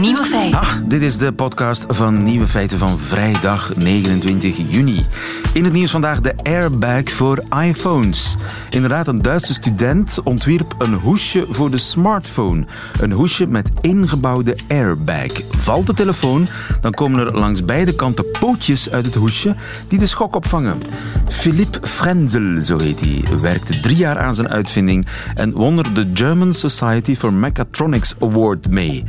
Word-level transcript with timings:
Nieuwe 0.00 0.24
feiten. 0.24 0.88
Dit 0.88 1.02
is 1.02 1.18
de 1.18 1.32
podcast 1.32 1.84
van 1.88 2.22
Nieuwe 2.22 2.48
Feiten 2.48 2.78
van 2.78 2.98
vrijdag 2.98 3.76
29 3.76 4.56
juni. 4.68 5.06
In 5.52 5.64
het 5.64 5.72
nieuws 5.72 5.90
vandaag 5.90 6.20
de 6.20 6.34
airbag 6.42 7.10
voor 7.10 7.42
iPhones. 7.62 8.34
Inderdaad, 8.70 9.08
een 9.08 9.22
Duitse 9.22 9.54
student 9.54 10.20
ontwierp 10.24 10.74
een 10.78 10.94
hoesje 10.94 11.46
voor 11.50 11.70
de 11.70 11.78
smartphone. 11.78 12.66
Een 13.00 13.12
hoesje 13.12 13.46
met 13.46 13.70
ingebouwde 13.80 14.56
airbag. 14.68 15.32
Valt 15.50 15.86
de 15.86 15.94
telefoon, 15.94 16.48
dan 16.80 16.92
komen 16.92 17.26
er 17.26 17.38
langs 17.38 17.64
beide 17.64 17.94
kanten 17.94 18.24
pootjes 18.40 18.90
uit 18.90 19.06
het 19.06 19.14
hoesje 19.14 19.54
die 19.88 19.98
de 19.98 20.06
schok 20.06 20.34
opvangen. 20.34 20.82
Philippe 21.28 21.86
Frenzel, 21.86 22.60
zo 22.60 22.78
heet 22.78 23.00
hij, 23.00 23.38
werkte 23.40 23.80
drie 23.80 23.96
jaar 23.96 24.18
aan 24.18 24.34
zijn 24.34 24.48
uitvinding 24.48 25.06
en 25.34 25.52
won 25.52 25.78
er 25.78 25.94
de 25.94 26.10
German 26.14 26.54
Society 26.54 27.16
for 27.16 27.34
Mechatronics 27.34 28.14
Award 28.20 28.70
mee. 28.70 29.04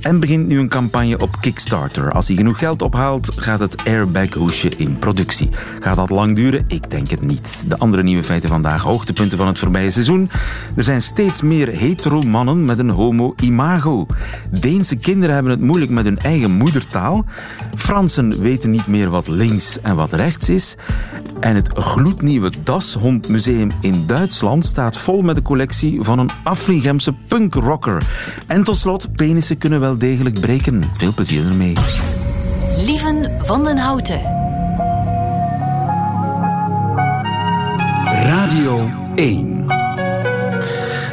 En 0.00 0.20
begint 0.20 0.46
nu 0.46 0.58
een 0.58 0.68
campagne 0.68 1.18
op 1.18 1.40
Kickstarter. 1.40 2.12
Als 2.12 2.28
hij 2.28 2.36
genoeg 2.36 2.58
geld 2.58 2.82
ophaalt, 2.82 3.32
gaat 3.36 3.60
het 3.60 3.84
airbag-hoesje 3.84 4.68
in 4.76 4.98
productie. 4.98 5.48
Gaat 5.80 5.96
dat 5.96 6.10
lang 6.10 6.36
duren? 6.36 6.64
Ik 6.68 6.90
denk 6.90 7.08
het 7.08 7.22
niet. 7.22 7.64
De 7.68 7.78
andere 7.78 8.02
nieuwe 8.02 8.24
feiten 8.24 8.48
vandaag, 8.48 8.82
hoogtepunten 8.82 9.38
van 9.38 9.46
het 9.46 9.58
voorbije 9.58 9.90
seizoen. 9.90 10.30
Er 10.76 10.84
zijn 10.84 11.02
steeds 11.02 11.42
meer 11.42 11.68
hetero-mannen 11.68 12.64
met 12.64 12.78
een 12.78 12.90
homo-imago. 12.90 14.06
Deense 14.50 14.96
kinderen 14.96 15.34
hebben 15.34 15.52
het 15.52 15.60
moeilijk 15.60 15.90
met 15.90 16.04
hun 16.04 16.18
eigen 16.18 16.50
moedertaal. 16.50 17.24
Fransen 17.76 18.40
weten 18.40 18.70
niet 18.70 18.86
meer 18.86 19.10
wat 19.10 19.28
links 19.28 19.80
en 19.80 19.96
wat 19.96 20.12
rechts 20.12 20.48
is. 20.48 20.76
En 21.40 21.54
het 21.54 21.70
gloednieuwe 21.74 22.52
Dashondmuseum 22.62 23.70
in 23.80 24.06
Duitsland 24.06 24.66
staat 24.66 24.98
vol 24.98 25.22
met 25.22 25.34
de 25.34 25.42
collectie 25.42 26.02
van 26.02 26.18
een 26.18 26.30
Afrigemse 26.44 27.12
punkrocker. 27.28 28.02
En 28.46 28.64
tot 28.64 28.78
slot, 28.78 29.14
penissen 29.14 29.58
kunnen 29.58 29.80
wel 29.80 29.89
degelijk 29.96 30.40
breken. 30.40 30.82
Veel 30.96 31.14
plezier 31.14 31.46
ermee. 31.46 31.72
Lieven 32.76 33.30
van 33.42 33.64
den 33.64 33.78
Houten. 33.78 34.20
Radio 38.04 38.90
1. 39.14 39.66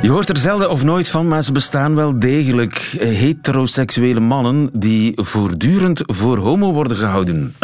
Je 0.01 0.09
hoort 0.09 0.29
er 0.29 0.37
zelden 0.37 0.69
of 0.69 0.83
nooit 0.83 1.07
van, 1.07 1.27
maar 1.27 1.43
ze 1.43 1.51
bestaan 1.51 1.95
wel 1.95 2.19
degelijk. 2.19 2.95
Heteroseksuele 2.99 4.19
mannen 4.19 4.69
die 4.73 5.13
voortdurend 5.15 6.01
voor 6.05 6.37
homo 6.37 6.73
worden 6.73 6.97
gehouden. 6.97 7.55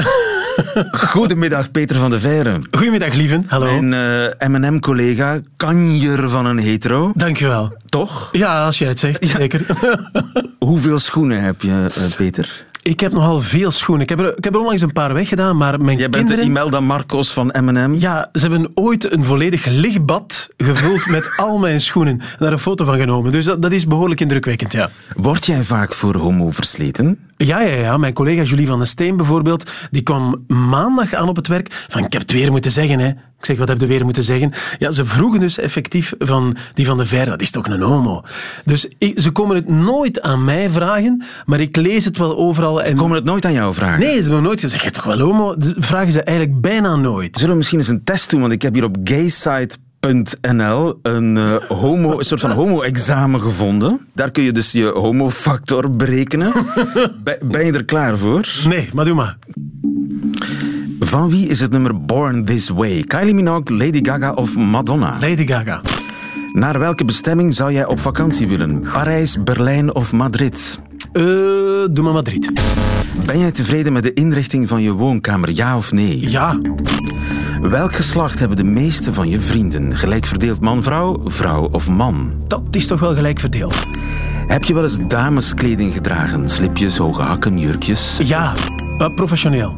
Goedemiddag, 1.14 1.72
Peter 1.72 1.96
van 1.96 2.10
de 2.10 2.20
Veire. 2.20 2.58
Goedemiddag, 2.72 3.14
lieven. 3.14 3.44
Hallo. 3.48 3.82
Mijn 3.82 4.32
uh, 4.40 4.48
M&M-collega, 4.48 5.40
kanjer 5.58 6.30
van 6.30 6.46
een 6.46 6.58
hetero. 6.58 7.12
Dankjewel. 7.16 7.74
Toch? 7.86 8.30
Ja, 8.32 8.66
als 8.66 8.78
jij 8.78 8.88
het 8.88 9.00
zegt, 9.00 9.26
zeker. 9.26 9.66
Hoeveel 10.60 11.00
schoenen 11.00 11.42
heb 11.42 11.62
je, 11.62 11.70
uh, 11.98 12.16
Peter? 12.16 12.66
Ik 12.84 13.00
heb 13.00 13.12
nogal 13.12 13.40
veel 13.40 13.72
schoenen. 13.72 14.04
Ik 14.04 14.10
heb 14.10 14.20
er, 14.20 14.38
ik 14.38 14.44
heb 14.44 14.54
er 14.54 14.60
onlangs 14.60 14.82
een 14.82 14.94
paar 14.94 15.14
weggedaan, 15.14 15.58
maar 15.58 15.82
mijn 15.82 15.98
Jij 15.98 16.10
kinderen... 16.10 16.26
bent 16.28 16.40
de 16.40 16.46
Imelda 16.46 16.80
Marcos 16.80 17.34
van 17.34 17.54
M&M? 17.60 17.96
Ja, 18.00 18.30
ze 18.34 18.40
hebben 18.40 18.72
ooit 18.74 19.12
een 19.12 19.24
volledig 19.24 19.66
lichtbad 19.66 20.50
gevuld 20.58 21.08
met 21.08 21.30
al 21.38 21.58
mijn 21.58 21.82
schoenen. 21.82 22.20
En 22.20 22.36
daar 22.38 22.52
een 22.52 22.60
foto 22.60 22.86
van 22.86 22.98
genomen. 22.98 23.32
Dus 23.32 23.46
dat, 23.46 23.62
dat 23.62 23.72
is 23.72 23.88
behoorlijk 23.88 24.20
indrukwekkend, 24.20 24.72
ja. 24.72 24.90
Word 25.16 25.46
jij 25.46 25.62
vaak 25.62 25.94
voor 25.94 26.16
homo 26.16 26.52
versleten? 26.52 27.20
Ja, 27.46 27.62
ja, 27.62 27.76
ja. 27.76 27.98
Mijn 27.98 28.14
collega 28.14 28.44
Julie 28.44 28.68
van 28.68 28.78
den 28.78 28.88
Steen 28.88 29.18
bijvoorbeeld, 29.18 29.72
die 29.92 30.02
kwam 30.02 30.44
maandag 30.48 31.14
aan 31.14 31.30
op 31.30 31.36
het 31.36 31.48
werk 31.48 31.86
van 31.88 32.06
ik 32.06 32.14
heb 32.14 32.22
het 32.22 32.32
weer 32.32 32.52
moeten 32.52 32.72
zeggen, 32.72 33.00
hè. 33.00 33.08
Ik 33.08 33.50
zeg, 33.50 33.58
wat 33.58 33.68
heb 33.68 33.80
je 33.80 33.88
weer 33.88 34.04
moeten 34.04 34.24
zeggen? 34.24 34.52
Ja, 34.80 34.92
ze 34.92 35.06
vroegen 35.06 35.40
dus 35.40 35.58
effectief 35.58 36.14
van 36.20 36.56
die 36.74 36.86
van 36.86 36.98
de 36.98 37.06
Ver, 37.06 37.26
dat 37.26 37.42
is 37.42 37.52
toch 37.52 37.68
een 37.68 37.82
homo? 37.82 38.24
Dus 38.66 38.88
ik, 38.98 39.22
ze 39.22 39.32
komen 39.32 39.56
het 39.56 39.70
nooit 39.70 40.22
aan 40.22 40.44
mij 40.44 40.70
vragen, 40.70 41.24
maar 41.46 41.60
ik 41.60 41.76
lees 41.76 42.06
het 42.06 42.18
wel 42.18 42.38
overal. 42.38 42.82
En... 42.82 42.90
Ze 42.90 42.96
komen 42.96 43.16
het 43.16 43.26
nooit 43.26 43.46
aan 43.46 43.54
jou 43.54 43.74
vragen? 43.74 44.00
Nee, 44.00 44.16
ze 44.16 44.22
hebben 44.24 44.44
nooit 44.44 44.60
gezegd, 44.60 44.94
toch 44.94 45.04
wel 45.04 45.20
homo? 45.20 45.56
Dat 45.58 45.74
vragen 45.78 46.12
ze 46.12 46.24
eigenlijk 46.24 46.62
bijna 46.62 46.96
nooit. 46.96 47.36
Zullen 47.36 47.52
we 47.52 47.58
misschien 47.58 47.80
eens 47.80 47.88
een 47.88 48.04
test 48.04 48.30
doen? 48.30 48.42
Want 48.42 48.54
ik 48.54 48.62
heb 48.62 48.74
hier 48.74 48.84
op 48.84 48.98
gaysite.nl 50.04 51.00
een, 51.02 51.36
uh, 51.36 51.56
homo, 51.68 52.18
een 52.18 52.26
soort 52.26 52.42
van 52.42 52.52
homo-examen 52.52 53.42
gevonden. 53.42 54.08
Daar 54.14 54.32
kun 54.32 54.44
je 54.44 54.52
dus 54.52 54.72
je 54.72 54.86
homofactor 54.86 55.92
berekenen. 55.92 56.54
ben 57.52 57.66
je 57.66 57.72
er 57.72 57.86
klaar 57.86 58.18
voor? 58.18 58.48
Nee, 58.68 58.90
maar 58.94 59.06
doe 59.06 59.16
maar. 59.16 59.38
Van 61.00 61.30
wie 61.30 61.48
is 61.48 61.60
het 61.60 61.72
nummer 61.72 62.06
Born 62.06 62.46
This 62.46 62.70
Way? 62.70 63.04
Kylie 63.04 63.34
Minogue, 63.34 63.78
Lady 63.78 64.00
Gaga 64.04 64.32
of 64.32 64.56
Madonna? 64.56 65.18
Lady 65.20 65.48
Gaga. 65.48 65.82
Naar 66.54 66.80
welke 66.80 67.06
bestemming 67.06 67.54
zou 67.54 67.72
jij 67.72 67.86
op 67.86 68.00
vakantie 68.00 68.48
willen? 68.48 68.82
Parijs, 68.94 69.44
Berlijn 69.44 69.96
of 69.96 70.12
Madrid? 70.12 70.82
Uh, 71.14 71.24
doe 71.92 72.04
maar 72.04 72.14
Madrid. 72.14 72.52
Ben 73.26 73.40
jij 73.40 73.52
tevreden 73.52 73.94
met 73.94 74.04
de 74.04 74.14
inrichting 74.14 74.68
van 74.68 74.82
je 74.82 74.92
woonkamer, 74.92 75.52
ja 75.52 75.78
of 75.78 75.92
nee? 75.92 76.30
Ja. 76.30 76.60
Welk 77.70 77.96
geslacht 77.96 78.40
hebben 78.40 78.58
de 78.58 78.64
meeste 78.64 79.14
van 79.14 79.30
je 79.30 79.42
vrienden? 79.42 79.98
Gelijk 79.98 80.26
verdeeld 80.26 80.60
man-vrouw, 80.60 81.22
vrouw 81.26 81.70
of 81.72 81.90
man? 81.90 82.34
Dat 82.48 82.62
is 82.72 82.88
toch 82.88 83.00
wel 83.00 83.16
gelijk 83.16 83.40
verdeeld. 83.40 83.76
Heb 84.48 84.64
je 84.64 84.74
wel 84.74 84.84
eens 84.84 84.98
dameskleding 85.08 85.94
gedragen? 85.94 86.50
Slipjes, 86.50 86.98
hoge 86.98 87.22
hakken, 87.22 87.60
jurkjes? 87.60 88.18
Ja, 88.24 88.54
uh, 89.02 89.16
professioneel. 89.16 89.78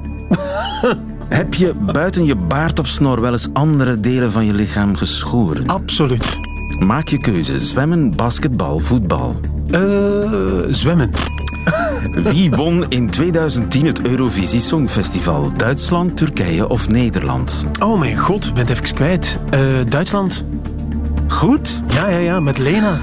Heb 1.30 1.54
je 1.54 1.74
buiten 1.74 2.26
je 2.26 2.36
baard 2.36 2.80
of 2.80 2.88
snor 2.88 3.22
wel 3.22 3.32
eens 3.32 3.50
andere 3.54 4.00
delen 4.00 4.32
van 4.32 4.46
je 4.46 4.54
lichaam 4.54 4.96
geschoren? 4.96 5.68
Absoluut. 5.68 6.40
Maak 6.80 7.08
je 7.08 7.18
keuze. 7.18 7.60
Zwemmen, 7.60 8.16
basketbal, 8.16 8.80
voetbal? 8.80 9.40
Uh, 9.72 9.80
zwemmen. 10.70 11.12
Wie 12.24 12.50
won 12.52 12.86
in 12.90 13.10
2010 13.10 13.86
het 13.86 14.02
Eurovisie 14.02 14.60
Songfestival? 14.60 15.52
Duitsland, 15.58 16.18
Turkije 16.18 16.68
of 16.70 16.90
Nederland? 16.90 17.66
Oh 17.82 18.00
mijn 18.00 18.18
god, 18.18 18.46
ik 18.46 18.54
ben 18.54 18.68
het 18.68 18.70
even 18.82 18.96
kwijt. 18.96 19.40
Uh, 19.54 19.60
Duitsland. 19.90 20.44
Goed. 21.28 21.82
Ja, 21.94 22.08
ja, 22.08 22.18
ja, 22.18 22.40
met 22.40 22.58
Lena. 22.58 22.98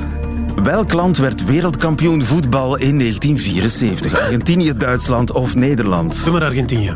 Welk 0.62 0.92
land 0.92 1.18
werd 1.18 1.44
wereldkampioen 1.44 2.22
voetbal 2.22 2.76
in 2.76 2.98
1974? 2.98 4.20
Argentinië, 4.20 4.72
Duitsland 4.76 5.32
of 5.32 5.54
Nederland? 5.54 6.24
Doe 6.24 6.32
maar 6.32 6.44
Argentinië. 6.44 6.94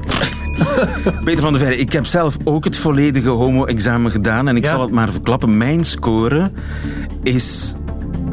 Peter 1.24 1.42
van 1.42 1.52
der 1.52 1.60
Verre, 1.62 1.76
ik 1.76 1.92
heb 1.92 2.06
zelf 2.06 2.36
ook 2.44 2.64
het 2.64 2.76
volledige 2.76 3.28
homo-examen 3.28 4.10
gedaan 4.10 4.48
en 4.48 4.56
ik 4.56 4.64
Ja. 4.64 4.70
zal 4.70 4.80
het 4.80 4.90
maar 4.90 5.12
verklappen. 5.12 5.56
Mijn 5.56 5.84
score 5.84 6.50
is 7.22 7.74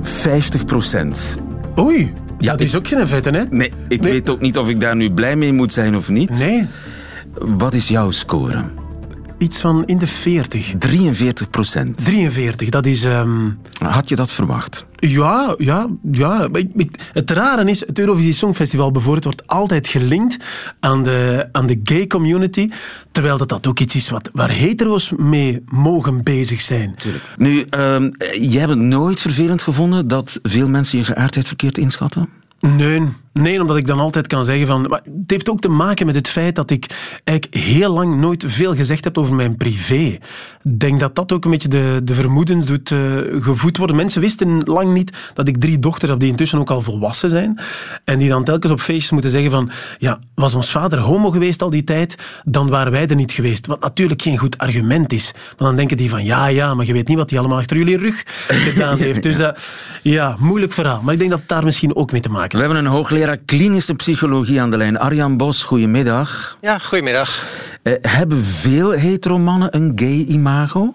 50 0.01 0.65
procent. 0.65 1.38
Oei, 1.79 2.13
Ja, 2.44 2.52
dat 2.52 2.59
ik- 2.59 2.68
is 2.68 2.76
ook 2.76 2.88
geen 2.88 3.08
vette, 3.08 3.30
hè? 3.30 3.44
Nee, 3.50 3.72
ik 3.88 4.02
Nee. 4.02 4.12
weet 4.12 4.30
ook 4.30 4.42
niet 4.42 4.58
of 4.58 4.70
ik 4.70 4.80
daar 4.80 4.96
nu 4.96 5.12
blij 5.12 5.36
mee 5.36 5.54
moet 5.54 5.74
zijn 5.74 5.96
of 5.96 6.09
niet. 6.09 6.30
Nee, 6.30 6.68
Wat 7.40 7.74
is 7.74 7.88
jouw 7.88 8.12
score? 8.12 8.64
Iets 9.38 9.59
van 9.61 9.85
in 9.85 9.97
de 9.97 10.07
40. 10.07 10.73
43 10.79 11.49
procent. 11.49 12.05
43, 12.05 12.69
dat 12.69 12.85
is... 12.85 13.03
ehm, 13.03 13.49
Had 13.79 14.09
je 14.09 14.16
dat 14.16 14.31
verwacht? 14.31 14.88
Ja, 14.95 15.55
ja, 15.57 15.88
ja. 16.11 16.49
Het 17.13 17.31
rare 17.31 17.69
is, 17.69 17.79
het 17.79 17.99
Eurovisie 17.99 18.33
Songfestival 18.33 18.91
bijvoorbeeld 18.91 19.23
wordt 19.23 19.47
altijd 19.47 19.88
gelinkt 19.88 20.38
aan 20.79 21.03
de, 21.03 21.49
aan 21.51 21.66
de 21.66 21.79
gay 21.83 22.07
community, 22.07 22.69
terwijl 23.11 23.38
dat, 23.38 23.49
dat 23.49 23.67
ook 23.67 23.79
iets 23.79 23.95
is 23.95 24.09
wat, 24.09 24.29
waar 24.33 24.49
hetero's 24.51 25.11
mee 25.17 25.63
mogen 25.65 26.23
bezig 26.23 26.61
zijn. 26.61 26.95
Nu, 27.38 27.65
ehm, 27.69 28.09
jij 28.39 28.59
hebt 28.59 28.69
het 28.69 28.79
nooit 28.79 29.21
vervelend 29.21 29.61
gevonden 29.63 30.07
dat 30.07 30.39
veel 30.44 30.69
mensen 30.69 30.97
je 30.97 31.03
geaardheid 31.03 31.47
verkeerd 31.47 31.77
inschatten? 31.77 32.29
Nee, 32.59 33.01
nee, 33.33 33.61
omdat 33.61 33.77
ik 33.77 33.88
dan 33.88 33.99
altijd 33.99 34.27
kan 34.27 34.45
zeggen 34.45 34.67
van... 34.67 34.81
Maar 34.81 35.01
het 35.03 35.31
heeft 35.31 35.49
ook 35.49 35.59
te 35.59 35.69
maken 35.69 36.05
met 36.05 36.16
het 36.16 36.27
feit 36.27 36.55
dat 36.55 36.71
ik 36.71 36.85
eigenlijk 37.23 37.63
heel 37.63 37.94
lang 37.94 38.16
nooit 38.16 38.44
veel 38.47 38.75
gezegd 38.75 39.03
heb 39.03 39.17
over 39.17 39.35
mijn 39.35 39.57
privé. 39.57 40.17
Ik 40.63 40.79
denk 40.79 40.99
dat 40.99 41.16
dat 41.16 41.31
ook 41.31 41.45
een 41.45 41.51
beetje 41.51 41.68
de, 41.68 42.01
de 42.03 42.13
vermoedens 42.13 42.65
doet 42.65 42.91
eh, 42.91 43.00
gevoed 43.39 43.77
worden. 43.77 43.95
Mensen 43.95 44.21
wisten 44.21 44.57
lang 44.65 44.94
niet 44.94 45.18
dat 45.33 45.47
ik 45.47 45.57
drie 45.57 45.80
dochters 45.80 46.12
heb 46.12 46.19
die 46.19 46.30
intussen 46.30 46.59
ook 46.59 46.69
al 46.69 46.81
volwassen 46.81 47.30
zijn. 47.30 47.59
En 48.03 48.19
die 48.19 48.30
dan 48.30 48.44
telkens 48.44 48.71
op 48.71 48.80
feestjes 48.80 49.12
moeten 49.12 49.31
zeggen 49.31 49.51
van... 49.51 49.71
Ja, 49.97 50.19
was 50.36 50.56
ons 50.56 50.71
vader 50.71 51.00
homo 51.00 51.31
geweest 51.31 51.62
al 51.62 51.69
die 51.69 51.83
tijd, 51.83 52.41
dan 52.45 52.69
waren 52.69 52.91
wij 52.91 53.07
er 53.07 53.15
niet 53.15 53.31
geweest. 53.31 53.65
Wat 53.65 53.81
natuurlijk 53.81 54.21
geen 54.21 54.38
goed 54.38 54.57
argument 54.57 55.13
is. 55.13 55.31
Want 55.33 55.57
dan 55.57 55.75
denken 55.75 55.97
die 55.97 56.09
van... 56.09 56.24
Ja, 56.24 56.47
ja, 56.47 56.74
maar 56.74 56.86
je 56.86 56.94
weet 56.94 57.07
niet 57.07 57.18
wat 57.18 57.29
hij 57.29 57.39
allemaal 57.39 57.57
achter 57.57 57.77
jullie 57.77 57.97
rug 57.97 58.24
gedaan 58.47 58.97
heeft. 59.07 59.24
Dus 59.24 59.38
ja, 60.01 60.36
moeilijk 60.39 60.74
verhaal. 60.74 61.01
Maar 61.01 61.13
ik 61.13 61.19
denk 61.19 61.31
dat 61.31 61.39
het 61.39 61.50
daar 61.50 61.63
misschien 61.63 61.95
ook 61.95 62.12
mee 62.12 62.21
te 62.21 62.29
maken 62.29 62.59
We 62.59 62.65
hebben 62.65 62.86
een 62.86 62.91
hoogleraar 62.91 63.23
klinische 63.46 63.96
psychologie 63.96 64.62
aan 64.62 64.72
de 64.72 64.78
lijn. 64.78 64.98
Arjan 65.00 65.38
Bos, 65.38 65.64
goedemiddag. 65.64 66.58
Ja, 66.62 66.80
goedemiddag. 66.80 67.46
Eh, 67.84 67.94
hebben 68.02 68.44
veel 68.44 68.92
heteromannen 68.92 69.75
een 69.75 69.92
gay-imago? 69.96 70.94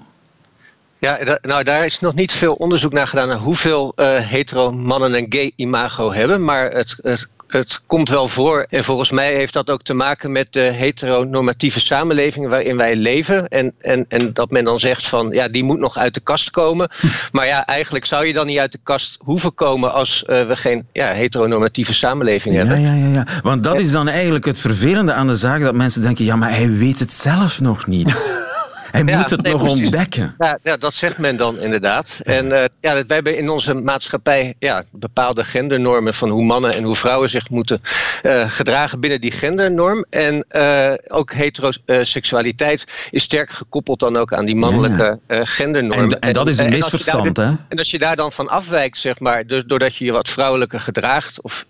Ja, 0.99 1.25
da- 1.25 1.39
nou, 1.43 1.63
daar 1.63 1.85
is 1.85 2.01
nog 2.01 2.15
niet 2.15 2.33
veel 2.33 2.55
onderzoek 2.55 2.93
naar 2.93 3.07
gedaan 3.07 3.29
naar 3.29 3.37
hoeveel 3.37 3.93
eh 3.97 4.17
hetero 4.19 4.73
mannen 4.73 5.15
een 5.15 5.27
gay 5.29 5.53
imago 5.57 6.13
hebben. 6.13 6.45
Maar 6.45 6.71
het, 6.71 6.97
het 7.03 7.29
het 7.53 7.83
komt 7.87 8.09
wel 8.09 8.29
voor. 8.29 8.67
En 8.71 8.85
volgens 8.85 9.11
mij 9.11 9.35
heeft 9.35 9.53
dat 9.53 9.71
ook 9.71 9.83
te 9.83 9.95
maken 9.95 10.33
met 10.33 10.53
de 10.53 10.61
heteronormatieve 10.61 11.81
samenleving 11.81 12.49
waarin 12.49 12.77
wij 12.77 12.97
leven. 12.97 13.49
En, 13.49 13.75
en, 13.81 14.05
en 14.09 14.33
dat 14.33 14.51
men 14.51 14.65
dan 14.65 14.79
zegt 14.79 15.07
van 15.07 15.31
ja, 15.31 15.49
die 15.49 15.65
moet 15.65 15.79
nog 15.79 15.97
uit 15.97 16.15
de 16.15 16.21
kast 16.21 16.51
komen. 16.51 16.89
Maar 17.33 17.47
ja, 17.47 17.67
eigenlijk 17.67 18.05
zou 18.05 18.27
je 18.27 18.33
dan 18.33 18.47
niet 18.47 18.59
uit 18.59 18.73
de 18.73 18.79
kast 18.83 19.17
hoeven 19.19 19.55
komen 19.55 19.93
als 19.93 20.25
uh, 20.27 20.47
we 20.47 20.57
geen 20.57 20.87
ja, 20.93 21.09
heteronormatieve 21.09 21.95
samenleving 21.95 22.55
ja, 22.55 22.61
hebben. 22.61 22.81
Ja, 22.81 22.95
ja, 22.95 23.07
ja. 23.07 23.27
Want 23.43 23.65
dat 23.65 23.79
is 23.79 23.91
dan 23.91 24.09
eigenlijk 24.09 24.45
het 24.45 24.59
vervelende 24.59 25.13
aan 25.13 25.27
de 25.27 25.37
zaak, 25.37 25.61
dat 25.61 25.75
mensen 25.75 26.03
denken, 26.03 26.25
ja, 26.25 26.37
maar 26.37 26.55
hij 26.55 26.71
weet 26.71 26.99
het 26.99 27.13
zelf 27.13 27.61
nog 27.61 27.87
niet. 27.87 28.17
Hij 28.91 29.03
moet 29.03 29.31
het 29.31 29.43
nog 29.43 29.69
ontdekken. 29.69 30.35
Ja, 30.39 30.59
ja, 30.63 30.77
dat 30.77 30.95
zegt 30.95 31.19
men 31.19 31.37
dan 31.37 31.61
inderdaad. 31.61 32.21
En 32.25 32.47
uh, 32.47 32.65
ja, 32.81 32.93
wij 32.93 33.05
hebben 33.07 33.37
in 33.37 33.49
onze 33.49 33.75
maatschappij 33.75 34.55
ja, 34.59 34.85
bepaalde 34.91 35.45
gendernormen 35.45 36.15
van 36.15 36.29
hoe 36.29 36.45
mannen 36.45 36.75
en 36.75 36.83
hoe 36.83 36.97
vrouwen 36.97 37.29
zich 37.29 37.51
moeten 37.51 37.83
uh, 38.23 38.51
gedragen 38.51 39.01
binnen 39.01 39.21
die 39.21 39.31
gendernorm. 39.31 40.05
En 40.11 40.45
uh, 40.51 40.93
ook 41.09 41.33
heteroseksualiteit 41.33 43.09
is 43.11 43.23
sterk 43.23 43.51
gekoppeld 43.51 44.01
dan 44.01 44.17
ook 44.17 44.33
aan 44.33 44.45
die 44.45 44.57
mannelijke 44.57 45.21
gendernorm. 45.29 46.13
En, 46.13 46.21
en, 46.21 46.33
dat 46.33 46.49
is 46.49 46.59
een 46.59 46.71
misverstand, 46.71 47.37
hè? 47.37 47.53
En 47.69 47.79
als 47.79 47.91
je 47.91 47.99
daar 47.99 48.17
dan 48.17 48.33
van 48.33 48.49
afwijkt, 48.49 48.99
zeg 48.99 49.21
maar, 49.21 49.47
dus 49.47 49.65
doordat 49.67 49.97
je 49.97 50.05
je 50.05 50.13
wat 50.13 50.29
vrouwelijker 50.29 50.81
gedraagt, 50.81 51.43
of, 51.43 51.65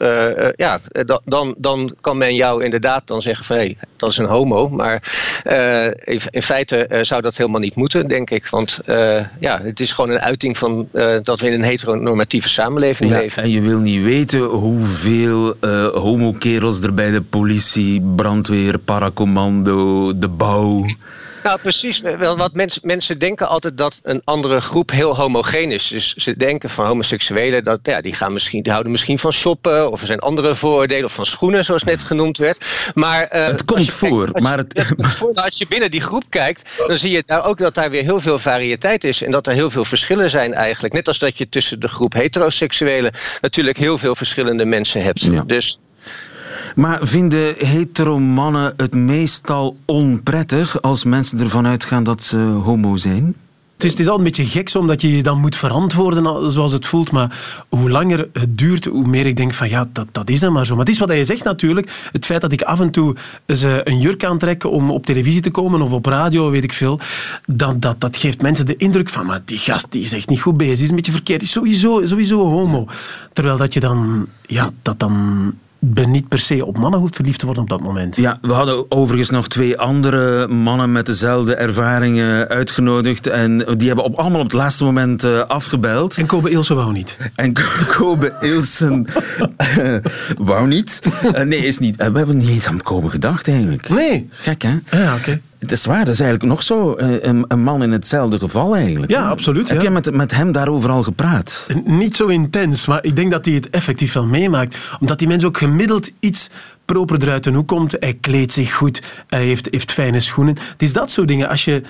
ja, 0.57 0.81
dan, 1.25 1.55
dan 1.59 1.95
kan 2.01 2.19
men 2.19 2.35
jou 2.35 2.65
inderdaad 2.65 3.07
dan 3.07 3.23
zeggen 3.23 3.45
van 3.45 3.57
hé, 3.57 3.63
hey, 3.63 3.77
dat 3.97 4.11
is 4.11 4.17
een 4.17 4.27
homo. 4.27 4.69
Maar 4.69 5.03
in, 6.05 6.21
in 6.31 6.43
feite 6.43 6.87
zou 7.09 7.23
dat 7.23 7.37
helemaal 7.37 7.61
niet 7.61 7.75
moeten, 7.75 8.09
denk 8.09 8.31
ik. 8.31 8.49
Want 8.49 8.81
uh, 8.87 9.25
ja, 9.41 9.61
het 9.63 9.81
is 9.81 9.93
gewoon 9.93 10.11
een 10.11 10.21
uiting 10.21 10.59
van 10.59 10.89
uh, 10.93 11.17
dat 11.23 11.41
we 11.41 11.47
in 11.47 11.53
een 11.53 11.63
heteronormatieve 11.63 12.49
samenleving 12.49 13.11
ja, 13.11 13.19
leven. 13.19 13.43
En 13.43 13.51
je 13.51 13.61
wil 13.61 13.79
niet 13.79 14.03
weten 14.03 14.41
hoeveel 14.41 15.55
uh, 15.61 15.87
homokerels 15.87 16.81
er 16.81 16.95
bij 16.95 17.11
de 17.11 17.23
politie, 17.23 18.03
brandweer, 18.17 18.79
paracommando, 18.79 20.19
de 20.19 20.29
bouw... 20.29 20.85
Nou, 21.43 21.59
precies. 21.61 22.01
Wel, 22.01 22.37
wat 22.37 22.53
mensen, 22.53 22.81
mensen 22.85 23.19
denken 23.19 23.49
altijd 23.49 23.77
dat 23.77 23.99
een 24.03 24.21
andere 24.25 24.61
groep 24.61 24.91
heel 24.91 25.17
homogeen 25.17 25.71
is. 25.73 25.89
Dus 25.89 26.15
ze 26.15 26.37
denken 26.37 26.71
van 26.71 26.87
homoseksuelen, 26.87 27.65
dat, 27.65 27.79
ja, 27.83 28.01
die, 28.01 28.15
gaan 28.15 28.33
misschien, 28.33 28.63
die 28.63 28.73
houden 28.73 28.93
misschien 28.93 29.19
van 29.19 29.33
shoppen... 29.33 29.91
of 29.91 30.01
er 30.01 30.07
zijn 30.07 30.19
andere 30.19 30.55
vooroordelen, 30.55 31.05
of 31.05 31.15
van 31.15 31.27
schoenen, 31.27 31.65
zoals 31.65 31.83
net 31.83 32.03
genoemd 32.03 32.39
werd. 32.39 32.65
Maar, 32.95 33.37
uh, 33.37 33.47
het 33.47 33.65
komt 33.65 33.93
voor. 33.93 34.25
Kijkt, 34.25 34.41
maar 34.41 34.59
het... 34.59 34.79
het 34.79 34.95
komt 34.95 35.13
voor, 35.13 35.35
als 35.35 35.59
je 35.59 35.67
binnen 35.69 35.91
die 35.91 36.01
groep 36.01 36.25
kijkt, 36.29 36.71
dan 36.87 36.99
zie 36.99 37.11
je 37.11 37.23
daar 37.27 37.45
ook 37.45 37.59
dat 37.59 37.75
daar 37.75 37.91
weer 37.91 38.03
heel 38.03 38.21
veel 38.21 38.39
variëteit 38.39 39.05
is... 39.05 39.23
en 39.23 39.31
dat 39.31 39.47
er 39.47 39.53
heel 39.53 39.71
veel 39.71 39.85
verschillen 39.85 40.31
zijn 40.31 40.55
eigenlijk. 40.55 40.95
Net 40.95 41.09
als 41.09 41.19
dat 41.19 41.39
je 41.39 41.49
tussen 41.49 41.81
de 41.81 41.89
groep 41.89 42.13
heteroseksuelen... 42.13 43.13
natuurlijk 43.41 43.79
heel 43.79 43.99
veel 43.99 44.15
verschillende 44.15 44.65
mensen 44.65 45.03
hebt. 45.03 45.23
Ja. 45.23 45.43
Dus 45.47 45.79
maar 46.75 46.99
vinden 47.03 47.55
hetero-mannen 47.57 48.73
het 48.77 48.95
meestal 48.95 49.77
onprettig 49.85 50.83
als 50.83 51.05
mensen 51.05 51.41
ervan 51.41 51.67
uitgaan 51.67 52.05
dat 52.05 52.23
ze 52.23 52.37
homo 52.37 52.97
zijn? 52.97 53.37
Het 53.79 53.87
is, 53.87 53.93
het 53.93 54.01
is 54.01 54.09
al 54.09 54.19
een 54.19 54.25
beetje 54.25 54.47
gek 54.47 54.69
zo, 54.69 54.79
omdat 54.79 55.03
je 55.03 55.17
je 55.17 55.23
dan 55.23 55.41
moet 55.41 55.57
verantwoorden 55.57 56.53
zoals 56.53 56.73
het 56.73 56.87
voelt. 56.87 57.13
Maar 57.13 57.65
hoe 57.69 57.91
langer 57.91 58.29
het 58.33 58.59
duurt, 58.59 58.85
hoe 58.85 59.07
meer 59.07 59.27
ik 59.27 59.37
denk 59.37 59.55
van 59.55 59.69
ja, 59.69 59.89
dat, 59.93 60.07
dat 60.13 60.31
is 60.31 60.41
dan 60.41 60.53
maar 60.53 60.67
zo. 60.67 60.77
Maar 60.77 60.85
het 60.85 60.95
is 60.95 60.99
wat 60.99 61.13
je 61.13 61.25
zegt 61.25 61.45
natuurlijk. 61.45 62.09
Het 62.13 62.25
feit 62.25 62.41
dat 62.41 62.53
ik 62.53 62.63
af 62.63 62.81
en 62.81 62.91
toe 62.91 63.17
eens 63.47 63.63
een 63.63 64.01
jurk 64.01 64.25
aantrek 64.25 64.65
om 64.65 64.91
op 64.91 65.07
televisie 65.07 65.41
te 65.41 65.51
komen 65.51 65.83
of 65.83 65.93
op 65.93 66.07
radio, 66.07 66.51
weet 66.51 66.65
ik 66.65 66.73
veel. 66.73 67.01
Dat, 67.47 67.83
dat, 67.83 68.01
dat 68.01 68.17
geeft 68.17 68.43
mensen 68.43 68.67
de 68.67 68.77
indruk 68.77 69.09
van 69.09 69.27
maar 69.27 69.41
die 69.45 69.59
gast 69.59 69.93
die 69.93 70.03
is 70.03 70.13
echt 70.13 70.29
niet 70.29 70.41
goed 70.41 70.57
bezig. 70.57 70.75
Die 70.75 70.85
is 70.85 70.91
een 70.91 70.97
beetje 70.97 71.13
verkeerd. 71.13 71.39
Die 71.39 71.49
is 71.49 71.55
sowieso, 71.55 72.07
sowieso 72.07 72.49
homo. 72.49 72.87
Terwijl 73.33 73.57
dat 73.57 73.75
je 73.75 73.81
dan... 73.81 74.27
Ja, 74.47 74.71
dat 74.83 74.99
dan 74.99 75.55
ben 75.79 76.11
niet 76.11 76.29
per 76.29 76.39
se 76.39 76.65
op 76.65 76.79
mannen 76.79 77.01
hoeft 77.01 77.15
verliefd 77.15 77.39
te 77.39 77.45
worden 77.45 77.63
op 77.63 77.69
dat 77.69 77.81
moment. 77.81 78.17
Ja, 78.17 78.39
we 78.41 78.53
hadden 78.53 78.91
overigens 78.91 79.31
nog 79.31 79.49
twee 79.49 79.79
andere 79.79 80.49
mannen 80.49 80.93
met 80.93 81.07
dezelfde 81.07 81.55
ervaringen 81.55 82.49
uitgenodigd. 82.49 83.27
En 83.27 83.59
die 83.77 83.87
hebben 83.87 84.05
op, 84.05 84.15
allemaal 84.15 84.41
op 84.41 84.47
het 84.47 84.55
laatste 84.55 84.85
moment 84.85 85.25
uh, 85.25 85.41
afgebeld. 85.41 86.17
En 86.17 86.27
Kobe 86.27 86.51
Ilse 86.51 86.75
wou 86.75 86.93
niet. 86.93 87.19
En 87.35 87.53
Kobe 87.97 88.37
Ilsen 88.41 89.07
wou 90.39 90.67
niet. 90.67 91.01
Uh, 91.25 91.41
nee, 91.41 91.67
is 91.67 91.79
niet. 91.79 92.01
Uh, 92.01 92.07
we 92.07 92.19
hebben 92.19 92.37
niet 92.37 92.49
eens 92.49 92.67
aan 92.67 92.83
Kobe 92.83 93.09
gedacht 93.09 93.49
eigenlijk. 93.49 93.89
Nee. 93.89 94.29
Gek, 94.31 94.63
hè? 94.63 94.69
Ja, 94.91 95.15
oké. 95.15 95.21
Okay. 95.21 95.41
Het 95.59 95.73
is 95.73 95.85
waar, 95.85 96.05
dat 96.05 96.15
is 96.15 96.21
eigenlijk 96.21 96.51
nog 96.51 96.63
zo 96.63 96.95
een, 96.97 97.45
een 97.49 97.63
man 97.63 97.83
in 97.83 97.93
hetzelfde 97.93 98.39
geval 98.39 98.77
eigenlijk. 98.77 99.13
Ja, 99.13 99.29
absoluut. 99.29 99.69
Heb 99.69 99.77
ja. 99.77 99.83
jij 99.83 99.93
met, 99.93 100.15
met 100.15 100.31
hem 100.31 100.53
daarover 100.53 100.91
al 100.91 101.03
gepraat? 101.03 101.67
Niet 101.85 102.17
zo 102.17 102.27
intens, 102.27 102.87
maar 102.87 103.05
ik 103.05 103.17
denk 103.17 103.31
dat 103.31 103.45
hij 103.45 103.55
het 103.55 103.71
effectief 103.71 104.13
wel 104.13 104.27
meemaakt. 104.27 104.79
Omdat 105.01 105.19
die 105.19 105.29
mens 105.29 105.45
ook 105.45 105.59
gemiddeld 105.59 106.11
iets 106.21 106.51
proper 106.85 107.23
eruit 107.23 107.45
de 107.45 107.51
hoek 107.51 107.69
komt. 107.69 107.97
Hij 107.99 108.19
kleedt 108.21 108.53
zich 108.53 108.75
goed, 108.75 109.03
hij 109.27 109.45
heeft, 109.45 109.69
heeft 109.71 109.93
fijne 109.93 110.21
schoenen. 110.21 110.55
Het 110.73 110.83
is 110.83 110.93
dat 110.93 111.11
soort 111.11 111.29
dingen. 111.29 111.49
Als 111.49 111.65
je 111.65 111.83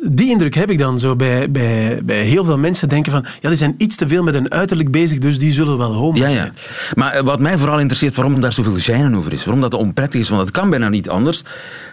die 0.00 0.30
indruk 0.30 0.54
heb 0.54 0.70
ik 0.70 0.78
dan 0.78 0.98
zo 0.98 1.16
bij, 1.16 1.50
bij, 1.50 2.00
bij 2.04 2.20
heel 2.22 2.44
veel 2.44 2.58
mensen 2.58 2.88
denken 2.88 3.12
van 3.12 3.24
ja, 3.40 3.48
die 3.48 3.58
zijn 3.58 3.74
iets 3.78 3.96
te 3.96 4.08
veel 4.08 4.22
met 4.22 4.34
hun 4.34 4.50
uiterlijk 4.50 4.90
bezig, 4.90 5.18
dus 5.18 5.38
die 5.38 5.52
zullen 5.52 5.78
wel 5.78 5.92
homo 5.94 6.18
ja, 6.18 6.30
zijn. 6.30 6.34
Ja. 6.36 6.52
Maar 6.94 7.24
wat 7.24 7.40
mij 7.40 7.58
vooral 7.58 7.78
interesseert, 7.78 8.14
waarom 8.14 8.40
daar 8.40 8.52
zoveel 8.52 8.76
gêne 8.78 9.14
over 9.16 9.32
is, 9.32 9.44
waarom 9.44 9.62
dat 9.62 9.74
onprettig 9.74 10.20
is, 10.20 10.28
want 10.28 10.40
het 10.40 10.50
kan 10.50 10.70
bijna 10.70 10.88
niet 10.88 11.08
anders, 11.08 11.42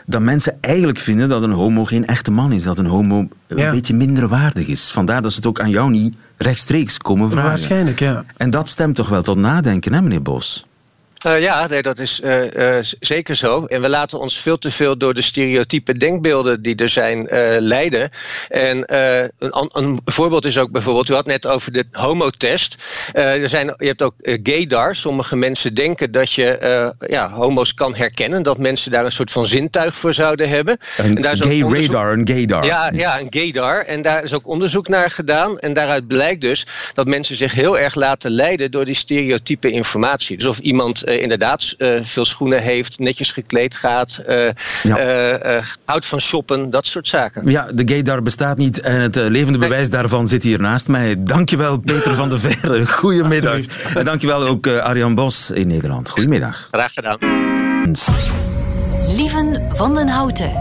dat 0.06 0.22
mensen 0.22 0.58
eigenlijk 0.62 1.00
vinden 1.00 1.30
dat 1.30 1.44
een 1.44 1.52
homo 1.52 1.86
geen 1.86 2.06
echte 2.06 2.32
man 2.32 2.52
is, 2.52 2.64
dat 2.64 2.78
een 2.78 2.86
homo 2.86 3.28
een 3.48 3.58
Ja. 3.58 3.72
beetje 3.72 3.94
minder 3.94 4.28
waardig 4.28 4.68
is. 4.68 4.90
Vandaar 4.92 5.22
dat 5.22 5.32
ze 5.32 5.38
het 5.38 5.48
ook 5.48 5.60
aan 5.60 5.70
jou 5.70 5.90
niet 5.90 6.16
rechtstreeks 6.38 6.98
komen 6.98 7.32
vragen. 7.32 7.50
Waarschijnlijk, 7.50 8.00
ja. 8.00 8.24
En 8.38 8.50
dat 8.50 8.68
stemt 8.70 8.96
toch 8.96 9.10
wel 9.10 9.22
tot 9.22 9.38
nadenken, 9.38 9.94
hè 9.94 10.02
meneer 10.02 10.22
Bos? 10.22 10.66
Uh, 11.26 11.42
ja, 11.42 11.68
nee, 11.68 11.82
dat 11.82 12.00
is 12.00 12.22
uh, 12.24 12.54
uh, 12.54 12.78
zeker 13.00 13.36
zo. 13.36 13.66
En 13.66 13.82
we 13.82 13.90
laten 13.90 14.20
ons 14.20 14.38
veel 14.38 14.58
te 14.58 14.72
veel 14.72 14.98
door 14.98 15.14
de 15.14 15.22
stereotype 15.22 15.98
denkbeelden 15.98 16.62
die 16.62 16.76
er 16.76 16.90
zijn 16.90 17.28
leiden. 17.60 18.10
En 18.50 18.96
een, 19.38 19.70
een, 19.74 20.00
voorbeeld 20.06 20.46
is 20.46 20.58
ook 20.58 20.72
bijvoorbeeld, 20.72 21.10
u 21.10 21.14
had 21.14 21.26
net 21.26 21.48
over 21.48 21.72
de 21.72 21.86
homotest. 21.92 22.76
er 23.14 23.48
zijn, 23.48 23.74
je 23.78 23.88
hebt 23.88 24.02
ook 24.02 24.14
gaydar. 24.20 24.96
Sommige 24.96 25.36
mensen 25.36 25.74
denken 25.74 26.12
dat 26.12 26.32
je 26.32 26.94
ja, 27.08 27.32
homo's 27.32 27.74
kan 27.74 27.96
herkennen. 27.96 28.44
Dat 28.44 28.58
mensen 28.58 28.92
daar 28.92 29.06
een 29.06 29.12
soort 29.12 29.32
van 29.32 29.46
zintuig 29.46 29.96
voor 29.96 30.14
zouden 30.14 30.50
hebben. 30.50 30.78
Een 30.98 31.16
en 31.16 31.22
daar 31.22 31.34
is 31.34 31.42
gay 31.42 31.64
ook 31.64 31.76
radar, 31.76 32.14
een 32.14 32.28
gaydar. 32.28 32.66
Ja, 32.66 32.92
ja, 32.94 33.20
een 33.20 33.28
gaydar. 33.30 33.86
En 33.86 34.02
daar 34.02 34.24
is 34.24 34.34
ook 34.34 34.48
onderzoek 34.48 34.88
naar 34.88 35.12
gedaan. 35.12 35.60
En 35.60 35.74
daaruit 35.74 36.08
blijkt 36.08 36.42
dus 36.42 36.68
dat 36.94 37.08
mensen 37.08 37.36
zich 37.36 37.54
heel 37.54 37.78
erg 37.78 37.96
laten 37.96 38.32
leiden 38.32 38.72
door 38.72 38.86
die 38.86 38.96
stereotype 38.96 39.72
informatie. 39.72 40.38
Dus 40.38 40.48
of 40.48 40.60
iemand 40.60 41.04
inderdaad 41.06 41.76
uh, 41.78 42.04
veel 42.04 42.26
schoenen 42.26 42.62
heeft, 42.62 43.00
netjes 43.00 43.32
gekleed 43.32 43.76
gaat, 43.76 44.22
uh, 44.28 44.50
ja. 44.84 45.56
uh, 45.56 45.64
houdt 45.86 46.06
van 46.06 46.20
shoppen, 46.22 46.70
dat 46.70 46.86
soort 46.86 47.08
zaken. 47.08 47.50
Ja, 47.50 47.68
de 47.74 47.84
gaydar 47.86 48.22
bestaat 48.22 48.58
niet 48.58 48.80
en 48.80 49.02
het 49.02 49.16
levende 49.16 49.58
bewijs 49.58 49.90
nee. 49.90 50.00
daarvan 50.00 50.28
zit 50.28 50.44
hier 50.44 50.60
naast 50.60 50.88
mij. 50.88 51.24
Dankjewel 51.24 51.78
Peter 51.78 52.16
van 52.16 52.30
de 52.30 52.40
Verre, 52.40 52.88
goedemiddag. 53.02 53.60
En 53.96 54.06
dankjewel 54.06 54.48
ook 54.48 54.68
Arjan 54.68 55.16
Bos 55.16 55.52
in 55.52 55.68
Nederland. 55.68 56.10
Goedemiddag. 56.10 56.68
Graag 56.72 56.94
gedaan. 56.94 57.18
Lieven 59.08 59.62
van 59.74 59.96
den 59.96 60.08
Houten. 60.08 60.52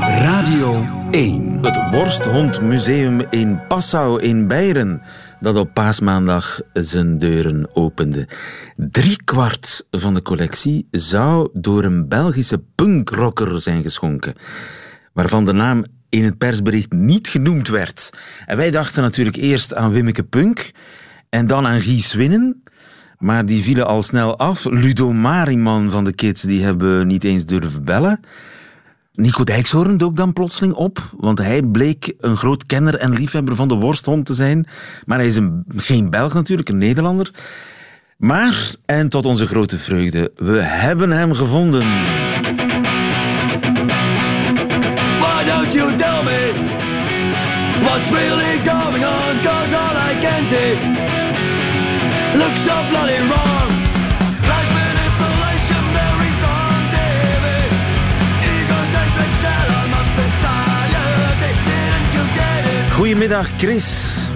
Radio 0.00 0.84
1. 1.10 1.58
Het 1.62 1.90
Worsthondmuseum 1.90 3.22
in 3.30 3.60
Passau 3.68 4.22
in 4.22 4.48
Beieren 4.48 5.02
dat 5.40 5.56
op 5.56 5.74
paasmaandag 5.74 6.60
zijn 6.72 7.18
deuren 7.18 7.68
opende. 7.72 8.28
Driekwart 8.76 9.86
van 9.90 10.14
de 10.14 10.22
collectie 10.22 10.88
zou 10.90 11.48
door 11.52 11.84
een 11.84 12.08
Belgische 12.08 12.62
punkrocker 12.74 13.60
zijn 13.60 13.82
geschonken, 13.82 14.34
waarvan 15.12 15.44
de 15.44 15.52
naam 15.52 15.84
in 16.08 16.24
het 16.24 16.38
persbericht 16.38 16.92
niet 16.92 17.28
genoemd 17.28 17.68
werd. 17.68 18.10
En 18.46 18.56
wij 18.56 18.70
dachten 18.70 19.02
natuurlijk 19.02 19.36
eerst 19.36 19.74
aan 19.74 19.92
Wimmeke 19.92 20.24
Punk 20.24 20.70
en 21.28 21.46
dan 21.46 21.66
aan 21.66 21.80
Gies 21.80 22.14
Winnen, 22.14 22.62
maar 23.18 23.46
die 23.46 23.62
vielen 23.62 23.86
al 23.86 24.02
snel 24.02 24.38
af. 24.38 24.64
Ludo 24.64 25.12
Mariman 25.12 25.90
van 25.90 26.04
de 26.04 26.14
Kids, 26.14 26.42
die 26.42 26.62
hebben 26.62 27.06
niet 27.06 27.24
eens 27.24 27.44
durven 27.44 27.84
bellen. 27.84 28.20
Nico 29.20 29.44
Dijkshoorn 29.44 29.96
dook 29.96 30.16
dan 30.16 30.32
plotseling 30.32 30.74
op, 30.74 31.10
want 31.16 31.38
hij 31.38 31.62
bleek 31.62 32.14
een 32.20 32.36
groot 32.36 32.66
kenner 32.66 32.94
en 32.94 33.12
liefhebber 33.12 33.56
van 33.56 33.68
de 33.68 33.74
worsthond 33.74 34.26
te 34.26 34.34
zijn. 34.34 34.66
Maar 35.04 35.18
hij 35.18 35.26
is 35.26 35.36
een, 35.36 35.64
geen 35.76 36.10
Belg 36.10 36.34
natuurlijk, 36.34 36.68
een 36.68 36.78
Nederlander. 36.78 37.30
Maar, 38.16 38.74
en 38.86 39.08
tot 39.08 39.26
onze 39.26 39.46
grote 39.46 39.78
vreugde, 39.78 40.32
we 40.36 40.58
hebben 40.60 41.10
hem 41.10 41.34
gevonden. 41.34 41.80
Why 45.20 45.44
don't 45.44 45.72
you 45.72 45.96
tell 45.96 46.22
me 46.24 46.52
what's 47.82 48.10
really 48.10 48.58
going 48.64 49.04
on? 49.04 49.40
Cause 49.42 49.76
all 49.76 49.96
I 49.96 50.18
can 50.20 50.46
see 50.46 50.74
looks 52.38 52.64
so 52.64 52.88
bloody 52.90 53.28
wrong. 53.28 53.49
Goedemiddag, 63.00 63.48
Chris. 63.56 64.30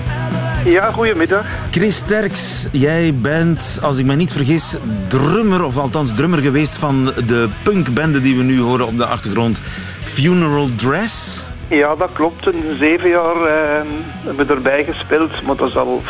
Ja, 0.64 0.90
goedemiddag. 0.90 1.44
Chris 1.70 1.96
Sterks, 1.96 2.66
jij 2.72 3.14
bent, 3.14 3.78
als 3.82 3.98
ik 3.98 4.06
me 4.06 4.14
niet 4.14 4.32
vergis, 4.32 4.76
drummer, 5.08 5.64
of 5.64 5.78
althans 5.78 6.14
drummer 6.14 6.38
geweest 6.38 6.76
van 6.76 7.04
de 7.04 7.48
punkbende 7.62 8.20
die 8.20 8.36
we 8.36 8.42
nu 8.42 8.60
horen 8.60 8.86
op 8.86 8.96
de 8.96 9.06
achtergrond, 9.06 9.60
Funeral 10.02 10.68
Dress. 10.76 11.46
Ja, 11.68 11.94
dat 11.94 12.10
klopt. 12.12 12.46
Een 12.46 12.76
zeven 12.78 13.08
jaar 13.08 13.36
eh, 13.36 13.86
hebben 14.24 14.46
we 14.46 14.54
erbij 14.54 14.84
gespeeld, 14.84 15.42
maar 15.42 15.56
dat 15.56 15.68
is 15.68 15.76
al 15.76 16.02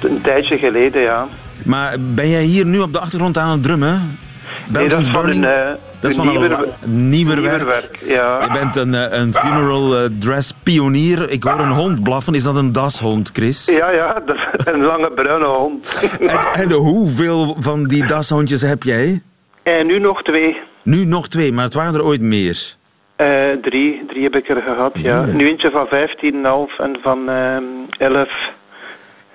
een 0.00 0.20
tijdje 0.20 0.58
geleden, 0.58 1.02
ja. 1.02 1.28
Maar 1.64 1.96
ben 2.00 2.28
jij 2.28 2.42
hier 2.42 2.66
nu 2.66 2.78
op 2.78 2.92
de 2.92 3.00
achtergrond 3.00 3.38
aan 3.38 3.50
het 3.50 3.62
drummen? 3.62 4.18
Nee, 4.72 4.88
dat 4.88 4.98
is 4.98 5.08
van 5.08 5.28
een, 5.28 5.44
eh, 5.44 5.66
dat 6.00 6.10
is 6.10 6.16
een 6.16 6.24
van 6.24 6.36
een 6.82 7.08
nieuwer, 7.08 7.42
werk. 7.42 7.98
Ja. 8.04 8.42
Je 8.42 8.50
bent 8.52 8.76
een, 8.76 8.94
eh, 8.94 9.18
een 9.18 9.34
funeral 9.34 9.96
eh, 9.96 10.04
dress 10.18 10.52
pionier. 10.62 11.30
Ik 11.30 11.42
hoor 11.42 11.60
een 11.60 11.70
hond 11.70 12.02
blaffen. 12.02 12.34
Is 12.34 12.42
dat 12.42 12.56
een 12.56 12.72
dashond, 12.72 13.30
Chris? 13.32 13.76
ja, 13.76 13.90
ja, 13.90 14.22
dat 14.26 14.36
is 14.56 14.66
een 14.72 14.80
lange 14.82 15.10
bruine 15.10 15.46
hond. 15.46 16.08
En, 16.20 16.38
en 16.52 16.72
hoeveel 16.72 17.56
van 17.58 17.84
die 17.84 18.06
dashondjes 18.06 18.62
heb 18.62 18.82
jij? 18.82 19.22
en 19.62 19.86
nu 19.86 19.98
nog 19.98 20.22
twee. 20.22 20.56
Nu 20.82 21.04
nog 21.04 21.28
twee, 21.28 21.52
maar 21.52 21.64
het 21.64 21.74
waren 21.74 21.94
er 21.94 22.04
ooit 22.04 22.20
meer. 22.20 22.78
Eh, 23.16 23.52
drie, 23.62 24.04
drie 24.06 24.22
heb 24.22 24.34
ik 24.34 24.48
er 24.48 24.62
gehad, 24.62 24.92
ja. 24.94 25.24
Nu 25.24 25.48
eentje 25.48 25.70
van 25.70 25.86
15,5 25.86 26.78
en 26.78 26.98
van 27.02 27.28
ehm 27.28 27.62
11. 27.98 28.28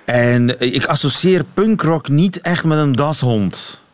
En 0.04 0.58
eh, 0.58 0.74
ik 0.74 0.84
associeer 0.86 1.44
punkrock 1.54 2.08
niet 2.08 2.40
echt 2.40 2.64
met 2.64 2.78
een 2.78 2.92
dashond. 2.92 3.84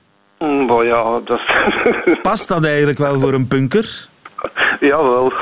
Mm, 0.42 0.66
boh, 0.66 0.84
ja, 0.84 1.20
dat. 1.24 1.40
Past 2.28 2.48
dat 2.48 2.64
eigenlijk 2.64 2.98
wel 2.98 3.20
voor 3.20 3.32
een 3.32 3.48
punker? 3.48 4.06
Jawel. 4.80 5.32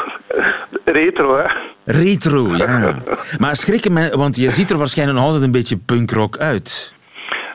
Retro, 0.84 1.36
hè. 1.36 1.46
Retro, 1.84 2.56
ja. 2.56 2.94
Maar 3.42 3.56
schrikken 3.56 3.92
me, 3.92 4.16
want 4.16 4.36
je 4.36 4.50
ziet 4.50 4.70
er 4.70 4.78
waarschijnlijk 4.78 5.18
nog 5.18 5.26
altijd 5.26 5.44
een 5.44 5.52
beetje 5.52 5.78
punkrock 5.86 6.36
uit. 6.36 6.94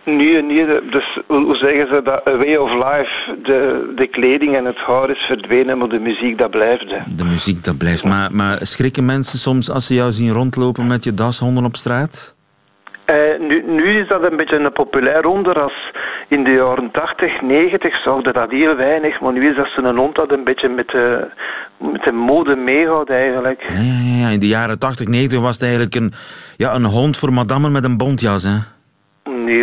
Nee, 0.06 0.42
nee, 0.44 0.66
dus 0.90 1.20
hoe 1.28 1.56
zeggen 1.56 1.88
ze 1.88 2.02
dat? 2.04 2.28
A 2.28 2.38
way 2.38 2.56
of 2.56 2.72
life. 2.74 3.38
De, 3.44 3.92
de 3.96 4.08
kleding 4.08 4.56
en 4.56 4.66
het 4.66 4.78
haar 4.78 5.10
is 5.10 5.20
verdwenen, 5.20 5.78
maar 5.78 5.88
de 5.90 6.00
muziek 6.00 6.38
dat 6.38 6.50
blijft. 6.50 6.86
hè. 6.90 7.16
De 7.16 7.24
muziek, 7.24 7.64
dat 7.64 7.78
blijft. 7.78 8.04
Maar, 8.06 8.30
maar 8.32 8.58
schrikken 8.62 9.06
mensen 9.06 9.40
soms 9.40 9.70
als 9.72 9.88
ze 9.88 9.94
jou 9.94 10.12
zien 10.12 10.34
rondlopen 10.34 10.88
met 10.88 11.04
je 11.04 11.14
dashonden 11.14 11.66
op 11.66 11.76
straat? 11.76 12.36
Eh, 13.06 13.40
nu, 13.40 13.64
nu 13.68 14.00
is 14.00 14.08
dat 14.08 14.24
een 14.24 14.38
beetje 14.38 14.56
een 14.58 14.72
populair 14.72 15.26
onderras. 15.26 15.74
In 16.28 16.44
de 16.44 16.52
jaren 16.52 16.92
80, 16.92 17.42
90 17.42 18.02
zorgde 18.02 18.32
dat 18.34 18.52
heel 18.52 18.76
weinig, 18.76 19.22
maar 19.22 19.34
nu 19.34 19.50
is 19.50 19.56
dat 19.56 19.68
zo'n 19.76 19.98
hond 19.98 20.16
dat 20.16 20.32
een 20.32 20.44
beetje 20.44 20.70
met 20.70 20.88
de, 20.88 21.28
met 21.78 22.04
de 22.04 22.12
mode 22.12 22.56
meegaat 22.56 23.10
eigenlijk. 23.10 23.62
Ja, 23.70 24.20
ja. 24.20 24.30
In 24.30 24.40
de 24.40 24.48
jaren 24.48 24.80
80, 24.80 25.08
90 25.08 25.40
was 25.40 25.54
het 25.54 25.64
eigenlijk 25.64 25.96
een, 25.96 26.14
ja, 26.58 26.76
een 26.76 26.86
hond 26.86 27.18
voor 27.18 27.34
madame 27.34 27.70
met 27.70 27.84
een 27.84 27.98
bontjas. 27.98 28.44
Hè? 28.44 28.58
Nee, 29.30 29.60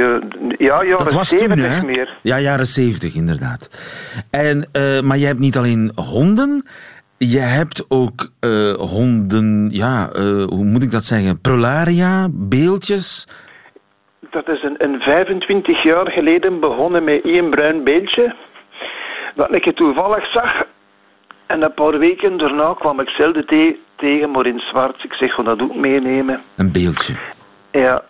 ja, 0.58 0.84
jaren 0.84 0.96
Dat 0.96 1.12
was 1.12 1.28
70 1.28 1.56
toen, 1.56 1.70
hè? 1.70 1.82
meer. 1.84 2.18
Ja, 2.22 2.40
jaren 2.40 2.66
70 2.66 3.14
inderdaad. 3.14 3.70
En, 4.30 4.68
eh, 4.72 5.00
maar 5.00 5.18
je 5.18 5.26
hebt 5.26 5.38
niet 5.38 5.56
alleen 5.56 5.92
honden, 5.94 6.64
je 7.16 7.38
hebt 7.38 7.84
ook 7.88 8.30
eh, 8.40 8.72
honden, 8.72 9.68
ja, 9.70 10.10
eh, 10.12 10.22
hoe 10.44 10.64
moet 10.64 10.82
ik 10.82 10.90
dat 10.90 11.04
zeggen? 11.04 11.40
Prolaria, 11.40 12.28
beeldjes. 12.30 13.26
Dat 14.32 14.48
is 14.48 14.62
een, 14.62 14.74
een 14.78 15.00
25 15.00 15.82
jaar 15.82 16.10
geleden 16.10 16.60
begonnen 16.60 17.04
met 17.04 17.24
één 17.24 17.50
bruin 17.50 17.84
beeldje. 17.84 18.34
Dat 19.34 19.54
ik 19.54 19.76
toevallig 19.76 20.30
zag. 20.30 20.62
En 21.46 21.62
een 21.62 21.74
paar 21.74 21.98
weken 21.98 22.38
daarna 22.38 22.74
kwam 22.78 23.00
ik 23.00 23.08
zelden 23.08 23.46
te- 23.46 23.76
tegen, 23.96 24.30
maar 24.30 24.46
in 24.46 24.58
zwart. 24.60 25.04
Ik 25.04 25.12
zeg, 25.12 25.34
van 25.34 25.44
dat 25.44 25.62
ook 25.62 25.74
meenemen. 25.74 26.42
Een 26.56 26.72
beeldje. 26.72 27.14
Ja. 27.72 28.02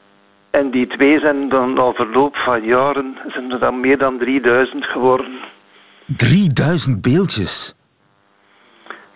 En 0.51 0.71
die 0.71 0.87
twee 0.87 1.19
zijn 1.19 1.49
dan 1.49 1.73
na 1.73 1.93
verloop 1.93 2.37
van 2.37 2.65
jaren 2.65 3.17
zijn 3.27 3.51
er 3.53 3.59
dan 3.59 3.81
meer 3.81 3.99
dan 3.99 4.19
3000 4.19 4.85
geworden. 4.85 5.39
3000 6.07 7.03
beeldjes. 7.03 7.75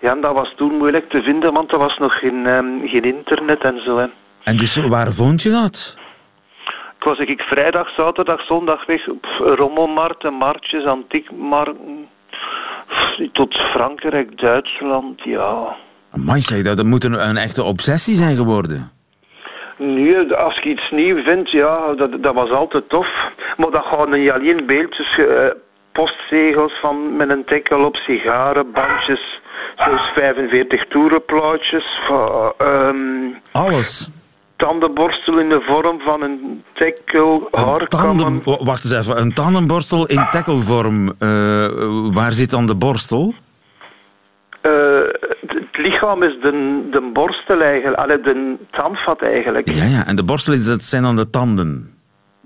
Ja, 0.00 0.10
en 0.10 0.20
dat 0.20 0.34
was 0.34 0.52
toen 0.56 0.76
moeilijk 0.76 1.10
te 1.10 1.22
vinden, 1.22 1.52
want 1.52 1.72
er 1.72 1.78
was 1.78 1.98
nog 1.98 2.18
geen, 2.18 2.46
ehm, 2.46 2.86
geen 2.88 3.04
internet 3.04 3.62
en 3.62 3.80
zo. 3.84 3.98
Hè. 3.98 4.06
En 4.42 4.56
dus 4.56 4.76
waar 4.76 5.12
vond 5.12 5.42
je 5.42 5.50
dat? 5.50 5.98
Ik 7.06 7.12
was 7.16 7.28
ik 7.28 7.40
vrijdag, 7.40 7.88
zaterdag, 7.96 8.46
zondag 8.46 8.86
weg 8.86 9.08
op 9.08 9.24
rommelmarkten, 9.38 10.32
marktjes, 10.32 10.84
antiekmarkten. 10.84 12.08
Tot 13.32 13.54
Frankrijk, 13.54 14.38
Duitsland, 14.38 15.22
ja. 15.22 15.76
Amai, 16.10 16.40
zeg, 16.40 16.62
dat, 16.62 16.76
dat 16.76 16.86
moet 16.86 17.04
een, 17.04 17.28
een 17.28 17.36
echte 17.36 17.62
obsessie 17.62 18.14
zijn 18.14 18.36
geworden. 18.36 18.90
Nu, 19.78 20.34
als 20.34 20.58
je 20.62 20.68
iets 20.68 20.90
nieuw 20.90 21.22
vindt, 21.22 21.50
ja, 21.50 21.94
dat, 21.94 22.22
dat 22.22 22.34
was 22.34 22.50
altijd 22.50 22.88
tof. 22.88 23.08
Maar 23.56 23.70
dat 23.70 23.84
gaan 23.84 24.10
niet 24.10 24.30
alleen 24.30 24.66
beeldjes, 24.66 25.18
eh, 25.18 25.46
postzegels 25.92 26.80
van 26.80 27.16
met 27.16 27.28
een 27.30 27.44
tekkel 27.44 27.84
op, 27.84 27.96
sigaren, 27.96 28.72
bandjes, 28.72 29.40
zelfs 29.76 30.12
45 30.14 30.86
toerenplaatjes, 30.86 32.00
ehm, 32.58 33.32
Alles. 33.52 34.10
Tandenborstel 34.56 35.38
in 35.38 35.48
de 35.48 35.60
vorm 35.60 36.00
van 36.00 36.22
een 36.22 36.64
tekkel, 36.74 37.48
Een 37.50 37.86
tanden, 37.88 38.42
wacht 38.44 38.84
eens 38.84 38.92
even, 38.92 39.20
een 39.20 39.32
tandenborstel 39.32 40.06
in 40.06 40.26
tacklevorm. 40.30 41.12
Eh, 41.18 41.66
waar 42.12 42.32
zit 42.32 42.50
dan 42.50 42.66
de 42.66 42.74
borstel? 42.74 43.34
Eh, 44.60 44.72
het 45.46 45.76
lichaam 45.76 46.22
is 46.22 46.40
de, 46.40 46.80
de 46.90 47.10
borstel 47.12 47.60
eigenlijk, 47.60 47.98
allee, 47.98 48.20
de 48.20 48.56
tandvat 48.70 49.22
eigenlijk. 49.22 49.70
Ja, 49.70 49.84
ja, 49.84 50.06
en 50.06 50.16
de 50.16 50.24
borstel 50.24 50.52
is, 50.52 50.66
dat 50.66 50.82
zijn 50.82 51.02
dan 51.02 51.16
de 51.16 51.30
tanden. 51.30 51.94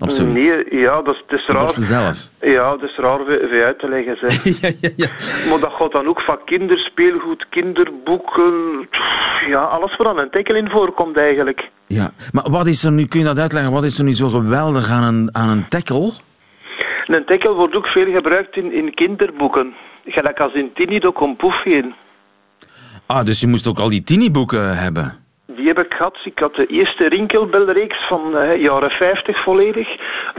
Nee, 0.07 0.79
ja, 0.79 1.01
dat 1.01 1.13
is, 1.13 1.21
het 1.27 1.39
is 1.39 1.45
de 1.45 1.53
raar. 1.53 1.61
borstel 1.61 1.83
zelf. 1.83 2.29
Ja, 2.39 2.69
dat 2.69 2.89
is 2.89 2.97
raar 2.97 3.17
voor 3.17 3.63
uit 3.63 3.79
te 3.79 3.89
leggen. 3.89 4.17
Zeg. 4.17 4.43
ja, 4.61 4.71
ja, 4.81 4.89
ja. 4.95 5.09
Maar 5.49 5.59
dat 5.59 5.71
gaat 5.71 5.91
dan 5.91 6.07
ook 6.07 6.21
van 6.21 6.39
kinderspeelgoed, 6.45 7.45
kinderboeken, 7.49 8.87
pff, 8.89 9.30
ja, 9.47 9.63
alles 9.63 9.97
waar 9.97 10.17
een 10.17 10.29
tekkel 10.29 10.55
in 10.55 10.69
voorkomt 10.69 11.17
eigenlijk. 11.17 11.69
ja. 11.87 12.11
Maar 12.31 12.49
wat 12.49 12.67
is 12.67 12.83
er 12.83 12.91
nu, 12.91 13.05
kun 13.07 13.19
je 13.19 13.25
dat 13.25 13.39
uitleggen, 13.39 13.71
wat 13.71 13.83
is 13.83 13.97
er 13.97 14.03
nu 14.03 14.13
zo 14.13 14.29
geweldig 14.29 14.89
aan 14.89 15.03
een, 15.03 15.29
aan 15.31 15.49
een 15.49 15.67
tackle? 15.67 16.11
Een 17.05 17.53
wordt 17.55 17.75
ook 17.75 17.87
veel 17.87 18.11
gebruikt 18.11 18.57
in, 18.57 18.73
in 18.73 18.93
kinderboeken. 18.93 19.73
Gelijk 20.05 20.39
als 20.39 20.53
in 20.53 20.71
Tini 20.73 20.99
de 20.99 21.11
Kompoefien. 21.11 21.93
Ah, 23.05 23.23
dus 23.23 23.39
je 23.39 23.47
moest 23.47 23.67
ook 23.67 23.79
al 23.79 23.89
die 23.89 24.03
tiniboeken 24.03 24.77
hebben. 24.77 25.20
Die 25.55 25.67
heb 25.67 25.79
ik 25.79 25.93
gehad. 25.93 26.17
Ik 26.23 26.39
had 26.39 26.55
de 26.55 26.65
eerste 26.65 27.07
Rinkelbelreeks 27.07 28.07
van 28.07 28.37
eh, 28.37 28.61
jaren 28.61 28.91
50 28.91 29.43
volledig. 29.43 29.87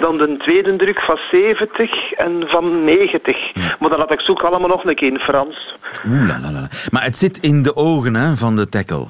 Dan 0.01 0.19
de 0.19 0.37
tweede 0.37 0.77
druk 0.77 1.01
van 1.01 1.19
70 1.31 2.13
en 2.13 2.43
van 2.47 2.85
90. 2.85 3.37
Maar 3.79 3.91
dan 3.91 4.01
had 4.01 4.13
ik 4.13 4.21
ze 4.21 4.31
ook 4.31 4.43
allemaal 4.43 4.69
nog 4.69 4.85
een 4.85 4.95
keer 4.95 5.09
in 5.09 5.19
Frans. 5.19 5.77
Oeh, 6.07 6.29
la, 6.29 6.41
la, 6.41 6.53
la. 6.53 6.69
Maar 6.91 7.05
het 7.05 7.17
zit 7.17 7.39
in 7.39 7.63
de 7.63 7.77
ogen 7.77 8.15
hè, 8.15 8.37
van 8.37 8.57
de 8.57 8.69
tackle. 8.69 9.07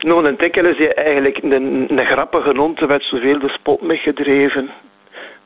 Nou, 0.00 0.26
een 0.26 0.36
tekkel 0.36 0.64
is 0.64 0.94
eigenlijk 0.94 1.38
een, 1.42 1.52
een 1.88 2.06
grappige 2.06 2.52
hond. 2.56 2.80
Er 2.80 2.86
werd 2.86 3.04
zoveel 3.04 3.38
de 3.38 3.48
spot 3.48 3.82
mee 3.82 3.98
gedreven. 3.98 4.70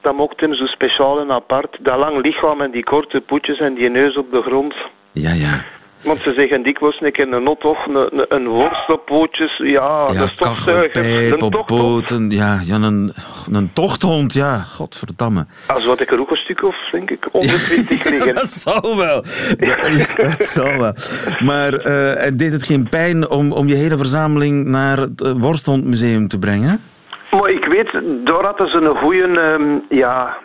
Dat 0.00 0.14
mocht 0.14 0.40
hem 0.40 0.54
zo 0.54 0.66
speciaal 0.66 1.20
en 1.20 1.30
apart. 1.30 1.78
Dat 1.80 1.96
lang 1.96 2.22
lichaam 2.22 2.60
en 2.60 2.70
die 2.70 2.84
korte 2.84 3.20
poetjes 3.20 3.58
en 3.58 3.74
die 3.74 3.90
neus 3.90 4.16
op 4.16 4.30
de 4.30 4.42
grond. 4.42 4.74
Ja, 5.12 5.32
ja. 5.32 5.64
Want 6.02 6.20
ze 6.20 6.32
zeggen 6.32 6.62
dikwijls 6.62 7.00
een 7.00 7.12
keer 7.12 7.32
een 7.32 7.42
not 7.42 7.64
of 7.64 7.86
een, 7.86 7.94
een, 7.94 8.26
een 8.28 8.48
worstelpootjes. 8.48 9.56
Ja, 9.56 10.08
Ja, 10.12 10.20
een 10.20 10.28
stofzuiger. 10.28 11.32
Een 11.32 11.42
op 11.42 11.62
poten. 11.66 12.30
Ja, 12.30 12.60
ja 12.64 12.74
een, 12.74 13.12
een 13.52 13.72
tochthond, 13.72 14.34
ja. 14.34 14.56
Godverdamme. 14.56 15.46
Als 15.66 15.86
wat 15.86 16.00
ik 16.00 16.10
er 16.10 16.20
ook 16.20 16.30
een 16.30 16.36
stuk 16.36 16.62
of, 16.62 16.76
denk 16.90 17.10
ik, 17.10 17.28
120 17.32 18.04
liggen. 18.10 18.34
Dat 18.34 18.48
zal 18.48 18.96
wel. 18.96 19.24
Dat, 19.58 20.16
dat 20.28 20.44
zal 20.44 20.78
wel. 20.78 20.92
Maar 21.44 21.72
eh, 21.74 22.30
deed 22.36 22.52
het 22.52 22.64
geen 22.64 22.88
pijn 22.88 23.30
om, 23.30 23.52
om 23.52 23.66
je 23.66 23.74
hele 23.74 23.96
verzameling 23.96 24.66
naar 24.66 24.96
het 24.96 25.22
eh, 25.22 25.32
Worsthondmuseum 25.32 26.28
te 26.28 26.38
brengen? 26.38 26.80
Maar 27.30 27.50
ik 27.50 27.64
weet, 27.64 27.92
daar 28.24 28.44
hadden 28.44 28.68
ze 28.68 28.80
een 28.80 28.98
goede... 28.98 29.82
ja, 29.88 30.36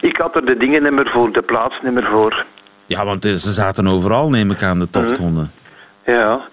ik 0.00 0.16
had 0.16 0.36
er 0.36 0.46
de 0.46 0.56
dingen 0.56 0.82
niet 0.82 0.92
meer 0.92 1.10
voor, 1.10 1.32
de 1.32 1.42
plaats 1.42 1.80
niet 1.82 1.92
meer 1.92 2.08
voor. 2.10 2.46
Ja, 2.88 3.04
want 3.04 3.24
eh, 3.24 3.32
ze 3.32 3.52
zaten 3.52 3.86
overal, 3.86 4.30
neem 4.30 4.50
ik 4.50 4.62
aan, 4.62 4.78
de 4.78 4.90
tochthonden. 4.90 5.52
Ja, 6.04 6.48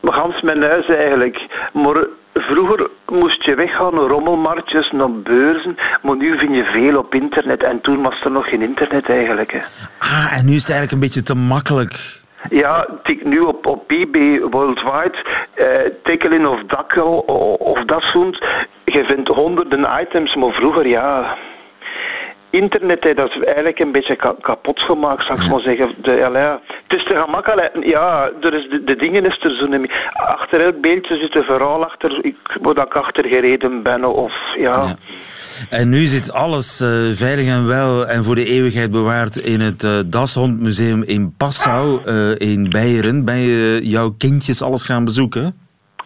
maar 0.00 0.12
gans 0.12 0.42
mijn 0.42 0.62
huis 0.62 0.86
eigenlijk. 0.86 1.36
Maar 1.72 2.06
vroeger 2.34 2.90
moest 3.06 3.44
je 3.44 3.54
weggaan 3.54 3.94
naar 3.94 4.04
rommelmarktjes, 4.04 4.90
naar 4.90 5.12
beurzen. 5.12 5.76
Maar 6.02 6.16
nu 6.16 6.38
vind 6.38 6.54
je 6.54 6.64
veel 6.64 6.98
op 6.98 7.14
internet. 7.14 7.62
En 7.62 7.80
toen 7.80 8.02
was 8.02 8.24
er 8.24 8.30
nog 8.30 8.48
geen 8.48 8.62
internet 8.62 9.08
eigenlijk. 9.08 9.52
Hè. 9.52 9.58
Ah, 9.98 10.38
en 10.38 10.44
nu 10.46 10.52
is 10.52 10.66
het 10.66 10.70
eigenlijk 10.70 10.92
een 10.92 11.06
beetje 11.08 11.22
te 11.22 11.34
makkelijk. 11.34 12.20
Ja, 12.50 12.86
tik 13.02 13.24
nu 13.24 13.38
op, 13.38 13.66
op 13.66 13.90
eBay 13.90 14.40
Worldwide, 14.40 15.46
eh, 15.54 15.66
tekkelin 16.02 16.46
of 16.46 16.62
dakkel 16.62 17.18
of 17.58 17.84
dat 17.84 18.02
soort. 18.02 18.46
Je 18.84 19.04
vindt 19.04 19.28
honderden 19.28 19.88
items, 20.00 20.34
maar 20.34 20.52
vroeger 20.52 20.88
ja. 20.88 21.36
Internet 22.52 23.04
heeft 23.04 23.16
dat 23.16 23.44
eigenlijk 23.44 23.78
een 23.78 23.92
beetje 23.92 24.16
ka- 24.16 24.36
kapot 24.40 24.80
gemaakt, 24.80 25.26
zou 25.26 25.40
ik 25.42 25.50
maar 25.50 25.60
zeggen. 25.60 25.94
De, 26.02 26.12
ja. 26.12 26.60
Het 26.88 26.98
is 27.00 27.04
te 27.04 27.16
gemakkelijk. 27.16 27.70
Ja, 27.84 28.30
er 28.40 28.54
is 28.54 28.68
de, 28.70 28.84
de 28.84 28.96
dingen 28.96 29.24
is 29.24 29.38
er 29.42 29.56
zo 29.56 29.66
niet 29.66 29.80
meer. 29.80 30.10
Achter 30.12 30.60
elk 30.60 30.80
beeldje 30.80 31.16
zit 31.16 31.34
een 31.36 31.42
verhaal 31.42 31.84
achter 31.84 32.18
ik, 32.24 32.36
waar 32.60 32.86
ik 32.86 32.94
achter 32.94 33.26
gereden 33.26 33.82
ben. 33.82 34.04
Of, 34.04 34.32
ja. 34.58 34.70
Ja. 34.70 34.94
En 35.70 35.88
nu 35.88 35.96
zit 36.04 36.32
alles 36.32 36.80
eh, 36.80 36.88
veilig 37.24 37.46
en 37.46 37.66
wel 37.66 38.06
en 38.06 38.24
voor 38.24 38.34
de 38.34 38.44
eeuwigheid 38.46 38.90
bewaard 38.90 39.36
in 39.36 39.60
het 39.60 39.84
eh 39.84 39.90
Dashondmuseum 40.06 41.02
in 41.02 41.34
Passau 41.38 42.00
eh, 42.04 42.50
in 42.50 42.70
Beieren. 42.70 43.24
Ben 43.24 43.38
je 43.38 43.80
jouw 43.82 44.10
kindjes 44.18 44.62
alles 44.62 44.84
gaan 44.84 45.04
bezoeken? 45.04 45.54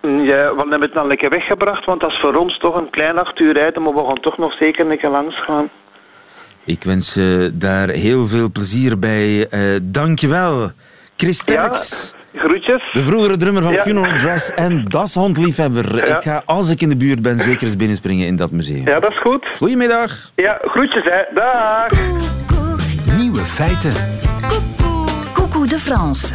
Ja, 0.02 0.54
we 0.54 0.56
hebben 0.56 0.80
het 0.80 0.94
dan 0.94 1.06
lekker 1.06 1.30
weggebracht, 1.30 1.84
want 1.84 2.00
dat 2.00 2.10
is 2.10 2.20
voor 2.20 2.34
ons 2.34 2.58
toch 2.58 2.74
een 2.76 2.90
klein 2.90 3.18
acht 3.18 3.38
uur 3.40 3.52
rijden, 3.52 3.82
maar 3.82 3.94
we 3.94 4.04
gaan 4.06 4.20
toch 4.20 4.38
nog 4.38 4.52
zeker 4.56 4.90
een 4.90 4.98
keer 4.98 5.10
langs 5.10 5.44
gaan. 5.44 5.70
Ik 6.66 6.82
wens 6.84 7.14
je 7.14 7.50
daar 7.54 7.88
heel 7.88 8.26
veel 8.26 8.50
plezier 8.50 8.98
bij. 8.98 9.48
Eh 9.48 9.60
dankjewel, 9.82 10.70
Chris 11.16 11.38
Sterks. 11.38 12.14
Groetjes. 12.34 12.82
De 12.92 13.02
vroegere 13.02 13.36
drummer 13.36 13.62
van 13.62 13.72
Ja. 13.72 13.82
Funeral 13.82 14.18
Dress 14.18 14.54
en 14.54 14.84
dashondliefhebber. 14.88 15.96
Ja. 15.96 16.16
Ik 16.16 16.22
ga, 16.22 16.42
als 16.44 16.70
ik 16.70 16.80
in 16.80 16.88
de 16.88 16.96
buurt 16.96 17.22
ben, 17.22 17.38
zeker 17.40 17.62
eens 17.66 17.76
binnenspringen 17.76 18.26
in 18.26 18.36
dat 18.36 18.50
museum. 18.50 18.88
Ja, 18.88 19.00
dat 19.00 19.10
is 19.10 19.20
goed. 19.20 19.46
Goedemiddag. 19.56 20.30
Ja, 20.34 20.58
groetjes 20.62 21.04
hè. 21.04 21.34
Dag. 21.34 21.90
Nieuwe 23.16 23.40
feiten. 23.44 23.92
Coucou 25.32 25.68
de 25.68 25.78
France. 25.78 26.34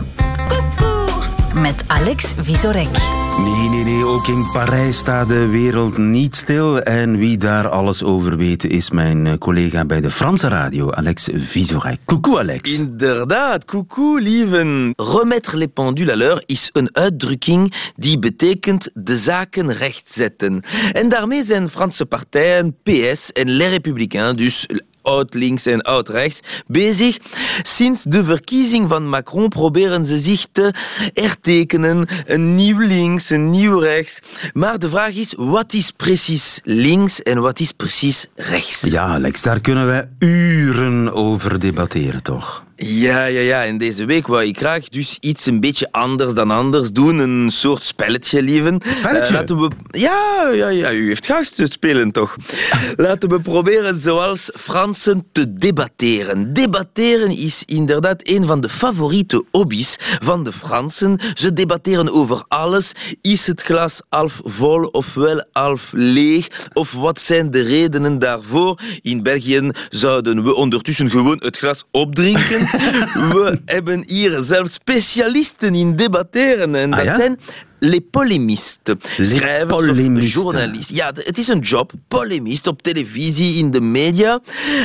Met 1.54 1.84
Alex 1.88 2.34
Visorek. 2.38 2.90
Nee, 3.38 3.70
nee, 3.70 3.84
nee, 3.84 4.06
ook 4.06 4.28
in 4.28 4.50
Parijs 4.54 4.98
staat 4.98 5.28
de 5.28 5.50
wereld 5.50 5.98
niet 5.98 6.36
stil. 6.36 6.82
En 6.82 7.18
wie 7.18 7.38
daar 7.38 7.70
alles 7.70 8.04
over 8.04 8.38
weet, 8.38 8.64
is 8.64 8.90
mijn 8.90 9.28
eh, 9.28 9.38
collega 9.38 9.86
bij 9.86 10.02
de 10.02 10.12
Franse 10.12 10.48
radio, 10.48 10.92
Alex 10.92 11.30
Vizorek. 11.34 12.00
Coucou, 12.06 12.40
Alex. 12.40 12.78
Inderdaad, 12.78 13.66
coucou 13.66 14.22
lieven. 14.22 14.94
Remettre 14.96 15.58
les 15.58 15.68
pendules 15.74 16.14
à 16.14 16.18
l'heure 16.18 16.44
is 16.46 16.70
een 16.74 16.90
uitdrukking 16.92 17.74
die 17.96 18.20
betekent 18.20 18.90
de 18.94 19.18
zaken 19.18 19.74
rechtzetten. 19.74 20.62
En 20.92 21.10
daarmee 21.10 21.44
zijn 21.44 21.70
Franse 21.70 22.06
partijen, 22.06 22.78
PS 22.84 23.32
en 23.32 23.50
Les 23.50 23.70
Républicains, 23.70 24.38
dus 24.38 24.68
oud-links 25.02 25.66
en 25.66 25.82
oud-rechts, 25.82 26.40
bezig. 26.68 27.18
Sinds 27.62 28.04
de 28.04 28.24
verkiezing 28.24 28.90
van 28.90 29.10
Macron 29.10 29.50
proberen 29.50 30.06
ze 30.06 30.20
zich 30.20 30.46
te 30.52 30.74
hertekenen. 31.14 32.08
Een 32.26 32.56
nieuw 32.56 32.80
links, 32.80 33.30
een 33.30 33.50
nieuw 33.50 33.80
rechts. 33.80 34.20
Maar 34.54 34.80
de 34.80 34.90
vraag 34.90 35.16
is, 35.16 35.34
wat 35.38 35.74
is 35.74 35.92
precies 35.92 36.60
links 36.64 37.22
en 37.22 37.42
wat 37.42 37.60
is 37.60 37.72
precies 37.72 38.28
rechts? 38.36 38.82
Ja, 38.82 39.06
Alex, 39.06 39.42
daar 39.42 39.60
kunnen 39.60 39.86
wij 39.86 40.10
uren 40.20 41.14
over 41.14 41.60
debatteren, 41.60 42.24
toch? 42.24 42.64
Ja, 42.84 43.26
ja, 43.26 43.40
ja. 43.40 43.66
En 43.66 43.78
deze 43.78 44.06
week 44.06 44.28
wou 44.28 44.46
ik 44.46 44.58
graag 44.58 44.90
dus 44.90 45.18
iets 45.20 45.46
een 45.46 45.60
beetje 45.60 45.88
anders 45.92 46.34
dan 46.34 46.52
anders 46.52 46.92
doen. 46.92 47.20
Een 47.20 47.52
soort 47.52 47.84
spelletje, 47.84 48.42
lieven. 48.42 48.82
Spelletje? 48.90 49.26
Eh, 49.26 49.34
laten 49.34 49.60
we... 49.60 49.70
Ja, 49.92 50.50
ja, 50.54 50.68
ja. 50.68 50.92
U 50.92 51.08
heeft 51.08 51.26
graag 51.26 51.48
te 51.48 51.66
spelen, 51.70 52.12
toch? 52.12 52.36
laten 52.96 53.30
we 53.30 53.40
proberen 53.40 53.96
zoals 53.96 54.50
Te 55.32 55.54
debatteren. 55.54 56.54
Debatteren 56.54 57.30
is 57.38 57.64
inderdaad 57.66 58.22
een 58.30 58.46
van 58.46 58.62
de 58.62 58.70
favoriete 58.70 59.44
hobby's 59.52 59.96
van 60.00 60.44
de 60.44 60.52
Fransen. 60.52 61.20
Ze 61.34 61.54
debatteren 61.54 62.14
over 62.14 62.44
alles. 62.48 62.92
Is 63.22 63.48
het 63.48 63.62
glas 63.62 64.02
half 64.10 64.42
vol 64.44 64.84
ofwel 64.86 65.48
half 65.52 65.92
leeg? 65.96 66.48
Of 66.74 66.92
wat 66.94 67.20
zijn 67.20 67.52
de 67.52 67.62
redenen 67.62 68.20
daarvoor? 68.20 68.80
In 69.02 69.24
België 69.24 69.70
zouden 69.90 70.44
we 70.44 70.56
ondertussen 70.56 71.10
gewoon 71.10 71.38
het 71.44 71.58
glas 71.58 71.84
opdrinken. 71.92 72.60
We 73.34 73.62
hebben 73.66 74.04
hier 74.08 74.42
zelfs 74.44 74.74
specialisten 74.74 75.76
in 75.76 75.96
debatteren. 75.96 76.76
En 76.76 76.92
Ah, 76.92 76.98
dat 76.98 77.06
ja? 77.08 77.16
zijn 77.16 77.40
les 77.82 78.02
polémistes. 78.02 78.92
Les 79.18 79.26
Schrijvers 79.26 79.74
of 79.74 79.86
polémistes. 79.86 80.34
journalisten. 80.34 80.96
Ja, 80.96 81.12
het 81.16 81.38
is 81.38 81.48
een 81.48 81.60
job. 81.60 81.92
Polemist 82.08 82.68
op 82.68 82.82
televisie, 82.82 83.58
in 83.58 83.72
de 83.72 83.82
media. 83.82 84.40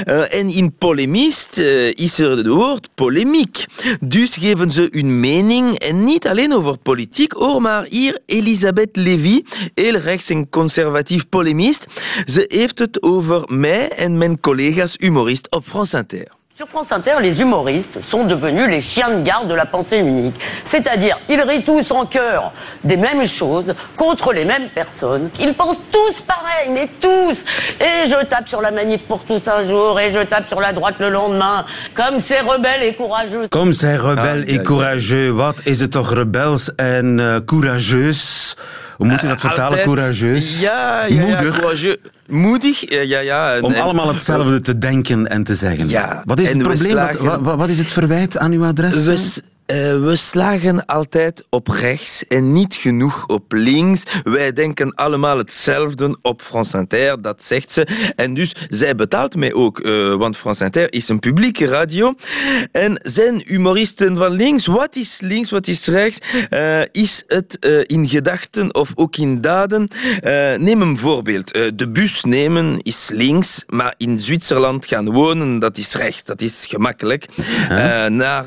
Eh, 0.05 0.35
en 0.35 0.49
in 0.49 0.75
polemist 0.79 1.59
eh, 1.59 1.91
is 1.91 2.19
er 2.19 2.31
het 2.31 2.47
woord 2.47 2.88
polemiek. 2.95 3.65
Dus 4.00 4.37
geven 4.37 4.71
ze 4.71 4.88
hun 4.91 5.21
mening 5.21 5.79
en 5.79 6.05
niet 6.05 6.26
alleen 6.26 6.53
over 6.53 6.79
politiek, 6.79 7.33
hoor 7.33 7.62
maar 7.62 7.87
hier 7.88 8.21
Elisabeth 8.26 8.97
Levy, 8.97 9.43
heel 9.75 9.97
rechts 9.97 10.31
en 10.31 10.49
conservatief 10.49 11.29
polemist. 11.29 11.87
Ze 12.25 12.44
heeft 12.49 12.79
het 12.79 13.03
over 13.03 13.42
mij 13.47 13.88
en 13.88 14.18
mijn 14.18 14.40
collega's 14.40 14.94
humorist 14.99 15.51
op 15.51 15.64
France 15.66 15.97
Inter. 15.97 16.36
Sur 16.57 16.69
France 16.69 16.90
Inter, 16.90 17.16
les 17.21 17.42
humoristes 17.42 18.03
sont 18.03 18.25
devenus 18.25 18.66
les 18.66 18.81
chiens 18.81 19.19
de 19.19 19.23
garde 19.23 19.47
de 19.47 19.53
la 19.53 19.66
pensée 19.66 19.99
unique. 19.99 20.37
C'est-à-dire, 20.64 21.19
ils 21.29 21.42
rient 21.42 21.62
tous 21.62 21.90
en 21.90 22.07
chœur 22.07 22.51
des 22.83 22.97
mêmes 22.97 23.27
choses 23.27 23.75
contre 23.95 24.33
les 24.33 24.47
mêmes 24.47 24.71
personnes. 24.75 25.29
Ils 25.38 25.53
pensent 25.53 25.83
tous 25.92 26.23
pareil, 26.23 26.71
mais 26.73 26.88
tous. 26.99 27.45
Et 27.79 28.09
je 28.09 28.25
tape 28.25 28.49
sur 28.49 28.62
la 28.62 28.71
manif 28.71 29.03
pour 29.07 29.23
tous 29.25 29.47
un 29.49 29.66
jour, 29.69 30.01
et 30.01 30.14
je 30.14 30.21
tape 30.21 30.49
sur 30.49 30.62
la 30.62 30.73
droite 30.73 30.95
le 30.99 31.11
lendemain. 31.11 31.66
Comme 31.92 32.21
c'est 32.21 32.40
rebelle 32.40 32.85
et 32.85 32.95
courageux. 32.95 33.49
Kom, 33.51 33.75
zij 33.75 33.97
rebel 33.97 34.45
Ah, 34.49 34.51
et 34.51 34.62
courageux. 34.62 35.33
Wat 35.37 35.57
is 35.66 35.81
het 35.81 35.90
toch 35.92 36.14
rebels 36.14 36.75
en 36.77 37.42
courageus? 37.45 38.57
Hoe 38.96 39.06
moet 39.06 39.20
je 39.20 39.26
dat 39.26 39.40
vertalen, 39.40 39.64
Altijd- 39.78 39.85
courageus? 39.85 40.61
Ja, 40.61 41.04
ja, 41.04 41.26
Moedig. 41.26 41.96
Moedig, 42.26 42.85
eh, 42.85 43.04
ja, 43.04 43.18
ja. 43.18 43.54
En- 43.54 43.62
Om 43.62 43.72
en- 43.72 43.80
allemaal 43.82 44.09
hetzelfde 44.09 44.61
te 44.61 44.78
denken 44.78 45.28
en 45.28 45.44
te 45.44 45.54
zeggen. 45.54 45.88
Ja, 45.88 46.22
Wat 46.24 46.40
is 46.40 46.48
het 46.48 46.56
we 46.56 46.62
probleem? 46.62 46.94
Wat, 46.94 47.40
wat, 47.40 47.56
wat 47.56 47.68
is 47.68 47.78
het 47.78 47.90
verwijt 47.92 48.38
aan 48.38 48.52
uw 48.52 48.64
adres? 48.64 49.04
We, 49.06 49.42
eh, 49.66 49.76
we 50.02 50.16
slagen 50.16 50.85
altijd 50.85 51.46
op 51.50 51.68
rechts 51.68 52.26
en 52.26 52.52
niet 52.52 52.74
genoeg 52.74 53.26
op 53.26 53.52
links. 53.52 54.02
Wij 54.22 54.52
denken 54.52 54.94
allemaal 54.94 55.38
hetzelfde 55.38 56.18
op 56.22 56.42
France 56.42 56.79
Inter, 56.79 57.22
dat 57.22 57.42
zegt 57.42 57.72
ze. 57.72 58.12
En 58.16 58.35
dus 58.35 58.55
zij 58.68 58.94
betaalt 58.94 59.37
mij 59.37 59.52
ook, 59.52 59.81
eh, 59.81 60.14
want 60.14 60.37
France 60.37 60.64
Inter 60.64 60.92
is 60.92 61.09
een 61.09 61.18
publieke 61.18 61.66
radio. 61.66 62.14
En 62.72 63.00
zijn 63.02 63.42
humoristen 63.44 64.16
van 64.16 64.31
links, 64.31 64.66
wat 64.66 64.96
is 64.96 65.20
links, 65.20 65.50
wat 65.50 65.66
is 65.66 65.87
rechts? 65.87 66.18
Eh, 66.50 66.81
is 66.92 67.24
het 67.26 67.59
in 67.87 68.09
gedachten 68.09 68.74
of 68.74 68.92
ook 68.94 69.16
in 69.16 69.40
daden? 69.40 69.88
Neem 70.57 70.83
een 70.83 70.98
voorbeeld. 70.98 71.52
De 71.79 71.88
bus 71.88 72.24
nemen 72.24 72.79
is 72.83 73.11
links, 73.12 73.64
maar 73.66 73.94
in 73.96 74.18
Zwitserland 74.18 74.87
gaan 74.87 75.12
wonen, 75.12 75.59
dat 75.59 75.79
is 75.79 75.94
rechts. 75.94 76.24
Dat 76.24 76.40
is 76.40 76.66
gemakkelijk. 76.68 77.26
Eh, 77.68 78.07
naar 78.07 78.46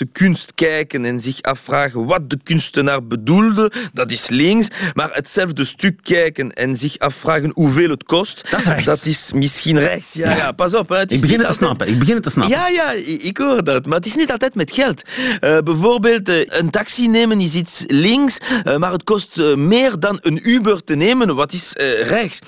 hedendaagse 0.00 0.06
kunst 0.12 0.54
kijken 0.54 1.04
en 1.04 1.20
zich 1.20 1.42
afvragen 1.42 2.04
wat 2.06 2.30
de 2.30 2.38
kunstenaar 2.42 3.06
bedoelde, 3.06 3.72
dat 3.92 4.10
is 4.10 4.28
links. 4.28 4.68
Maar 4.94 5.10
hetzelfde 5.12 5.64
stuk 5.64 5.98
kijken 6.02 6.52
en 6.52 6.76
zich 6.76 6.98
afvragen 6.98 7.50
hoeveel 7.54 7.90
het 7.90 8.04
kost, 8.04 8.50
Dat 8.50 8.60
is 8.60 8.66
rechts. 8.66 8.84
dat 8.84 9.04
is 9.04 9.32
misschien 9.34 9.78
rechts. 9.78 10.12
Ja, 10.12 10.36
ja. 10.36 10.52
pas 10.52 10.74
op. 10.74 10.88
Hè. 10.88 10.96
Het 10.98 11.10
is 11.10 11.16
Ik 11.16 11.22
begin 11.22 11.38
het 11.38 11.46
te 11.46 11.52
altijd- 11.52 11.68
snappen. 11.78 11.88
Ik 11.94 11.98
begin 11.98 12.14
het 12.14 12.22
te 12.22 12.30
snappen. 12.30 12.56
ja, 12.58 12.68
ja, 12.68 12.92
ik 13.22 13.36
hoor 13.38 13.64
dat. 13.64 13.86
Maar 13.86 13.96
het 13.96 14.06
is 14.06 14.14
niet 14.16 14.30
altijd 14.30 14.54
met 14.54 14.72
geld. 14.72 15.02
Eh, 15.40 15.58
bijvoorbeeld, 15.58 16.28
eh, 16.28 16.36
een 16.46 16.70
taxi 16.70 17.08
nemen 17.08 17.40
is 17.40 17.54
iets 17.54 17.84
links, 17.86 18.38
eh, 18.64 18.76
maar 18.76 18.92
het 18.92 19.04
kost 19.04 19.36
meer 19.56 19.98
dan 19.98 20.18
een 20.22 20.48
Uber 20.48 20.84
te 20.84 20.94
nemen, 20.94 21.34
wat 21.34 21.52
is 21.52 21.72
rechts. 22.02 22.38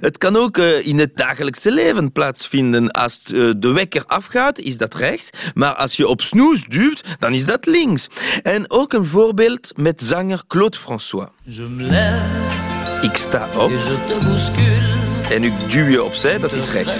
Het 0.00 0.18
kan 0.18 0.36
ook 0.36 0.58
in 0.58 0.98
het 0.98 1.16
dagelijkse 1.16 1.70
leven 1.72 2.12
plaatsvinden. 2.12 2.90
Als 2.90 3.22
de 3.24 3.72
wekker 3.74 4.04
afgaat, 4.06 4.58
is 4.58 4.76
dat 4.76 4.94
rechts. 4.94 5.28
Maar 5.54 5.74
als 5.74 5.96
je 5.96 6.06
op 6.08 6.20
snoes 6.20 6.64
duwt, 6.68 6.99
dan 7.18 7.32
is 7.32 7.44
dat 7.44 7.66
links. 7.66 8.08
En 8.42 8.70
ook 8.70 8.92
een 8.92 9.06
voorbeeld 9.06 9.72
met 9.76 10.00
zanger 10.04 10.42
Claude 10.48 10.76
François. 10.78 11.28
Je 11.42 11.60
me 11.62 11.82
lève 11.82 13.06
Ik 13.06 13.16
sta 13.16 13.48
op 13.56 13.70
et 13.70 13.82
je 13.82 13.96
te 14.06 14.18
bouscule. 14.26 15.34
en 15.34 15.44
ik 15.44 15.52
duw 15.70 15.84
je 15.84 16.02
opzij, 16.02 16.38
dat 16.38 16.52
is 16.52 16.70
rechts. 16.70 16.96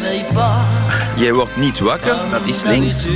Jij 1.17 1.33
wordt 1.35 1.57
niet 1.57 1.79
wakker, 1.79 2.17
dat 2.31 2.47
is 2.47 2.63
links. 2.63 3.07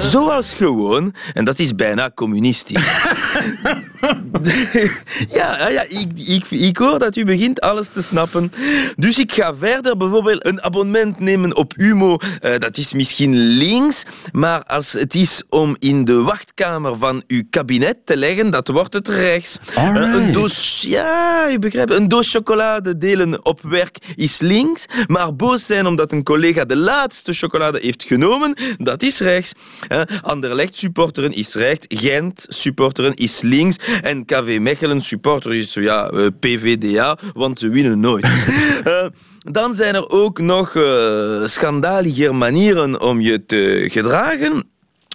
Zoals 0.00 0.52
gewoon, 0.52 1.14
en 1.34 1.44
dat 1.44 1.58
is 1.58 1.74
bijna 1.74 2.10
communistisch. 2.14 2.92
ja, 5.38 5.68
ja 5.68 5.82
ik, 5.88 6.06
ik, 6.16 6.50
ik 6.50 6.76
hoor 6.76 6.98
dat 6.98 7.16
u 7.16 7.24
begint 7.24 7.60
alles 7.60 7.88
te 7.88 8.02
snappen. 8.02 8.52
Dus 8.96 9.18
ik 9.18 9.32
ga 9.32 9.54
verder. 9.54 9.96
Bijvoorbeeld 9.96 10.46
een 10.46 10.62
abonnement 10.62 11.20
nemen 11.20 11.56
op 11.56 11.72
Humo. 11.76 12.16
eh, 12.40 12.58
dat 12.58 12.76
is 12.76 12.92
misschien 12.92 13.36
links. 13.36 14.02
Maar 14.32 14.62
als 14.64 14.92
het 14.92 15.14
is 15.14 15.42
om 15.48 15.76
in 15.78 16.04
de 16.04 16.22
wachtkamer 16.22 16.96
van 16.96 17.22
uw 17.26 17.42
kabinet 17.50 17.96
te 18.04 18.16
leggen, 18.16 18.50
dat 18.50 18.68
wordt 18.68 18.92
het 18.92 19.08
rechts. 19.08 19.58
Eh, 19.74 19.94
een 19.94 20.32
doos, 20.32 20.84
ja, 20.86 21.50
u 21.50 21.58
begrijpt. 21.58 21.92
Een 21.92 22.08
doos 22.08 22.30
chocolade 22.30 22.98
delen 22.98 23.44
op 23.44 23.60
werk 23.62 23.98
is 24.16 24.38
links. 24.40 24.86
Maar 25.06 25.34
boos 25.36 25.66
zijn 25.66 25.86
omdat 25.86 26.12
een 26.12 26.22
collega 26.22 26.64
de 26.64 26.76
laatste 26.76 27.32
chocolade 27.32 27.78
heeft 27.82 28.04
genomen, 28.04 28.56
dat 28.76 29.02
is 29.02 29.18
rechts. 29.18 29.52
Eh, 29.88 30.02
Anderlecht 30.22 30.76
supporteren 30.76 31.32
is 31.32 31.54
rechts. 31.54 31.86
Gent 31.88 32.46
supporteren 32.48 33.14
is 33.14 33.40
links. 33.40 33.76
En 34.10 34.24
KV 34.24 34.58
Mechelen 34.60 35.00
supporter 35.00 35.54
is 35.54 35.74
ja, 35.74 36.08
eh, 36.08 36.26
PVDA, 36.40 37.18
want 37.34 37.58
ze 37.58 37.68
winnen 37.68 38.00
nooit. 38.00 38.26
Eh, 38.84 39.06
dan 39.38 39.74
zijn 39.74 39.94
er 39.94 40.10
ook 40.10 40.40
nog 40.40 40.74
uh, 40.74 41.44
schandalige 41.44 42.32
manieren 42.32 43.00
om 43.00 43.20
je 43.20 43.46
te 43.46 43.84
gedragen. 43.90 44.64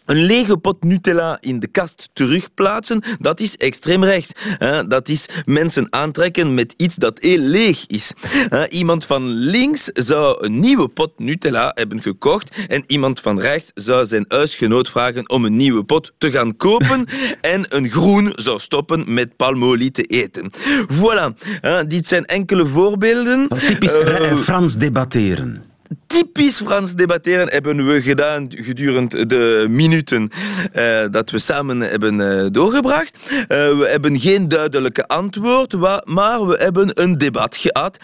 Een 0.05 0.25
lege 0.25 0.57
pot 0.57 0.83
Nutella 0.83 1.37
in 1.39 1.59
de 1.59 1.67
kast 1.67 2.09
terugplaatsen, 2.13 3.01
dat 3.19 3.39
is 3.39 3.57
extreem 3.57 4.03
rechts. 4.03 4.31
Dat 4.87 5.09
is 5.09 5.29
mensen 5.45 5.87
aantrekken 5.89 6.53
met 6.53 6.73
iets 6.77 6.95
dat 6.95 7.19
heel 7.19 7.39
leeg 7.39 7.87
is. 7.87 8.13
Iemand 8.69 9.05
van 9.05 9.27
links 9.27 9.89
zou 9.93 10.45
een 10.45 10.59
nieuwe 10.59 10.87
pot 10.87 11.11
Nutella 11.17 11.71
hebben 11.75 12.01
gekocht 12.01 12.55
en 12.67 12.83
iemand 12.87 13.19
van 13.19 13.39
rechts 13.39 13.71
zou 13.73 14.05
zijn 14.05 14.25
huisgenoot 14.27 14.89
vragen 14.89 15.29
om 15.29 15.45
een 15.45 15.57
nieuwe 15.57 15.83
pot 15.83 16.13
te 16.17 16.31
gaan 16.31 16.57
kopen 16.57 17.05
en 17.41 17.65
een 17.69 17.89
groen 17.89 18.31
zou 18.35 18.59
stoppen 18.59 19.13
met 19.13 19.35
palmolie 19.35 19.91
te 19.91 20.03
eten. 20.03 20.51
Voilà, 20.93 21.87
dit 21.87 22.07
zijn 22.07 22.25
enkele 22.25 22.65
voorbeelden. 22.65 23.47
Typisch 23.47 23.97
uh, 23.97 24.35
Frans 24.35 24.77
debatteren 24.77 25.72
typisch 26.07 26.57
Frans 26.57 26.93
debatteren 26.93 27.49
hebben 27.49 27.85
we 27.87 28.01
gedaan 28.01 28.47
gedurende 28.49 29.25
de 29.25 29.65
minuten 29.69 30.29
uh, 30.75 31.01
dat 31.11 31.29
we 31.29 31.39
samen 31.39 31.79
hebben 31.79 32.19
uh, 32.19 32.45
doorgebracht. 32.51 33.17
Uh, 33.31 33.47
we 33.47 33.87
hebben 33.91 34.19
geen 34.19 34.47
duidelijke 34.47 35.07
antwoord, 35.07 35.73
maar 36.05 36.47
we 36.47 36.55
hebben 36.57 37.01
een 37.01 37.17
debat 37.17 37.57
gehad. 37.57 37.97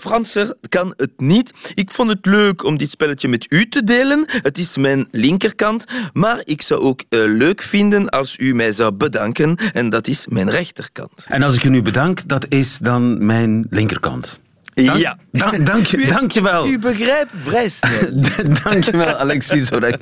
Franser 0.00 0.54
kan 0.68 0.94
het 0.96 1.12
niet. 1.16 1.52
Ik 1.74 1.90
vond 1.90 2.08
het 2.08 2.26
leuk 2.26 2.64
om 2.64 2.76
dit 2.76 2.90
spelletje 2.90 3.28
met 3.28 3.46
u 3.48 3.68
te 3.68 3.84
delen. 3.84 4.24
Het 4.26 4.58
is 4.58 4.76
mijn 4.76 5.08
linkerkant, 5.10 5.84
maar 6.12 6.40
ik 6.44 6.62
zou 6.62 6.80
ook 6.80 7.04
leuk 7.08 7.62
vinden 7.62 8.08
als 8.08 8.38
u 8.38 8.54
mij 8.54 8.72
zou 8.72 8.92
bedanken 8.92 9.56
en 9.72 9.88
dat 9.88 10.08
is 10.08 10.26
mijn 10.26 10.50
rechterkant. 10.50 11.26
En 11.28 11.42
als 11.42 11.54
ik 11.54 11.64
u 11.64 11.68
nu 11.68 11.82
bedank, 11.82 12.28
dat 12.28 12.46
is 12.48 12.78
dan 12.78 13.26
mijn 13.26 13.66
linkerkant. 13.70 14.40
Dank, 14.84 14.98
ja. 14.98 15.16
Dank, 15.32 15.66
dank, 15.72 15.86
je, 15.86 16.06
dank 16.06 16.32
je 16.32 16.42
wel. 16.42 16.68
U 16.68 16.78
begrijpt 16.78 17.32
vrij 17.42 17.68
snel. 17.68 18.10
dank 18.64 18.84
je 18.84 18.96
wel, 18.96 19.14
Alex 19.14 19.46
Vizorek. 19.48 19.96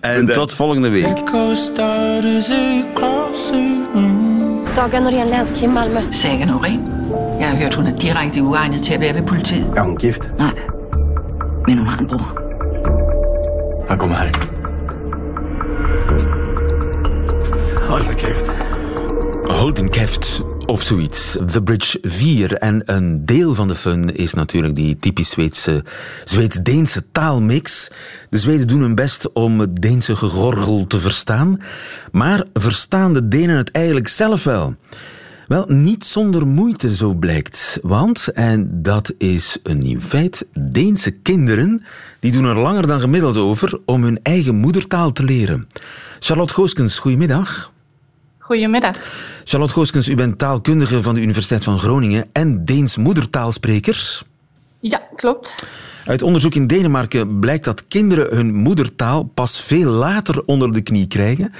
En 0.00 0.26
tot 0.26 0.54
volgende 0.54 0.88
week. 0.88 1.18
Saga 4.64 4.98
Norén, 4.98 5.28
länskrim 5.28 5.70
Malmö. 5.76 6.00
Saga 6.08 6.44
Norén? 6.44 6.80
Jeg 7.38 7.48
har 7.48 7.56
hørt, 7.56 7.74
hun 7.74 7.86
er 7.86 7.96
direkte 7.96 8.42
uegnet 8.42 8.82
til 8.82 8.94
at 8.94 9.00
være 9.00 9.14
ved 9.14 9.22
politiet. 9.22 9.66
Er 9.76 9.82
hun 9.82 9.96
gift? 9.96 10.30
Nej, 10.38 10.52
men 11.66 11.78
hun 11.78 11.86
har 11.86 11.98
en 11.98 12.06
bror. 12.06 12.38
Han 13.88 13.98
kommer 13.98 14.16
her. 14.16 14.30
Hold 17.88 18.04
da 18.06 18.12
kæft. 18.12 18.46
Hold 19.50 19.88
kæft 19.88 20.51
of 20.66 20.82
zoiets. 20.82 21.36
The 21.46 21.62
Bridge 21.62 21.98
4. 22.02 22.54
En 22.54 22.82
een 22.84 23.26
deel 23.26 23.54
van 23.54 23.68
de 23.68 23.74
fun 23.74 24.14
is 24.14 24.34
natuurlijk 24.34 24.76
die 24.76 24.98
typisch 24.98 25.30
Zweedse, 25.30 25.84
Zweeds-Deense 26.24 27.04
taalmix. 27.12 27.90
De 28.30 28.38
Zweden 28.38 28.66
doen 28.66 28.80
hun 28.80 28.94
best 28.94 29.32
om 29.32 29.60
het 29.60 29.82
Deense 29.82 30.16
gegorgel 30.16 30.86
te 30.86 31.00
verstaan. 31.00 31.60
Maar 32.12 32.44
verstaan 32.54 33.12
de 33.12 33.28
Denen 33.28 33.56
het 33.56 33.70
eigenlijk 33.70 34.08
zelf 34.08 34.44
wel? 34.44 34.74
Wel, 35.48 35.64
niet 35.68 36.04
zonder 36.04 36.46
moeite, 36.46 36.94
zo 36.94 37.14
blijkt. 37.14 37.78
Want, 37.82 38.28
en 38.28 38.82
dat 38.82 39.12
is 39.18 39.58
een 39.62 39.78
nieuw 39.78 40.00
feit, 40.00 40.46
Deense 40.58 41.10
kinderen 41.10 41.84
die 42.20 42.32
doen 42.32 42.44
er 42.44 42.58
langer 42.58 42.86
dan 42.86 43.00
gemiddeld 43.00 43.36
over 43.36 43.80
om 43.84 44.02
hun 44.02 44.20
eigen 44.22 44.54
moedertaal 44.54 45.12
te 45.12 45.24
leren. 45.24 45.68
Charlotte 46.20 46.54
Gooskens, 46.54 46.98
goedemiddag. 46.98 47.71
Goedemiddag. 48.52 48.96
Charlotte 49.44 49.72
Gooskens, 49.74 50.08
u 50.08 50.14
bent 50.14 50.38
taalkundige 50.38 51.02
van 51.02 51.14
de 51.14 51.20
Universiteit 51.20 51.64
van 51.64 51.78
Groningen 51.78 52.28
en 52.32 52.64
Deens 52.64 52.96
moedertaalspreker. 52.96 54.22
Ja, 54.80 55.02
klopt. 55.14 55.66
Uit 56.04 56.22
onderzoek 56.22 56.54
in 56.54 56.66
Denemarken 56.66 57.38
blijkt 57.38 57.64
dat 57.64 57.88
kinderen 57.88 58.36
hun 58.36 58.54
moedertaal 58.54 59.22
pas 59.22 59.60
veel 59.60 59.90
later 59.90 60.44
onder 60.44 60.72
de 60.72 60.80
knie 60.80 61.06
krijgen 61.06 61.52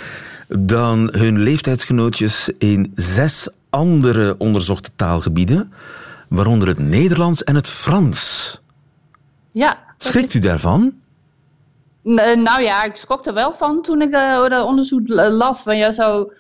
dan 0.49 1.09
hun 1.13 1.39
leeftijdsgenootjes 1.39 2.51
in 2.59 2.93
zes 2.95 3.49
andere 3.71 4.35
onderzochte 4.39 4.91
taalgebieden, 4.97 5.73
waaronder 6.29 6.69
het 6.69 6.79
Nederlands 6.79 7.45
en 7.45 7.55
het 7.55 7.69
Frans. 7.69 8.61
Ja. 9.51 9.79
Schrikt 9.99 10.35
u 10.35 10.39
daarvan? 10.39 10.93
Nou 12.03 12.63
ja, 12.63 12.85
ik 12.85 12.97
schrok 12.97 13.27
er 13.27 13.35
wel 13.35 13.53
van 13.53 13.83
toen 13.83 14.03
ik 14.03 14.15
uh, 14.15 14.49
dat 14.49 14.67
onderzoek 14.67 15.03
las. 15.09 15.63
Van 15.63 15.77
ja, 15.77 15.91
zou 15.91 16.33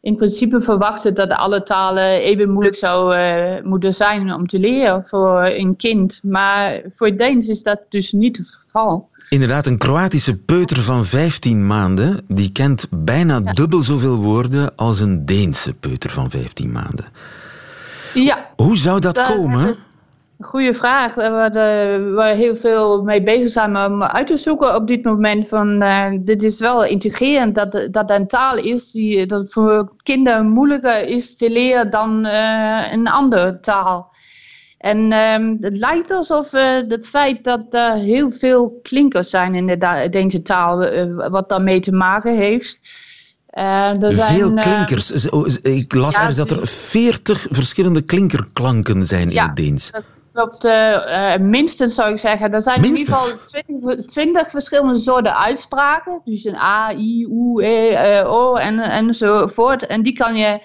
in 0.00 0.14
principe 0.14 0.60
verwachten 0.60 1.14
dat 1.14 1.30
alle 1.30 1.62
talen 1.62 2.22
even 2.22 2.50
moeilijk 2.50 2.76
zou 2.76 3.16
uh, 3.16 3.62
moeten 3.62 3.94
zijn 3.94 4.32
om 4.32 4.46
te 4.46 4.58
leren 4.58 5.04
voor 5.04 5.44
een 5.44 5.76
kind. 5.76 6.20
Maar 6.22 6.80
voor 6.88 7.06
het 7.06 7.18
Deens 7.18 7.48
is 7.48 7.62
dat 7.62 7.86
dus 7.88 8.12
niet 8.12 8.36
het 8.36 8.50
geval. 8.50 9.08
Inderdaad, 9.28 9.66
een 9.66 9.78
Kroatische 9.78 10.36
peuter 10.36 10.82
van 10.82 11.06
15 11.06 11.66
maanden, 11.66 12.24
die 12.28 12.52
kent 12.52 12.86
bijna 12.90 13.40
dubbel 13.40 13.82
zoveel 13.82 14.16
woorden 14.16 14.76
als 14.76 15.00
een 15.00 15.26
Deense 15.26 15.72
peuter 15.72 16.10
van 16.10 16.30
15 16.30 16.72
maanden. 16.72 17.04
Ja. 18.14 18.46
Hoe 18.56 18.76
zou 18.76 19.00
dat, 19.00 19.14
dat 19.14 19.34
komen? 19.34 19.76
Goeie 20.40 20.72
vraag. 20.72 21.14
Waar 21.14 21.50
we 21.50 22.32
heel 22.36 22.56
veel 22.56 23.02
mee 23.02 23.22
bezig 23.22 23.48
zijn 23.48 23.76
om 23.76 24.02
uit 24.02 24.26
te 24.26 24.36
zoeken 24.36 24.74
op 24.74 24.86
dit 24.86 25.04
moment. 25.04 25.48
Van, 25.48 25.82
uh, 25.82 26.06
dit 26.20 26.42
is 26.42 26.60
wel 26.60 26.84
integrerend 26.84 27.54
dat 27.54 27.88
dat 27.90 28.10
een 28.10 28.26
taal 28.26 28.56
is 28.56 28.90
die 28.90 29.26
dat 29.26 29.52
voor 29.52 29.92
kinderen 30.02 30.46
moeilijker 30.46 31.06
is 31.06 31.36
te 31.36 31.50
leren 31.50 31.90
dan 31.90 32.26
uh, 32.26 32.92
een 32.92 33.08
andere 33.08 33.60
taal. 33.60 34.12
En 34.78 35.12
um, 35.12 35.56
het 35.60 35.76
lijkt 35.76 36.10
alsof 36.10 36.52
uh, 36.52 36.76
het 36.88 37.06
feit 37.06 37.44
dat 37.44 37.66
er 37.70 37.94
heel 37.94 38.30
veel 38.30 38.78
klinkers 38.82 39.30
zijn 39.30 39.54
in 39.54 39.66
de 39.66 40.06
Deense 40.10 40.42
taal, 40.42 40.78
wat 41.30 41.48
daarmee 41.48 41.80
te 41.80 41.92
maken 41.92 42.36
heeft. 42.36 42.78
er 43.50 44.12
zijn, 44.12 44.36
Veel 44.38 44.54
klinkers. 44.54 45.10
Ik 45.62 45.94
las 45.94 46.14
ja, 46.14 46.20
ergens 46.20 46.36
dat 46.36 46.50
er 46.50 46.66
veertig 46.66 47.46
verschillende 47.50 48.02
klinkerklanken 48.02 49.06
zijn 49.06 49.30
ja, 49.30 49.42
in 49.42 49.48
het 49.48 49.56
Deens 49.56 49.90
klopt. 50.38 50.64
Uh, 50.64 51.36
minstens 51.36 51.94
zou 51.94 52.10
ik 52.10 52.18
zeggen. 52.18 52.52
Er 52.52 52.62
zijn 52.62 52.80
minstens. 52.80 53.34
in 53.52 53.62
ieder 53.66 53.90
geval 53.90 54.04
twintig 54.04 54.50
verschillende 54.50 54.98
soorten 54.98 55.36
uitspraken. 55.36 56.20
Dus 56.24 56.44
een 56.44 56.56
A, 56.56 56.92
I, 56.92 57.26
U, 57.30 57.64
E, 57.64 57.92
uh, 58.20 58.32
O 58.32 58.54
en, 58.54 58.78
enzovoort. 58.78 59.86
En 59.86 60.02
die 60.02 60.12
kan 60.12 60.36
je 60.36 60.60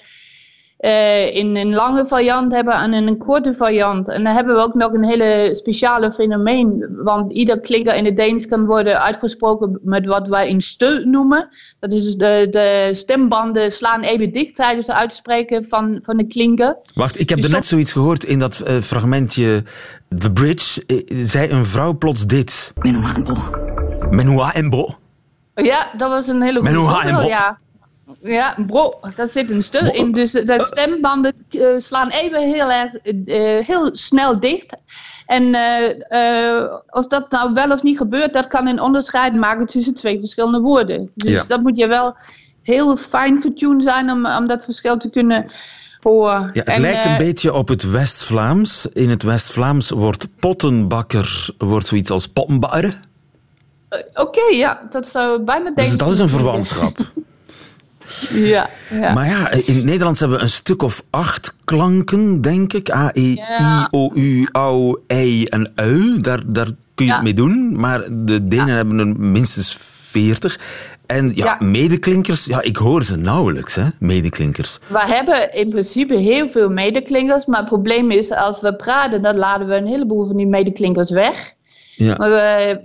uh, 0.84 1.36
in 1.36 1.56
een 1.56 1.74
lange 1.74 2.06
variant 2.06 2.54
hebben 2.54 2.74
en 2.74 2.94
in 2.94 3.08
een 3.08 3.18
korte 3.18 3.54
variant. 3.54 4.10
En 4.10 4.24
dan 4.24 4.34
hebben 4.34 4.56
we 4.56 4.62
ook 4.62 4.74
nog 4.74 4.94
een 4.94 5.04
hele 5.04 5.50
speciale 5.52 6.12
fenomeen. 6.12 6.90
Want 7.04 7.34
ieder 7.34 7.60
klinker 7.60 7.96
in 7.96 8.06
het 8.06 8.16
Deens 8.16 8.48
kan 8.48 8.66
worden 8.66 9.02
uitgesproken 9.02 9.80
met 9.84 10.06
wat 10.06 10.28
wij 10.28 10.50
een 10.50 10.62
stul 10.62 11.00
noemen. 11.00 11.50
Dat 11.80 11.92
is 11.92 12.16
de, 12.16 12.48
de 12.50 12.90
stembanden 12.92 13.72
slaan 13.72 14.02
even 14.02 14.32
dicht 14.32 14.56
tijdens 14.56 14.88
het 14.88 14.96
uitspreken 14.96 15.64
van, 15.64 16.00
van 16.02 16.18
de 16.18 16.28
klinker. 16.28 16.78
Wacht, 16.94 17.20
ik 17.20 17.30
heb 17.30 17.38
dus 17.38 17.48
er 17.48 17.56
net 17.56 17.68
zoiets 17.68 17.92
gehoord 17.92 18.24
in 18.24 18.40
dat 18.40 18.62
uh, 18.68 18.82
fragmentje 18.82 19.64
The 20.18 20.32
Bridge. 20.32 20.84
Uh, 20.88 21.26
zei 21.26 21.50
een 21.50 21.66
vrouw 21.66 21.98
plots 21.98 22.26
dit. 22.26 22.74
Menua 22.82 23.16
en 23.16 23.24
bro. 23.24 23.38
Menua 24.10 24.54
en 24.54 24.70
bro. 24.70 24.96
Ja, 25.56 25.92
dat 25.98 26.10
was 26.10 26.28
een 26.28 26.42
hele 26.42 26.60
goede 26.60 26.76
voorbeeld, 26.76 27.28
ja. 27.28 27.58
Ja, 28.20 28.58
bro, 28.68 29.00
daar 29.16 29.28
zit 29.28 29.52
een 29.52 29.62
stuk 29.62 29.88
in. 29.88 30.12
Dus 30.12 30.32
de 30.32 30.66
stembanden 30.66 31.34
uh, 31.50 31.78
slaan 31.78 32.10
even 32.10 32.54
heel, 32.54 32.72
erg, 32.72 32.92
uh, 33.04 33.68
heel 33.68 33.90
snel 33.92 34.40
dicht. 34.40 34.78
En 35.26 35.44
uh, 35.44 36.76
als 36.88 37.08
dat 37.08 37.32
nou 37.32 37.54
wel 37.54 37.72
of 37.72 37.84
niet 37.84 37.98
gebeurt, 37.98 38.34
dat 38.34 38.48
kan 38.48 38.68
een 38.68 38.82
onderscheid 38.82 39.36
maken 39.36 39.66
tussen 39.66 39.94
twee 39.94 40.20
verschillende 40.20 40.60
woorden. 40.60 41.12
Dus 41.16 41.32
ja. 41.32 41.44
dat 41.44 41.62
moet 41.62 41.78
je 41.78 41.88
wel 41.88 42.16
heel 42.62 42.96
fijn 42.96 43.42
getuned 43.42 43.84
zijn 43.84 44.10
om, 44.10 44.26
om 44.26 44.48
dat 44.48 44.64
verschil 44.64 44.98
te 44.98 45.10
kunnen 45.10 45.52
horen. 46.02 46.42
Ja, 46.42 46.60
het 46.60 46.68
en, 46.68 46.82
lijkt 46.82 47.06
een 47.06 47.18
beetje 47.18 47.54
op 47.54 47.68
het 47.68 47.84
West-Vlaams. 47.84 48.88
In 48.94 49.10
het 49.10 49.24
West-Vlaams 49.24 49.90
wordt 49.90 50.28
pottenbakker 50.40 51.50
wordt 51.58 51.88
zoiets 51.88 52.10
als 52.10 52.28
pottenbakker. 52.28 53.00
Oké, 53.90 54.22
okay, 54.22 54.58
ja, 54.58 54.88
dat 54.90 55.08
zou 55.08 55.42
bijna 55.42 55.64
denken. 55.64 55.90
Dus 55.90 55.98
dat 55.98 56.12
is 56.12 56.20
een 56.20 56.30
verwantschap. 56.30 56.98
Ja, 58.34 58.70
ja. 58.90 59.14
Maar 59.14 59.28
ja, 59.28 59.52
in 59.52 59.76
het 59.76 59.84
Nederlands 59.84 60.20
hebben 60.20 60.38
we 60.38 60.44
een 60.44 60.50
stuk 60.50 60.82
of 60.82 61.04
acht 61.10 61.54
klanken, 61.66 62.42
denk 62.42 62.74
ik. 62.74 62.92
A, 62.92 63.12
E, 63.14 63.22
I, 63.22 63.88
O, 63.90 64.12
U, 64.16 64.50
Au, 64.52 65.00
I 65.14 65.46
en 65.46 65.74
U. 65.76 66.22
Daar, 66.22 66.42
daar 66.46 66.70
kun 66.96 67.06
je 67.06 67.14
het 67.14 67.24
mee 67.24 67.34
doen. 67.34 67.80
Maar 67.80 68.04
de 68.10 68.44
Denen 68.44 68.76
hebben 68.76 69.00
er 69.00 69.20
minstens 69.20 69.78
veertig. 70.10 70.60
En 71.06 71.32
ja, 71.36 71.58
medeklinkers, 71.60 72.46
ja, 72.46 72.62
ik 72.62 72.76
hoor 72.76 73.04
ze 73.04 73.16
nauwelijks, 73.16 73.76
hè, 73.76 73.88
medeklinkers. 74.00 74.80
We 74.88 75.00
hebben 75.00 75.54
in 75.54 75.70
principe 75.70 76.16
heel 76.16 76.50
veel 76.50 76.70
medeklinkers. 76.70 77.46
Maar 77.46 77.60
het 77.60 77.70
probleem 77.70 78.12
is, 78.12 78.32
als 78.32 78.62
we 78.62 78.76
praten, 78.76 79.22
dan 79.22 79.36
laden 79.36 79.68
we 79.68 79.76
een 79.76 79.88
heleboel 79.88 80.26
van 80.26 80.38
die 80.38 80.48
medeklinkers 80.48 81.12
weg. 81.12 81.54
Ja. 81.96 82.16
Maar 82.18 82.30
we, 82.30 82.80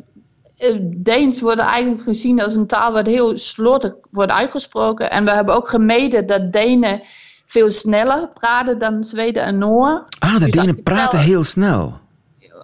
Deens 0.96 1.40
wordt 1.40 1.60
eigenlijk 1.60 2.02
gezien 2.02 2.42
als 2.42 2.54
een 2.54 2.66
taal 2.66 2.92
wat 2.92 3.06
heel 3.06 3.36
slordig 3.36 3.94
wordt 4.10 4.32
uitgesproken. 4.32 5.10
En 5.10 5.24
we 5.24 5.30
hebben 5.30 5.54
ook 5.54 5.68
gemeten 5.68 6.26
dat 6.26 6.52
Denen 6.52 7.02
veel 7.46 7.70
sneller 7.70 8.28
praten 8.28 8.78
dan 8.78 9.04
Zweden 9.04 9.42
en 9.42 9.58
Noor. 9.58 10.04
Ah, 10.18 10.32
de 10.32 10.38
Dus 10.44 10.50
Denen 10.50 10.82
praten 10.82 11.18
tel- 11.18 11.28
heel 11.28 11.44
snel. 11.44 11.98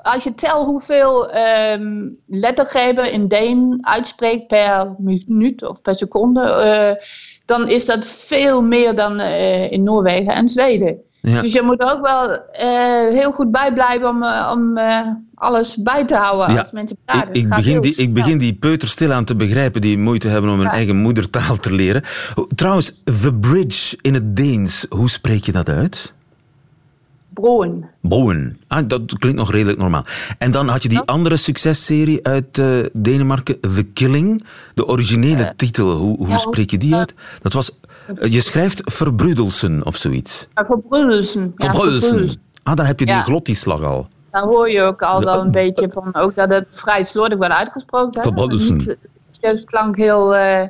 Als 0.03 0.25
je 0.25 0.35
telt 0.35 0.67
hoeveel 0.67 1.31
ehm 1.31 2.11
lettergrepen 2.27 3.13
in 3.13 3.29
Deen 3.29 3.79
uitspreekt 3.81 4.47
per 4.47 4.95
minuut 4.99 5.69
of 5.69 5.83
per 5.83 5.95
seconde, 5.95 6.41
eh, 6.41 7.07
dan 7.47 7.69
is 7.69 7.87
dat 7.87 8.07
veel 8.07 8.63
meer 8.63 8.95
dan 8.95 9.19
eh, 9.19 9.73
in 9.73 9.83
Noorwegen 9.83 10.35
en 10.35 10.49
Zweden. 10.49 10.99
Ja. 11.25 11.41
Dus 11.41 11.53
je 11.53 11.63
moet 11.63 11.81
ook 11.81 12.01
wel 12.01 12.31
eh, 12.53 13.15
heel 13.15 13.33
goed 13.33 13.51
bijblijven 13.51 14.09
om, 14.09 14.23
eh, 14.23 14.51
om 14.55 14.77
eh, 14.77 15.09
alles 15.35 15.77
bij 15.77 16.05
te 16.05 16.15
houden 16.15 16.53
Ja, 16.53 16.59
als 16.59 16.71
mensen 16.71 16.97
Ik, 16.97 17.05
praten. 17.05 17.35
Ik, 17.35 17.47
gaat 17.47 17.57
begin 17.57 17.81
die, 17.81 17.97
ik 17.97 18.15
begin 18.15 18.39
die 18.39 18.55
peuters 18.55 18.93
stilaan 18.93 19.25
te 19.25 19.35
begrijpen 19.35 19.81
die 19.81 19.99
moeite 19.99 20.29
hebben 20.29 20.51
om 20.51 20.59
hun 20.59 20.69
eigen 20.69 20.97
moedertaal 20.97 21.57
te 21.57 21.73
leren. 21.73 22.05
Trouwens, 22.55 23.03
The 23.03 23.35
Bridge 23.35 23.99
in 24.01 24.15
het 24.15 24.37
Deens, 24.37 24.87
hoe 24.89 25.11
spreek 25.11 25.45
je 25.45 25.53
dat 25.53 25.69
uit? 25.69 26.13
Broen. 27.29 27.87
Bowen. 28.01 28.61
Ah, 28.69 28.89
dat 28.89 29.19
klinkt 29.19 29.39
nog 29.39 29.51
redelijk 29.51 29.79
normaal. 29.79 30.05
En 30.39 30.51
dan 30.51 30.69
had 30.69 30.83
je 30.83 30.89
die 30.89 31.01
andere 31.01 31.37
successerie 31.37 32.27
uit 32.27 32.63
Denemarken, 32.93 33.61
The 33.61 33.83
Killing. 33.83 34.45
De 34.75 34.87
originele 34.87 35.53
titel, 35.57 35.91
hoe, 35.91 36.17
hoe 36.17 36.39
spreek 36.39 36.71
je 36.71 36.79
die 36.79 36.95
uit? 36.95 37.15
Dat 37.43 37.53
was, 37.53 37.71
je 38.23 38.41
schrijft 38.41 38.81
Verbrudelsen 38.85 39.87
of 39.87 39.97
zoiets. 39.97 40.47
Ja, 40.55 40.65
Verbrudelsen. 40.65 41.53
Ja, 41.57 41.75
Verbrudelsen. 41.75 42.41
Ah, 42.63 42.77
dan 42.77 42.87
heb 42.87 42.99
je 42.99 43.07
die 43.07 43.15
Ja. 43.15 43.25
al. 43.65 44.09
Daar 44.31 44.43
hoor 44.43 44.71
je 44.71 44.83
ook 44.83 45.03
al 45.03 45.23
wel 45.23 45.41
een 45.41 45.51
beetje 45.51 45.91
van, 45.91 46.15
ook 46.15 46.35
dat 46.35 46.51
het 46.51 46.67
vrij 46.71 47.03
slordig 47.03 47.39
wordt 47.39 47.53
uitgesproken. 47.55 48.23
Verbrudelsen. 48.23 48.77
Niet, 48.77 48.99
eh, 49.41 49.51
Het 49.51 49.65
klank 49.65 49.97
heel, 49.97 50.35
eh, 50.37 50.69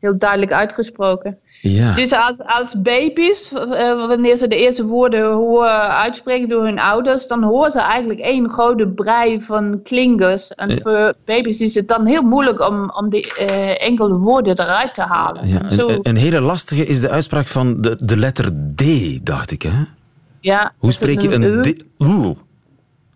heel 0.00 0.18
duidelijk 0.18 0.52
uitgesproken. 0.52 1.38
Ja. 1.60 1.94
Dus 1.94 2.12
als, 2.12 2.38
als 2.46 2.82
baby's, 2.82 3.52
eh, 3.52 4.06
wanneer 4.06 4.36
ze 4.36 4.46
de 4.48 4.56
eerste 4.56 4.84
woorden 4.84 5.32
horen 5.32 5.96
uitspreken 5.96 6.48
door 6.48 6.64
hun 6.64 6.78
ouders, 6.78 7.26
dan 7.26 7.42
horen 7.42 7.70
ze 7.70 7.80
eigenlijk 7.80 8.20
één 8.20 8.48
grote 8.48 8.88
brei 8.88 9.40
van 9.40 9.80
klinkers. 9.82 10.54
En 10.54 10.68
Ja. 10.68 10.76
voor 10.82 11.14
baby's 11.24 11.60
is 11.60 11.74
het 11.74 11.88
dan 11.88 12.06
heel 12.06 12.22
moeilijk 12.22 12.60
om, 12.60 12.90
om 12.90 13.08
die 13.08 13.34
eh, 13.34 13.86
enkele 13.86 14.14
woorden 14.14 14.60
eruit 14.60 14.94
te 14.94 15.02
halen. 15.02 15.48
Ja, 15.48 15.62
En 15.62 15.70
zo, 15.70 15.88
een, 15.88 15.98
een 16.02 16.16
hele 16.16 16.40
lastige 16.40 16.86
is 16.86 17.00
de 17.00 17.08
uitspraak 17.10 17.46
van 17.48 17.80
de, 17.80 17.96
de 18.04 18.16
letter 18.16 18.50
D, 18.74 18.82
dacht 19.26 19.50
ik. 19.50 19.62
Hè? 19.62 19.82
ja, 20.40 20.72
Hoe 20.78 20.92
spreek 20.92 21.20
je 21.20 21.34
een 21.34 21.42
u? 21.42 21.62
D? 21.62 21.82
Oeh. 21.98 22.36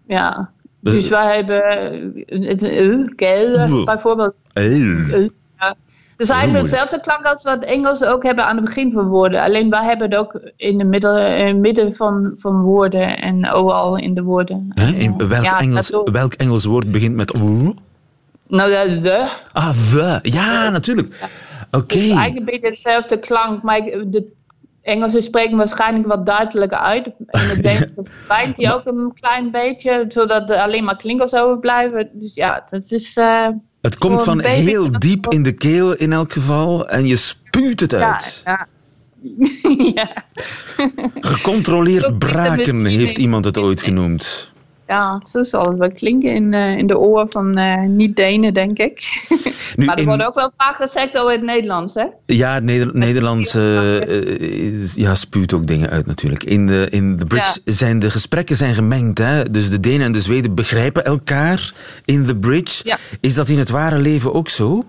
Ja. 0.06 0.50
Dus- 0.80 0.94
Dus 0.94 1.08
wij 1.08 1.36
hebben 1.36 1.62
het 2.26 2.62
u, 2.62 3.06
Oeh. 3.70 3.84
bijvoorbeeld. 3.84 4.34
Eh. 4.52 5.28
Is 6.20 6.28
eigenlijk 6.28 6.62
moeilijk. 6.62 6.82
hetzelfde 6.82 7.00
klank 7.10 7.26
als 7.34 7.42
wat 7.42 7.64
Engelsen 7.64 8.12
ook 8.12 8.22
hebben 8.22 8.46
aan 8.46 8.56
het 8.56 8.64
begin 8.64 8.92
van 8.92 9.08
woorden. 9.08 9.42
Alleen 9.42 9.70
wij 9.70 9.84
hebben 9.84 10.10
het 10.10 10.18
ook 10.18 10.40
in 10.56 10.78
het 10.78 10.88
middel, 10.88 11.16
eh, 11.16 11.54
midden 11.54 11.94
van, 11.94 12.32
van 12.36 12.62
woorden 12.62 13.18
en 13.18 13.50
overal 13.50 13.96
in 13.96 14.14
de 14.14 14.22
woorden. 14.22 14.72
Hè? 14.74 14.86
In 14.86 15.28
welk, 15.28 15.44
Ja, 15.44 15.60
Engels, 15.60 15.90
welk 16.04 16.32
Engels 16.32 16.64
woord 16.64 16.90
begint 16.90 17.14
met 17.14 17.34
oeh? 17.34 17.76
Nou, 18.46 18.70
de, 18.70 19.00
de. 19.00 19.28
Ah, 19.52 19.70
the. 19.90 20.18
Ja, 20.22 20.70
natuurlijk. 20.70 21.14
Oké. 21.70 21.94
Het 21.94 22.02
is 22.02 22.08
eigenlijk 22.08 22.38
een 22.38 22.44
beetje 22.44 22.66
hetzelfde 22.66 23.18
klank, 23.18 23.62
maar 23.62 23.80
de 23.82 24.32
Engelsen 24.82 25.22
spreken 25.22 25.56
waarschijnlijk 25.56 26.06
wat 26.06 26.26
duidelijker 26.26 26.78
uit. 26.78 27.10
En 27.26 27.50
ik 27.50 27.62
denk 27.62 27.78
dat 27.96 28.56
die 28.56 28.74
ook 28.74 28.86
een 28.86 29.12
klein 29.14 29.50
beetje, 29.50 30.04
zodat 30.08 30.50
er 30.50 30.56
alleen 30.56 30.84
maar 30.84 30.96
klinkers 30.96 31.34
overblijven. 31.34 32.08
Dus 32.12 32.34
ja, 32.34 32.62
het 32.66 32.90
is... 32.90 33.16
eh, 33.16 33.48
Het 33.80 33.98
komt 33.98 34.22
van 34.22 34.40
heel 34.40 34.98
diep 34.98 35.26
in 35.28 35.42
de 35.42 35.52
keel 35.52 35.94
in 35.94 36.12
elk 36.12 36.32
geval 36.32 36.88
en 36.88 37.06
je 37.06 37.16
spuut 37.16 37.80
het 37.80 37.94
uit. 37.94 38.40
ja. 38.44 38.66
ja. 39.94 40.08
Gecontroleerd 41.20 42.18
braken 42.18 42.86
heeft 42.86 43.18
iemand 43.18 43.44
het 43.44 43.58
ooit 43.58 43.82
genoemd. 43.82 44.49
Ja, 44.90 45.18
zo 45.24 45.42
zal 45.42 45.68
het 45.68 45.78
wel 45.78 45.92
klinken 45.92 46.34
in, 46.34 46.54
eh, 46.54 46.78
in 46.78 46.86
de 46.86 46.98
oren 46.98 47.28
van 47.28 47.56
eh, 47.56 47.82
niet-Denen, 47.82 48.54
denk 48.54 48.78
ik. 48.78 48.98
Nu, 49.76 49.84
maar 49.84 49.94
er 49.94 50.00
in- 50.00 50.06
wordt 50.06 50.24
ook 50.26 50.34
wel 50.34 50.52
vaak 50.56 50.76
gezegd 50.76 51.18
over 51.18 51.32
het 51.32 51.42
Nederlands, 51.42 51.94
hè? 51.94 52.04
Ja, 52.26 52.54
het 52.54 52.64
Neder 52.64 52.90
Nederlands 52.96 53.54
is- 53.54 54.94
ja, 54.94 55.14
spuwt 55.14 55.52
ook 55.52 55.66
dingen 55.66 55.90
uit 55.90 56.06
natuurlijk. 56.06 56.44
In 56.44 56.66
de, 56.66 56.86
in 56.90 57.16
de 57.16 57.24
Bridge 57.24 57.60
zijn 57.64 57.98
de 57.98 58.10
gesprekken 58.10 58.56
zijn 58.56 58.74
gemengd. 58.74 59.18
Hè? 59.18 59.50
Dus 59.50 59.70
de 59.70 59.80
Denen 59.80 60.06
en 60.06 60.12
de 60.12 60.20
Zweden 60.20 60.54
begrijpen 60.54 61.04
elkaar 61.04 61.72
in 62.04 62.24
de 62.24 62.36
Bridge. 62.36 62.80
Ja. 62.84 62.98
Is 63.20 63.34
dat 63.34 63.48
in 63.48 63.58
het 63.58 63.68
ware 63.68 63.98
leven 63.98 64.32
ook 64.34 64.48
zo? 64.48 64.84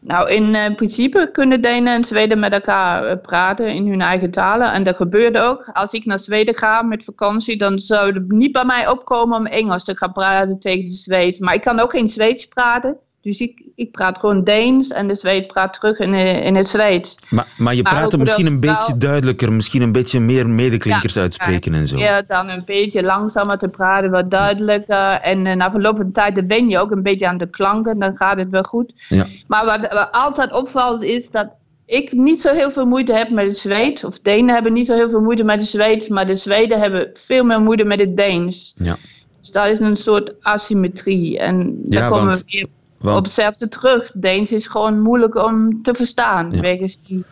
Nou, 0.00 0.32
in 0.32 0.54
eh, 0.54 0.74
principe 0.74 1.28
kunnen 1.32 1.60
Denen 1.60 1.94
en 1.94 2.04
Zweden 2.04 2.38
met 2.38 2.52
elkaar 2.52 3.04
eh, 3.04 3.20
praten 3.22 3.74
in 3.74 3.88
hun 3.88 4.00
eigen 4.00 4.30
talen. 4.30 4.72
En 4.72 4.82
dat 4.82 4.96
gebeurt 4.96 5.36
ook. 5.36 5.70
Als 5.72 5.92
ik 5.92 6.04
naar 6.04 6.18
Zweden 6.18 6.54
ga 6.54 6.82
met 6.82 7.04
vakantie, 7.04 7.56
dan 7.56 7.78
zou 7.78 8.12
het 8.12 8.30
niet 8.30 8.52
bij 8.52 8.64
mij 8.64 8.88
opkomen 8.88 9.38
om 9.38 9.46
Engels 9.46 9.84
te 9.84 9.96
gaan 9.96 10.12
praten 10.12 10.58
tegen 10.58 10.84
de 10.84 10.90
Zweed. 10.90 11.40
Maar 11.40 11.54
ik 11.54 11.60
kan 11.60 11.78
ook 11.78 11.90
geen 11.90 12.08
Zweeds 12.08 12.46
praten. 12.46 12.98
Dus 13.22 13.40
ik, 13.40 13.62
ik 13.74 13.90
praat 13.90 14.18
gewoon 14.18 14.44
Deens 14.44 14.88
en 14.90 15.08
de 15.08 15.14
Zweed 15.14 15.46
praat 15.46 15.72
terug 15.72 15.98
in, 15.98 16.14
eh, 16.14 16.44
in 16.44 16.56
het 16.56 16.68
Zweeds. 16.68 17.16
Maar, 17.30 17.46
maar 17.58 17.74
je 17.74 17.82
praat 17.82 18.12
er 18.12 18.18
misschien 18.18 18.46
een 18.46 18.60
wel- 18.60 18.74
beetje 18.74 18.96
duidelijker, 18.96 19.52
misschien 19.52 19.82
een 19.82 19.92
beetje 19.92 20.20
meer 20.20 20.48
medeklinkers 20.48 21.14
Ja, 21.14 21.20
uitspreken 21.20 21.74
en 21.74 21.86
zo. 21.86 21.98
Ja, 21.98 22.22
dan 22.22 22.48
een 22.48 22.62
beetje 22.64 23.02
langzamer 23.02 23.58
te 23.58 23.68
praten, 23.68 24.10
wat 24.10 24.30
duidelijker. 24.30 25.12
En 25.12 25.46
eh, 25.46 25.56
na 25.56 25.70
verloop 25.70 25.96
van 25.96 26.12
tijd 26.12 26.46
wen 26.46 26.68
je 26.68 26.78
ook 26.78 26.90
een 26.90 27.02
beetje 27.02 27.28
aan 27.28 27.38
de 27.38 27.50
klanken, 27.50 27.98
dan 27.98 28.14
gaat 28.16 28.36
het 28.38 28.50
wel 28.50 28.62
goed. 28.62 28.92
Ja. 29.08 29.24
Maar 29.46 29.64
wat, 29.64 29.80
wat 29.92 30.08
altijd 30.12 30.52
opvalt 30.52 31.02
is 31.02 31.30
dat 31.30 31.56
ik 31.86 32.12
niet 32.12 32.40
zo 32.40 32.54
heel 32.54 32.70
veel 32.70 32.86
moeite 32.86 33.12
heb 33.12 33.30
met 33.30 33.46
het 33.46 33.58
Zweed. 33.58 34.04
Of 34.04 34.18
Denen 34.20 34.54
hebben 34.54 34.72
niet 34.72 34.86
zo 34.86 34.94
heel 34.94 35.08
veel 35.08 35.20
moeite 35.20 35.44
met 35.44 35.60
het 35.60 35.68
Zweed, 35.68 36.08
maar 36.08 36.26
de 36.26 36.36
Zweden 36.36 36.80
hebben 36.80 37.10
veel 37.14 37.44
meer 37.44 37.60
moeite 37.60 37.84
met 37.84 38.00
het 38.00 38.16
Deens. 38.16 38.72
Ja. 38.76 38.96
Dus 39.40 39.50
daar 39.50 39.70
is 39.70 39.80
een 39.80 39.96
soort 39.96 40.32
asymmetrie. 40.42 41.38
En 41.38 41.78
daar 41.84 42.02
Ja, 42.02 42.08
komen 42.08 42.36
we 42.36 42.42
weer 42.46 42.66
want- 42.98 43.16
op 43.18 43.24
hetzelfde 43.24 43.68
terug. 43.68 44.10
Deens 44.14 44.52
is 44.52 44.66
gewoon 44.66 45.00
moeilijk 45.02 45.34
om 45.46 45.82
te 45.82 45.94
verstaan, 45.94 46.50
Ja. 46.52 46.60
wegens 46.60 46.98
die 47.06 47.24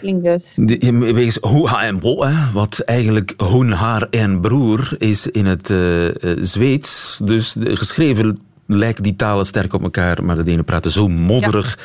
klinkers. 0.00 0.52
Wegens 1.14 1.38
Hoha 1.40 1.82
en 1.84 2.00
hè, 2.02 2.52
wat 2.52 2.78
eigenlijk 2.78 3.34
Hoen, 3.36 3.70
haar 3.72 4.06
en 4.10 4.40
broer 4.40 4.94
is 4.98 5.26
in 5.26 5.46
het 5.46 5.70
eh, 5.70 6.06
eh, 6.08 6.38
Zweeds. 6.40 7.18
Dus 7.24 7.52
de- 7.52 7.76
geschreven 7.76 8.38
lijken 8.66 9.02
die 9.02 9.16
talen 9.16 9.46
sterk 9.46 9.72
op 9.74 9.82
elkaar, 9.82 10.24
maar 10.24 10.36
de 10.36 10.42
Denen 10.42 10.64
praten 10.64 10.90
zo 10.90 11.08
modderig 11.08 11.78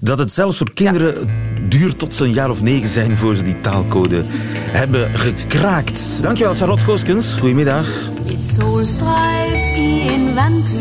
dat 0.00 0.18
het 0.18 0.32
zelfs 0.32 0.56
voor 0.58 0.72
kinderen 0.74 1.28
duurt 1.68 1.98
tot 1.98 2.14
ze 2.14 2.24
een 2.24 2.32
jaar 2.32 2.50
of 2.50 2.62
negen 2.62 2.88
zijn 2.88 3.16
voor 3.16 3.36
ze 3.36 3.42
die 3.42 3.60
taalcode 3.60 4.24
hebben 4.70 5.18
gekraakt. 5.18 6.22
Dankjewel, 6.22 6.54
Charlotte 6.54 6.84
Gooskens. 6.84 7.34
Goedemiddag. 7.36 7.88
Et 8.26 8.44
solstrejf 8.44 9.76
i 9.76 10.08
en 10.08 10.34
vandpyt 10.34 10.77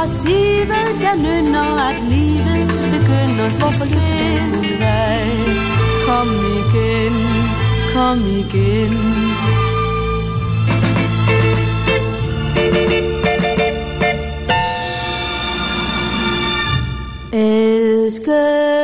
passive, 0.00 0.80
der 1.02 1.14
nynner, 1.14 1.88
at 1.88 1.98
livet 2.12 2.68
begynder 2.94 3.50
sit 3.50 3.82
spil 3.86 4.78
vej. 4.78 5.26
Kom 6.06 6.28
igen, 6.60 7.16
kom 7.94 8.18
igen. 8.40 8.94
Elsker 17.32 18.79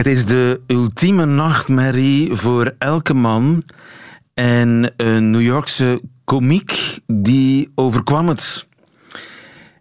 Het 0.00 0.08
is 0.08 0.26
de 0.26 0.60
ultieme 0.66 1.24
nachtmerrie 1.24 2.34
voor 2.34 2.74
elke 2.78 3.14
man. 3.14 3.62
En 4.34 4.94
een 4.96 5.30
New 5.30 5.40
Yorkse 5.40 6.00
komiek 6.24 6.98
die 7.06 7.72
overkwam 7.74 8.28
het. 8.28 8.68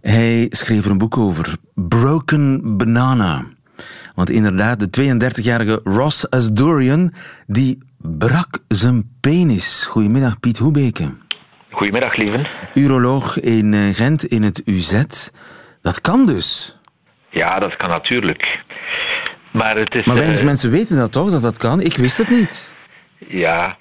Hij 0.01 0.45
schreef 0.49 0.85
er 0.85 0.91
een 0.91 0.97
boek 0.97 1.17
over. 1.17 1.55
Broken 1.75 2.77
Banana. 2.77 3.43
Want 4.15 4.29
inderdaad, 4.29 4.79
de 4.79 5.15
32-jarige 5.15 5.81
Ross 5.83 6.29
Asdorian, 6.29 7.13
die 7.47 7.77
brak 7.97 8.59
zijn 8.67 9.17
penis. 9.21 9.85
Goedemiddag, 9.85 10.39
Piet 10.39 10.57
Hoebeke. 10.57 11.09
Goedemiddag, 11.71 12.15
lieven. 12.15 12.43
Uroloog 12.73 13.39
in 13.39 13.73
eh, 13.73 13.95
Gent 13.95 14.25
in 14.25 14.43
het 14.43 14.61
UZ. 14.65 15.03
Dat 15.81 16.01
kan 16.01 16.25
dus. 16.25 16.79
Ja, 17.29 17.59
dat 17.59 17.75
kan 17.75 17.89
natuurlijk. 17.89 18.67
Maar 19.51 19.77
het 19.77 19.95
is... 19.95 20.05
Maar 20.05 20.15
weinig 20.15 20.39
eh, 20.39 20.45
mensen 20.45 20.71
weten 20.71 20.97
dat 20.97 21.11
toch, 21.11 21.31
dat 21.31 21.41
dat 21.41 21.57
kan? 21.57 21.81
Ik 21.81 21.95
wist 21.95 22.17
het 22.17 22.29
niet. 22.29 22.73
Ja, 23.27 23.77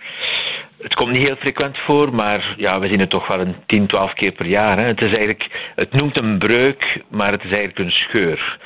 Het 0.82 0.94
komt 0.94 1.10
niet 1.10 1.26
heel 1.26 1.36
frequent 1.36 1.78
voor, 1.78 2.14
maar 2.14 2.54
ja, 2.56 2.80
we 2.80 2.88
zien 2.88 3.00
het 3.00 3.10
toch 3.10 3.26
wel 3.26 3.40
een 3.40 3.56
10, 3.66 3.86
12 3.86 4.12
keer 4.12 4.32
per 4.32 4.46
jaar. 4.46 4.78
Hè. 4.78 4.84
Het, 4.84 5.00
is 5.00 5.06
eigenlijk, 5.16 5.72
het 5.74 5.92
noemt 5.92 6.20
een 6.20 6.38
breuk, 6.38 7.02
maar 7.08 7.32
het 7.32 7.44
is 7.44 7.50
eigenlijk 7.50 7.78
een 7.78 7.90
scheur. 7.90 8.58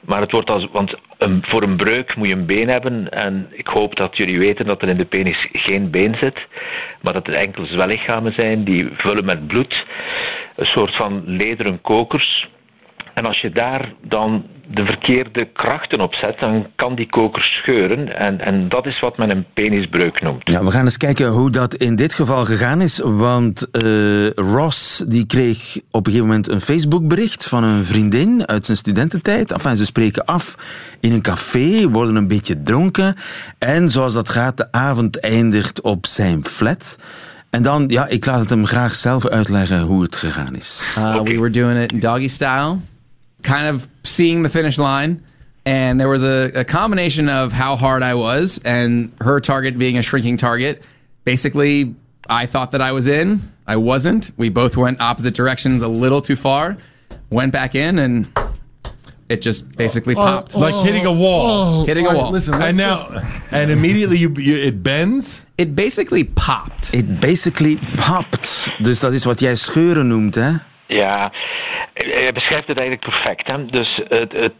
Maar 0.00 0.20
het 0.20 0.30
wordt 0.30 0.50
als, 0.50 0.68
want 0.72 0.94
een, 1.18 1.44
voor 1.46 1.62
een 1.62 1.76
breuk 1.76 2.16
moet 2.16 2.28
je 2.28 2.34
een 2.34 2.46
been 2.46 2.68
hebben. 2.68 3.08
En 3.10 3.46
ik 3.50 3.66
hoop 3.66 3.96
dat 3.96 4.16
jullie 4.16 4.38
weten 4.38 4.66
dat 4.66 4.82
er 4.82 4.88
in 4.88 4.96
de 4.96 5.04
penis 5.04 5.48
geen 5.52 5.90
been 5.90 6.16
zit. 6.20 6.38
Maar 7.00 7.12
dat 7.12 7.26
er 7.26 7.34
enkel 7.34 7.66
zwellichamen 7.66 8.32
zijn 8.32 8.64
die 8.64 8.88
vullen 8.96 9.24
met 9.24 9.46
bloed. 9.46 9.84
Een 10.56 10.66
soort 10.66 10.96
van 10.96 11.22
lederen 11.24 11.80
kokers. 11.80 12.48
En 13.16 13.24
als 13.24 13.40
je 13.40 13.50
daar 13.50 13.92
dan 14.02 14.44
de 14.70 14.84
verkeerde 14.84 15.48
krachten 15.52 16.00
op 16.00 16.14
zet, 16.14 16.38
dan 16.38 16.66
kan 16.74 16.94
die 16.94 17.08
koker 17.08 17.42
scheuren. 17.42 18.16
En, 18.18 18.40
en 18.40 18.68
dat 18.68 18.86
is 18.86 19.00
wat 19.00 19.16
men 19.16 19.30
een 19.30 19.46
penisbreuk 19.54 20.22
noemt. 20.22 20.50
Ja, 20.50 20.64
we 20.64 20.70
gaan 20.70 20.84
eens 20.84 20.96
kijken 20.96 21.28
hoe 21.28 21.50
dat 21.50 21.74
in 21.74 21.96
dit 21.96 22.14
geval 22.14 22.44
gegaan 22.44 22.80
is. 22.80 23.00
Want 23.04 23.68
uh, 23.72 24.28
Ross 24.30 25.04
die 25.06 25.26
kreeg 25.26 25.76
op 25.90 26.06
een 26.06 26.12
gegeven 26.12 26.26
moment 26.26 26.48
een 26.48 26.60
Facebookbericht 26.60 27.48
van 27.48 27.64
een 27.64 27.84
vriendin 27.84 28.46
uit 28.48 28.66
zijn 28.66 28.76
studententijd. 28.76 29.52
Enfin, 29.52 29.76
ze 29.76 29.84
spreken 29.84 30.24
af 30.24 30.56
in 31.00 31.12
een 31.12 31.22
café, 31.22 31.88
worden 31.90 32.16
een 32.16 32.28
beetje 32.28 32.62
dronken. 32.62 33.16
En 33.58 33.90
zoals 33.90 34.14
dat 34.14 34.28
gaat, 34.28 34.56
de 34.56 34.72
avond 34.72 35.20
eindigt 35.20 35.80
op 35.80 36.06
zijn 36.06 36.44
flat. 36.44 36.98
En 37.50 37.62
dan, 37.62 37.84
ja, 37.88 38.06
ik 38.06 38.26
laat 38.26 38.40
het 38.40 38.50
hem 38.50 38.66
graag 38.66 38.94
zelf 38.94 39.26
uitleggen 39.26 39.80
hoe 39.80 40.02
het 40.02 40.16
gegaan 40.16 40.54
is. 40.54 40.94
Uh. 40.98 41.22
We 41.22 41.34
were 41.34 41.50
doing 41.50 41.82
it 41.82 41.92
in 41.92 42.00
doggy 42.00 42.28
style. 42.28 42.76
Kind 43.46 43.68
of 43.68 43.86
seeing 44.02 44.42
the 44.42 44.48
finish 44.50 44.78
line. 44.78 45.22
And 45.64 45.98
there 46.00 46.08
was 46.08 46.22
a, 46.22 46.60
a 46.60 46.64
combination 46.64 47.28
of 47.28 47.52
how 47.52 47.76
hard 47.76 48.02
I 48.02 48.14
was 48.14 48.60
and 48.64 49.10
her 49.20 49.40
target 49.40 49.78
being 49.78 49.98
a 49.98 50.02
shrinking 50.02 50.36
target. 50.36 50.84
Basically, 51.24 51.94
I 52.28 52.46
thought 52.46 52.70
that 52.70 52.80
I 52.80 52.92
was 52.92 53.08
in. 53.08 53.40
I 53.66 53.76
wasn't. 53.76 54.30
We 54.36 54.48
both 54.48 54.76
went 54.76 55.00
opposite 55.00 55.34
directions 55.34 55.82
a 55.82 55.88
little 55.88 56.20
too 56.20 56.36
far. 56.36 56.76
Went 57.30 57.52
back 57.52 57.74
in 57.74 57.98
and 57.98 58.26
it 59.28 59.42
just 59.42 59.76
basically 59.76 60.14
Oh, 60.14 60.22
popped. 60.22 60.54
Oh, 60.54 60.60
like 60.60 60.86
hitting 60.86 61.04
a 61.06 61.12
wall. 61.12 61.80
Oh. 61.80 61.84
hitting 61.84 62.06
a 62.06 62.14
wall. 62.14 62.30
Listen, 62.30 62.54
and 62.62 62.76
now, 62.76 62.96
and 63.50 63.70
immediately 63.70 64.18
you, 64.18 64.30
you, 64.36 64.56
it 64.56 64.82
bends. 64.84 65.46
It 65.58 65.74
basically 65.74 66.22
popped. 66.24 66.94
It 66.94 67.18
basically 67.20 67.78
popped. 67.96 68.70
Dus 68.82 69.00
dat 69.00 69.12
is 69.12 69.24
wat 69.24 69.40
jij 69.40 69.54
scheuren 69.56 70.06
noemt, 70.06 70.34
hè? 70.34 70.52
Ja, 70.86 71.32
hij 71.96 72.32
beschrijft 72.32 72.66
het 72.66 72.78
eigenlijk 72.78 73.08
perfect. 73.10 73.50
Hè? 73.52 73.66
Dus 73.66 74.02
het, 74.08 74.32
het, 74.32 74.54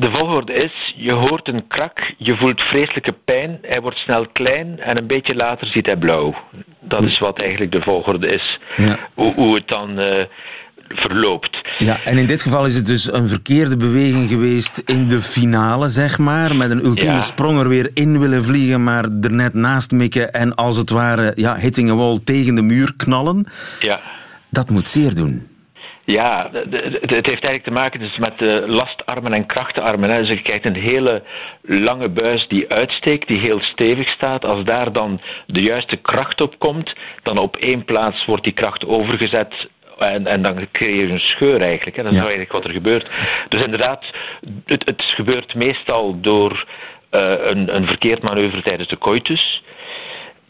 de 0.00 0.10
volgorde 0.12 0.52
is, 0.52 0.94
je 0.96 1.12
hoort 1.12 1.48
een 1.48 1.66
krak, 1.68 1.98
je 2.16 2.36
voelt 2.36 2.60
vreselijke 2.60 3.14
pijn, 3.24 3.58
hij 3.62 3.80
wordt 3.80 3.96
snel 3.98 4.26
klein 4.32 4.80
en 4.80 4.98
een 4.98 5.06
beetje 5.06 5.34
later 5.34 5.66
ziet 5.66 5.86
hij 5.86 5.96
blauw. 5.96 6.34
Dat 6.80 7.02
is 7.02 7.18
wat 7.18 7.40
eigenlijk 7.42 7.72
de 7.72 7.82
volgorde 7.82 8.26
is. 8.28 8.58
Ja. 8.76 8.98
Hoe, 9.14 9.34
hoe 9.34 9.54
het 9.54 9.68
dan 9.68 10.00
uh, 10.00 10.24
verloopt. 10.88 11.58
Ja, 11.78 12.00
en 12.04 12.18
in 12.18 12.26
dit 12.26 12.42
geval 12.42 12.66
is 12.66 12.76
het 12.76 12.86
dus 12.86 13.12
een 13.12 13.28
verkeerde 13.28 13.76
beweging 13.76 14.28
geweest 14.28 14.78
in 14.78 15.06
de 15.08 15.20
finale, 15.22 15.88
zeg 15.88 16.18
maar. 16.18 16.56
Met 16.56 16.70
een 16.70 16.84
ultieme 16.84 17.14
Ja. 17.14 17.20
sprong 17.20 17.58
er 17.60 17.68
weer 17.68 17.90
in 17.94 18.20
willen 18.20 18.44
vliegen, 18.44 18.82
maar 18.84 19.04
er 19.04 19.32
net 19.32 19.54
naast 19.54 19.90
mikken 19.90 20.32
en 20.32 20.54
als 20.54 20.76
het 20.76 20.90
ware 20.90 21.32
ja, 21.34 21.56
hitting 21.56 21.90
a 21.90 21.94
wall 21.94 22.18
tegen 22.24 22.54
de 22.54 22.62
muur 22.62 22.92
knallen. 22.96 23.46
Ja. 23.80 24.00
Dat 24.50 24.70
moet 24.70 24.88
zeer 24.88 25.14
doen. 25.14 25.48
Ja, 26.12 26.48
de- 26.52 26.68
de- 26.68 26.98
het 27.00 27.10
heeft 27.10 27.26
eigenlijk 27.44 27.64
te 27.64 27.70
maken 27.70 28.00
dus 28.00 28.16
met 28.18 28.38
de 28.38 28.64
lastarmen 28.66 29.32
en 29.32 29.46
krachtenarmen. 29.46 30.10
Hè. 30.10 30.18
Dus 30.20 30.28
je 30.28 30.42
krijgt 30.42 30.64
een 30.64 30.74
hele 30.82 31.22
lange 31.62 32.08
buis 32.08 32.48
die 32.48 32.68
uitsteekt, 32.72 33.26
die 33.28 33.40
heel 33.40 33.60
stevig 33.60 34.08
staat. 34.08 34.44
Als 34.44 34.64
daar 34.64 34.92
dan 34.92 35.20
de 35.46 35.62
juiste 35.62 35.96
kracht 35.96 36.40
op 36.40 36.58
komt, 36.58 36.92
dan 37.22 37.38
op 37.38 37.56
één 37.56 37.84
plaats 37.84 38.24
wordt 38.24 38.44
die 38.44 38.52
kracht 38.52 38.86
overgezet. 38.86 39.68
En, 39.98 40.26
en 40.26 40.42
dan 40.42 40.66
creëer 40.72 41.06
je 41.06 41.12
een 41.12 41.18
scheur 41.20 41.60
eigenlijk. 41.62 41.96
Hè. 41.96 42.02
Dat 42.02 42.12
is 42.12 42.18
Ja. 42.18 42.24
eigenlijk 42.24 42.52
wat 42.52 42.64
er 42.64 42.70
gebeurt. 42.70 43.28
Dus 43.48 43.64
inderdaad, 43.64 44.04
het, 44.66 44.84
het 44.84 45.02
gebeurt 45.02 45.54
meestal 45.54 46.20
door 46.20 46.64
eh, 47.10 47.20
een, 47.40 47.74
een 47.76 47.86
verkeerd 47.86 48.22
manoeuvre 48.22 48.62
tijdens 48.62 48.88
de 48.88 48.98
coitus. 48.98 49.62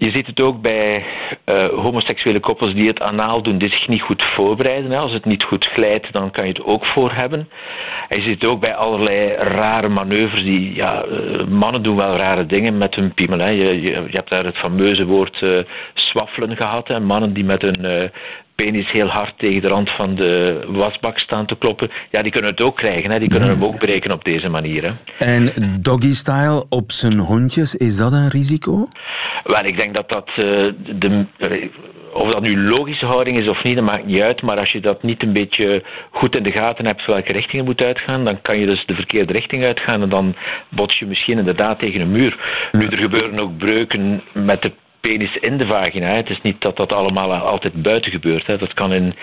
Je 0.01 0.11
ziet 0.11 0.27
het 0.27 0.43
ook 0.43 0.61
bij 0.61 1.05
eh, 1.45 1.69
homoseksuele 1.69 2.41
koppels 2.41 2.75
die 2.75 2.89
het 2.89 3.01
anaal 3.01 3.43
doen, 3.43 3.59
die 3.59 3.71
zich 3.71 3.89
niet 3.89 4.03
goed 4.03 4.23
voorbereiden. 4.23 4.91
Hè. 4.91 4.99
Als 4.99 5.13
het 5.13 5.25
niet 5.25 5.43
goed 5.43 5.67
glijdt, 5.67 6.13
dan 6.13 6.31
kan 6.31 6.45
je 6.45 6.53
het 6.53 6.65
ook 6.65 6.87
voor 6.87 7.13
hebben. 7.13 7.49
En 8.09 8.17
je 8.17 8.23
ziet 8.23 8.41
het 8.41 8.51
ook 8.51 8.61
bij 8.61 8.75
allerlei 8.75 9.35
rare 9.35 9.89
manoeuvres. 9.89 10.43
Die, 10.43 10.75
ja, 10.75 11.03
eh, 11.03 11.47
mannen 11.47 11.83
doen 11.83 11.97
wel 11.97 12.17
rare 12.17 12.47
dingen 12.47 12.79
met 12.79 12.95
hun 12.95 13.15
piemel. 13.15 13.39
Hè. 13.39 13.49
Je, 13.49 13.81
je, 13.81 14.07
hebt 14.11 14.31
daar 14.31 14.45
het 14.45 14.59
fameuze 14.59 15.05
woord 15.05 15.45
swaffelen 15.95 16.57
gehad. 16.57 16.99
Mannen 17.01 17.33
die 17.33 17.45
met 17.45 17.63
hun 17.63 18.11
penis 18.63 18.91
heel 18.91 19.07
hard 19.09 19.39
tegen 19.39 19.63
de 19.63 19.69
rand 19.69 19.91
van 19.91 20.15
de 20.15 20.65
wasbak 20.69 21.19
staan 21.19 21.47
te 21.47 21.57
kloppen. 21.59 21.91
Ja, 22.11 22.23
die 22.23 22.33
kunnen 22.33 22.51
het 22.51 22.61
ook 22.61 22.77
krijgen. 22.77 23.11
Hè. 23.11 23.19
Die 23.19 23.29
kunnen 23.29 23.49
hem 23.49 23.65
ook 23.65 23.79
breken 23.79 24.13
op 24.13 24.25
deze 24.25 24.49
manier. 24.49 24.83
Hè. 24.85 24.93
En 25.27 25.53
doggy-style 25.81 26.65
op 26.69 26.93
zijn 26.93 27.19
hondjes, 27.19 27.75
is 27.75 27.97
dat 27.97 28.13
een 28.13 28.29
risico? 28.29 28.87
Wel, 29.45 29.65
ik 29.65 29.79
denk 29.79 29.95
dat 29.95 30.09
dat. 30.09 30.29
eh, 30.29 30.45
de, 30.99 31.27
of 32.13 32.33
dat 32.33 32.43
nu 32.43 32.61
logische 32.61 33.07
houding 33.07 33.39
is 33.39 33.49
of 33.49 33.63
niet, 33.63 33.77
dat 33.77 33.85
maakt 33.85 34.07
niet 34.07 34.21
uit. 34.21 34.43
Maar 34.43 34.59
als 34.59 34.73
je 34.73 34.81
dat 34.81 35.03
niet 35.03 35.23
een 35.23 35.33
beetje 35.33 35.83
goed 36.11 36.37
in 36.37 36.43
de 36.43 36.51
gaten 36.51 36.87
hebt 36.87 37.07
welke 37.07 37.33
richting 37.33 37.63
je 37.63 37.69
moet 37.69 37.83
uitgaan, 37.83 38.25
dan 38.25 38.43
kan 38.43 38.59
je 38.59 38.67
dus 38.67 38.87
de 38.87 38.95
verkeerde 38.95 39.33
richting 39.33 39.65
uitgaan 39.65 40.03
en 40.03 40.09
dan 40.09 40.35
bots 40.69 40.99
je 40.99 41.07
misschien 41.07 41.39
inderdaad 41.39 41.79
tegen 41.79 42.01
een 42.01 42.13
muur. 42.13 42.39
Nu, 42.73 42.87
er 42.87 42.99
gebeuren 42.99 43.41
ook 43.41 43.59
breuken 43.59 44.23
met 44.33 44.63
de 44.63 44.73
penis 45.01 45.37
in 45.37 45.57
de 45.59 45.67
vagina. 45.67 46.15
Het 46.15 46.29
is 46.31 46.41
niet 46.43 46.61
dat 46.61 46.77
dat 46.77 46.93
allemaal 46.93 47.33
altijd 47.33 47.83
buiten 47.83 48.11
gebeurt. 48.11 48.47
Hè. 48.47 48.57
Dat 48.57 48.75
kan 48.75 48.93
in. 48.93 49.15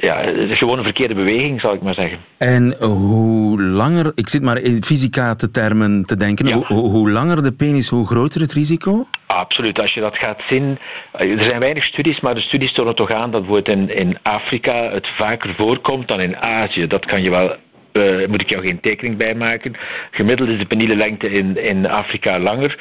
Ja, 0.00 0.16
het 0.20 0.50
is 0.50 0.58
gewoon 0.58 0.78
een 0.78 0.84
verkeerde 0.84 1.14
beweging, 1.14 1.60
zal 1.60 1.74
ik 1.74 1.82
maar 1.82 1.94
zeggen. 1.94 2.18
En 2.38 2.76
hoe 2.80 3.62
langer, 3.62 4.12
ik 4.14 4.28
zit 4.28 4.42
maar 4.42 4.58
in 4.58 4.82
fysica-te 4.82 5.50
termen 5.50 6.04
te 6.04 6.16
denken, 6.16 6.52
hoe, 6.52 6.64
hoe- 6.66 6.90
hoe 6.90 7.10
langer 7.10 7.42
de 7.42 7.52
penis, 7.52 7.88
hoe 7.88 8.06
groter 8.06 8.40
het 8.40 8.52
risico? 8.52 9.04
Absoluut. 9.26 9.78
Als 9.80 9.94
je 9.94 10.00
dat 10.00 10.16
gaat 10.16 10.40
zien. 10.48 10.78
eh, 11.12 11.30
Er 11.30 11.48
zijn 11.48 11.60
weinig 11.60 11.84
studies, 11.84 12.20
maar 12.20 12.34
de 12.34 12.40
studies 12.40 12.72
tonen 12.74 12.94
toch 12.94 13.10
aan 13.10 13.30
dat 13.30 13.46
bijvoorbeeld 13.46 13.78
in, 13.78 13.96
in 13.96 14.18
Afrika 14.22 14.90
het 14.92 15.06
vaker 15.16 15.54
voorkomt 15.54 16.08
dan 16.08 16.20
in 16.20 16.36
Azië. 16.36 16.86
Dat 16.86 17.04
kan 17.06 17.22
je 17.22 17.30
wel. 17.30 17.56
Eh, 17.98 18.28
moet 18.28 18.40
ik 18.40 18.50
jou 18.50 18.62
geen 18.62 18.80
tekening 18.80 19.16
bij 19.16 19.34
maken. 19.34 19.76
Gemiddeld 20.10 20.48
is 20.48 20.68
de 20.68 20.96
lengte 20.96 21.30
in, 21.30 21.56
in 21.56 21.86
Afrika 21.86 22.38
langer. 22.38 22.78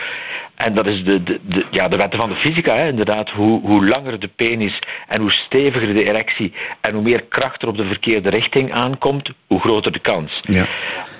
En 0.55 0.73
dat 0.73 0.87
is 0.87 1.03
de, 1.03 1.23
de, 1.23 1.39
de, 1.47 1.65
ja, 1.71 1.87
de 1.87 1.97
wetten 1.97 2.19
van 2.19 2.29
de 2.29 2.35
fysica, 2.35 2.75
hè, 2.75 2.87
inderdaad. 2.87 3.29
Hoe, 3.29 3.61
hoe 3.61 3.87
langer 3.87 4.19
de 4.19 4.29
penis 4.35 4.79
en 5.07 5.21
hoe 5.21 5.31
steviger 5.31 5.93
de 5.93 6.03
erectie 6.03 6.53
en 6.81 6.93
hoe 6.93 7.03
meer 7.03 7.23
kracht 7.23 7.61
er 7.61 7.67
op 7.67 7.77
de 7.77 7.85
verkeerde 7.85 8.29
richting 8.29 8.73
aankomt, 8.73 9.29
hoe 9.47 9.59
groter 9.59 9.91
de 9.91 9.99
kans. 9.99 10.41
Ja. 10.43 10.65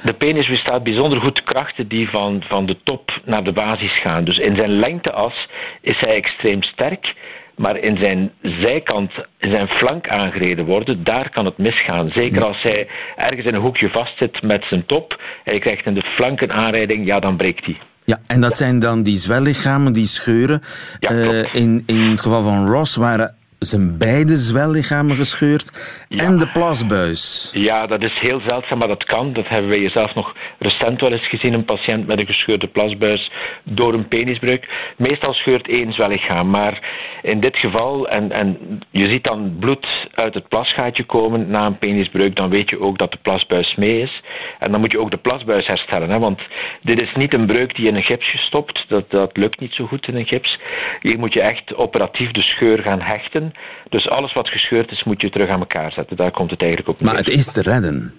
De 0.04 0.14
penis 0.14 0.48
bestaat 0.48 0.84
bijzonder 0.84 1.22
goed 1.22 1.44
krachten 1.44 1.88
die 1.88 2.10
van, 2.10 2.44
van 2.48 2.66
de 2.66 2.78
top 2.84 3.22
naar 3.26 3.44
de 3.44 3.52
basis 3.52 4.02
gaan. 4.02 4.24
Dus 4.24 4.38
in 4.38 4.56
zijn 4.56 4.80
lengteas 4.80 5.48
is 5.82 5.98
hij 6.00 6.16
extreem 6.16 6.64
sterk. 6.64 7.14
Maar 7.58 7.78
in 7.78 7.98
zijn 7.98 8.32
zijkant, 8.42 9.12
in 9.38 9.56
zijn 9.56 9.68
flank 9.68 10.08
aangereden 10.08 10.66
worden, 10.66 11.04
daar 11.04 11.30
kan 11.30 11.46
het 11.46 11.58
misgaan. 11.58 12.10
Zeker 12.10 12.46
als 12.46 12.62
hij 12.62 12.88
ergens 13.16 13.46
in 13.46 13.54
een 13.54 13.62
hoekje 13.62 13.90
vastzit 13.90 14.42
met 14.42 14.64
zijn 14.70 14.86
top 14.86 15.22
en 15.44 15.54
je 15.54 15.60
krijgt 15.60 15.86
in 15.86 15.94
de 15.94 16.14
flank 16.16 16.42
een 16.42 16.52
aanrijding, 16.52 17.06
ja, 17.06 17.20
dan 17.20 17.38
breekt 17.38 17.66
hij. 17.66 17.78
Ja, 18.06 18.20
en 18.28 18.42
dat 18.42 18.58
zijn 18.58 18.80
dan 18.80 19.04
die 19.04 19.18
zwellichamen, 19.18 19.94
die 19.94 20.06
scheuren. 20.06 20.62
Eh, 21.00 21.54
in, 21.54 21.84
in 21.86 22.02
het 22.02 22.22
geval 22.22 22.44
van 22.44 22.68
Ross 22.68 22.96
waren 22.96 23.36
zijn 23.60 23.98
beide 23.98 24.38
zwellichamen 24.38 25.16
gescheurd 25.16 25.72
en 26.10 26.38
de 26.38 26.48
plasbuis. 26.48 27.52
Ja, 27.54 27.88
dat 27.88 28.02
is 28.02 28.20
heel 28.20 28.42
zeldzaam, 28.48 28.78
maar 28.78 28.88
dat 28.88 29.04
kan. 29.04 29.34
Dat 29.34 29.48
hebben 29.48 29.70
wij 29.70 29.90
zelf 29.90 30.16
nog 30.16 30.36
recent 30.60 31.02
wel 31.02 31.12
eens 31.12 31.30
gezien. 31.30 31.54
Een 31.54 31.66
patiënt 31.66 32.08
met 32.08 32.20
een 32.20 32.26
gescheurde 32.26 32.68
plasbuis 32.68 33.32
door 33.64 33.94
een 33.94 34.08
penisbreuk. 34.08 34.94
Meestal 34.98 35.34
scheurt 35.34 35.68
één 35.68 35.94
zwellichaam, 35.94 36.50
maar 36.50 36.82
in 37.22 37.40
dit 37.40 37.58
geval, 37.58 38.08
en, 38.08 38.32
en 38.32 38.58
je 38.90 39.12
ziet 39.12 39.24
dan 39.24 39.56
bloed 39.60 39.88
uit 40.14 40.34
het 40.34 40.48
plasgaatje 40.48 41.04
komen 41.04 41.50
na 41.50 41.66
een 41.66 41.78
penisbreuk, 41.78 42.36
dan 42.36 42.50
weet 42.50 42.70
je 42.70 42.80
ook 42.80 42.98
dat 42.98 43.12
de 43.12 43.20
plasbuis 43.22 43.76
mee 43.76 44.02
is. 44.02 44.22
En 44.60 44.72
dan 44.72 44.80
moet 44.80 44.92
je 44.92 45.00
ook 45.00 45.12
de 45.12 45.18
plasbuis 45.18 45.68
herstellen, 45.68 46.10
hè, 46.10 46.20
want 46.20 46.42
dit 46.82 47.02
is 47.02 47.14
niet 47.16 47.34
een 47.34 47.46
breuk 47.46 47.76
die 47.76 47.88
in 47.88 47.96
een 47.96 48.04
gips 48.04 48.32
gestopt. 48.32 48.86
Dat, 48.88 49.10
dat 49.10 49.38
lukt 49.38 49.60
niet 49.60 49.74
zo 49.74 49.86
goed 49.86 50.08
in 50.08 50.16
een 50.16 50.26
gips. 50.26 50.60
Hier 51.02 51.20
moet 51.20 51.34
je 51.34 51.42
echt 51.42 51.76
operatief 51.76 52.32
de 52.32 52.42
scheur 52.42 52.82
gaan 52.82 53.02
hechten. 53.02 53.47
Dus 53.90 54.10
alles 54.10 54.34
wat 54.34 54.50
gescheurd 54.50 54.92
is, 54.92 55.04
moet 55.04 55.22
je 55.22 55.30
terug 55.30 55.50
aan 55.50 55.60
elkaar 55.60 55.92
zetten. 55.92 56.18
Daar 56.18 56.32
komt 56.32 56.52
het 56.52 56.62
eigenlijk 56.62 56.90
op 56.90 57.00
neer. 57.00 57.10
Maar 57.10 57.18
het 57.18 57.30
is 57.30 57.52
te 57.52 57.62
redden. 57.62 58.14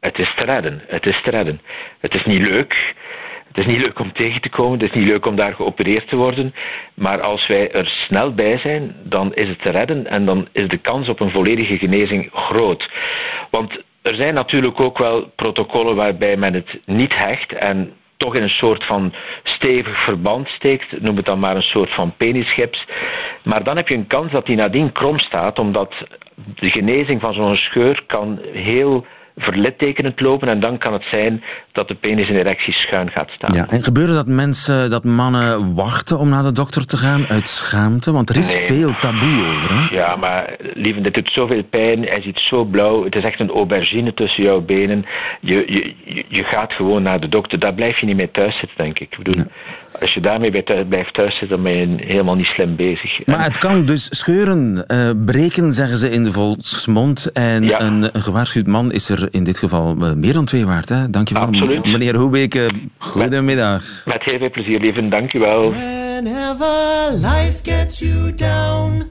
Het 0.00 0.18
is 0.18 0.34
te 0.36 0.44
redden. 0.44 0.82
Het 0.86 1.06
is 1.06 1.22
te 1.22 1.30
redden. 1.30 1.60
Het 2.00 2.14
is 2.14 2.24
niet 2.24 2.48
leuk. 2.48 2.94
Het 3.48 3.66
is 3.66 3.66
niet 3.66 3.82
leuk 3.82 3.98
om 3.98 4.12
tegen 4.12 4.40
te 4.40 4.48
komen. 4.48 4.78
Het 4.78 4.88
is 4.88 4.96
niet 4.96 5.08
leuk 5.10 5.26
om 5.26 5.36
daar 5.36 5.54
geopereerd 5.54 6.08
te 6.08 6.16
worden. 6.16 6.54
Maar 6.94 7.20
als 7.20 7.46
wij 7.46 7.72
er 7.72 7.86
snel 7.86 8.34
bij 8.34 8.58
zijn, 8.58 8.96
dan 9.02 9.34
is 9.34 9.48
het 9.48 9.62
te 9.62 9.70
redden. 9.70 10.06
En 10.06 10.24
dan 10.24 10.48
is 10.52 10.68
de 10.68 10.78
kans 10.78 11.08
op 11.08 11.20
een 11.20 11.30
volledige 11.30 11.78
genezing 11.78 12.30
groot. 12.32 12.90
Want 13.50 13.82
er 14.02 14.14
zijn 14.14 14.34
natuurlijk 14.34 14.80
ook 14.80 14.98
wel 14.98 15.32
protocollen 15.36 15.96
waarbij 15.96 16.36
men 16.36 16.54
het 16.54 16.78
niet 16.84 17.14
hecht. 17.14 17.52
En 17.52 17.92
toch 18.16 18.34
in 18.34 18.42
een 18.42 18.48
soort 18.48 18.84
van 18.84 19.14
stevig 19.42 20.04
verband 20.04 20.48
steekt, 20.48 21.00
noem 21.00 21.16
het 21.16 21.26
dan 21.26 21.38
maar 21.38 21.56
een 21.56 21.62
soort 21.62 21.94
van 21.94 22.14
penisgips. 22.16 22.86
Maar 23.44 23.64
dan 23.64 23.76
heb 23.76 23.88
je 23.88 23.94
een 23.94 24.06
kans 24.06 24.32
dat 24.32 24.46
die 24.46 24.56
nadien 24.56 24.92
krom 24.92 25.18
staat, 25.18 25.58
omdat 25.58 25.94
de 26.54 26.70
genezing 26.70 27.20
van 27.20 27.34
zo'n 27.34 27.56
scheur 27.56 28.02
kan 28.06 28.38
heel 28.52 29.06
verlittekenend 29.36 30.20
lopen 30.20 30.48
en 30.48 30.60
dan 30.60 30.78
kan 30.78 30.92
het 30.92 31.04
zijn 31.10 31.44
dat 31.74 31.88
de 31.88 31.94
penis 31.94 32.28
in 32.28 32.36
erectie 32.36 32.72
schuin 32.72 33.10
gaat 33.10 33.28
staan. 33.30 33.52
Ja, 33.54 33.66
en 33.68 33.82
gebeurde 33.82 34.12
dat 34.12 34.26
mensen, 34.26 34.90
dat 34.90 35.04
mannen 35.04 35.74
wachten 35.74 36.18
om 36.18 36.28
naar 36.28 36.42
de 36.42 36.52
dokter 36.52 36.86
te 36.86 36.96
gaan 36.96 37.28
uit 37.28 37.48
schaamte? 37.48 38.12
Want 38.12 38.30
er 38.30 38.36
is 38.36 38.52
Nee. 38.52 38.62
veel 38.62 38.92
taboe 38.98 39.46
over, 39.46 39.74
hè? 39.74 39.96
Ja, 39.96 40.16
maar 40.16 40.56
lieve, 40.74 41.00
dit 41.00 41.14
doet 41.14 41.30
zoveel 41.32 41.62
pijn. 41.70 42.02
Hij 42.02 42.22
ziet 42.22 42.38
zo 42.38 42.64
blauw. 42.64 43.04
Het 43.04 43.14
is 43.14 43.24
echt 43.24 43.40
een 43.40 43.50
aubergine 43.50 44.14
tussen 44.14 44.42
jouw 44.44 44.60
benen. 44.60 45.04
Je, 45.40 45.54
je, 45.66 45.94
je- 46.28 46.42
gaat 46.44 46.72
gewoon 46.72 47.02
naar 47.02 47.20
de 47.20 47.28
dokter. 47.28 47.58
Daar 47.58 47.74
blijf 47.74 48.00
je 48.00 48.06
niet 48.06 48.16
mee 48.16 48.30
thuis 48.30 48.58
zitten, 48.58 48.76
denk 48.76 48.98
ik. 48.98 49.10
Ik 49.18 49.22
bedoel, 49.22 49.44
Als 50.00 50.12
je 50.12 50.20
daarmee 50.20 50.50
bij 50.50 50.62
thuis, 50.62 50.84
blijft 50.88 51.14
thuis 51.14 51.38
zitten, 51.38 51.48
dan 51.48 51.62
ben 51.62 51.72
je 51.98 52.04
helemaal 52.04 52.34
niet 52.34 52.46
slim 52.46 52.76
bezig. 52.76 53.26
Maar 53.26 53.44
het 53.44 53.58
kan 53.58 53.84
dus 53.84 54.06
scheuren, 54.18 54.86
eh, 54.86 55.10
breken, 55.26 55.72
zeggen 55.72 55.96
ze 55.98 56.10
in 56.10 56.24
de 56.24 56.32
volksmond. 56.32 57.30
En 57.32 57.82
een, 57.84 58.08
een 58.16 58.22
gewaarschuwd 58.22 58.66
man 58.66 58.92
is 58.92 59.08
er 59.08 59.28
in 59.30 59.44
dit 59.44 59.58
geval 59.58 59.96
eh, 60.00 60.12
meer 60.12 60.32
dan 60.32 60.44
twee 60.44 60.66
waard. 60.66 60.88
Hè? 60.88 61.10
Dankjewel, 61.10 61.42
Absoluut. 61.42 61.63
Meneer 61.66 62.14
Hoebeek. 62.14 62.54
eh, 62.54 62.66
Goedemiddag. 62.98 64.02
Met 64.04 64.22
heel 64.22 64.38
veel 64.38 64.50
plezier, 64.50 64.80
lieve. 64.80 65.08
Dank 65.08 65.32
u 65.32 65.38
wel. 65.38 65.70
Whenever 65.70 67.12
life 67.12 67.60
gets 67.62 67.98
you 67.98 68.34
down, 68.34 69.10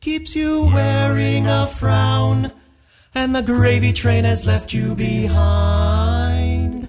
keeps 0.00 0.32
you 0.32 0.70
wearing 0.72 1.46
a 1.46 1.66
frown, 1.66 2.50
and 3.12 3.34
the 3.34 3.42
gravy 3.42 3.92
train 3.92 4.24
has 4.24 4.44
left 4.44 4.70
you 4.70 4.94
behind. 4.94 6.88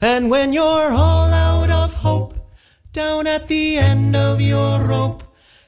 And 0.00 0.30
when 0.30 0.52
you're 0.52 0.92
all 0.92 1.32
out 1.32 1.70
of 1.70 1.94
hope, 2.02 2.34
down 2.92 3.26
at 3.26 3.46
the 3.48 3.78
end 3.78 4.16
of 4.16 4.40
your 4.40 4.80
rope, 4.88 5.22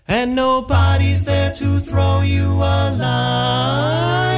and 0.07 0.35
nobody's 0.35 1.25
there 1.25 1.53
to 1.53 1.79
throw 1.81 2.23
you 2.23 2.45
a 2.63 2.91
line. 2.99 4.30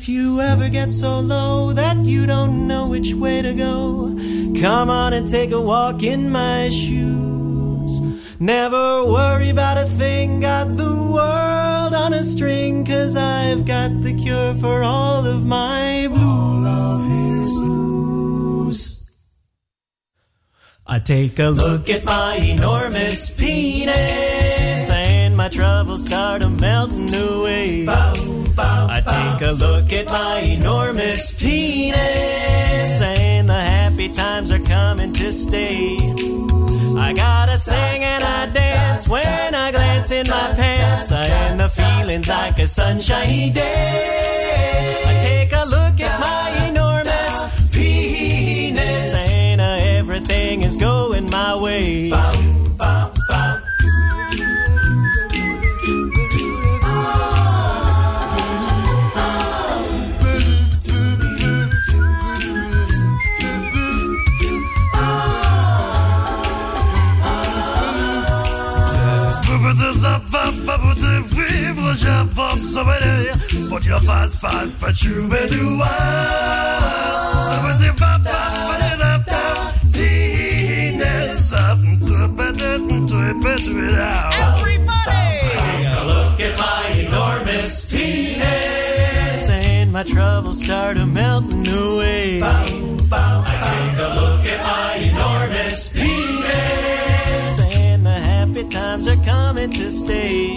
If 0.00 0.08
you 0.08 0.40
ever 0.40 0.70
get 0.70 0.94
so 0.94 1.20
low 1.20 1.74
that 1.74 1.98
you 1.98 2.24
don't 2.24 2.66
know 2.66 2.86
which 2.88 3.12
way 3.12 3.42
to 3.42 3.52
go, 3.52 4.16
come 4.58 4.88
on 4.88 5.12
and 5.12 5.28
take 5.28 5.50
a 5.50 5.60
walk 5.60 6.02
in 6.02 6.30
my 6.30 6.70
shoes. 6.70 8.00
Never 8.40 9.04
worry 9.04 9.50
about 9.50 9.76
a 9.76 9.84
thing, 9.84 10.40
got 10.40 10.74
the 10.78 11.12
world 11.14 11.92
on 11.92 12.14
a 12.14 12.22
string, 12.22 12.86
cause 12.86 13.14
I've 13.14 13.66
got 13.66 13.90
the 14.00 14.14
cure 14.14 14.54
for 14.54 14.82
all 14.82 15.26
of 15.26 15.44
my 15.44 16.08
blues. 16.08 16.30
I 20.86 20.98
take 20.98 21.38
a 21.38 21.50
look 21.50 21.90
at 21.90 22.06
my 22.06 22.36
enormous 22.36 23.28
penis 23.28 24.88
and 24.90 25.36
my 25.36 25.50
troubles 25.50 26.06
start 26.06 26.40
melting 26.58 27.14
away. 27.14 27.86
I 27.86 28.09
take 29.40 29.48
a 29.48 29.52
look 29.52 29.92
at 29.92 30.06
my 30.06 30.40
enormous 30.40 31.32
penis 31.32 31.96
and 33.00 33.48
the 33.48 33.54
happy 33.54 34.08
times 34.08 34.50
are 34.50 34.58
coming 34.58 35.12
to 35.12 35.32
stay. 35.32 35.96
I 36.98 37.12
gotta 37.14 37.56
sing 37.56 38.04
and 38.04 38.22
I 38.22 38.50
dance 38.52 39.08
when 39.08 39.54
I 39.54 39.70
glance 39.70 40.10
in 40.10 40.26
my 40.28 40.52
pants 40.54 41.10
and 41.10 41.58
the 41.58 41.70
feeling's 41.70 42.28
like 42.28 42.58
a 42.58 42.66
sunshiny 42.66 43.50
day. 43.50 45.02
I 45.06 45.12
take 45.22 45.52
a 45.52 45.64
look 45.64 46.00
at 46.00 46.20
my 46.20 46.68
enormous 46.68 47.70
penis 47.70 49.14
and 49.30 49.60
uh, 49.60 49.98
everything 49.98 50.62
is 50.62 50.76
going 50.76 51.30
my 51.30 51.56
way. 51.56 52.10
What 73.70 73.84
you 73.84 73.98
fast 74.00 74.38
five 74.38 74.72
for 74.74 74.90
you 74.90 75.22
may 75.28 75.48
do 75.48 75.78
well. 75.78 77.48
So 77.48 77.62
was 77.62 77.80
it 77.82 77.96
papa 77.96 78.38
but 78.68 78.80
it 78.92 79.00
up 79.00 79.24
something 81.34 81.98
to 82.00 82.24
it 82.24 82.40
and 82.80 83.08
to 83.08 83.16
it 83.30 83.36
it 83.78 83.98
out. 83.98 84.34
Everybody 84.34 85.46
look 86.04 86.40
at 86.40 86.58
my 86.58 86.88
enormous 87.06 87.84
penis. 87.84 89.46
Saying 89.46 89.90
my 89.92 90.02
troubles 90.02 90.64
start 90.64 90.96
melting 91.06 91.66
away. 91.68 92.40
Bow, 92.40 92.98
bow. 93.08 93.44
I 93.46 93.54
take 93.70 93.98
a 93.98 94.08
look 94.20 94.46
at 94.46 94.60
my 94.66 94.89
times 98.70 99.08
are 99.08 99.16
coming 99.16 99.70
to 99.72 99.90
stay. 99.90 100.54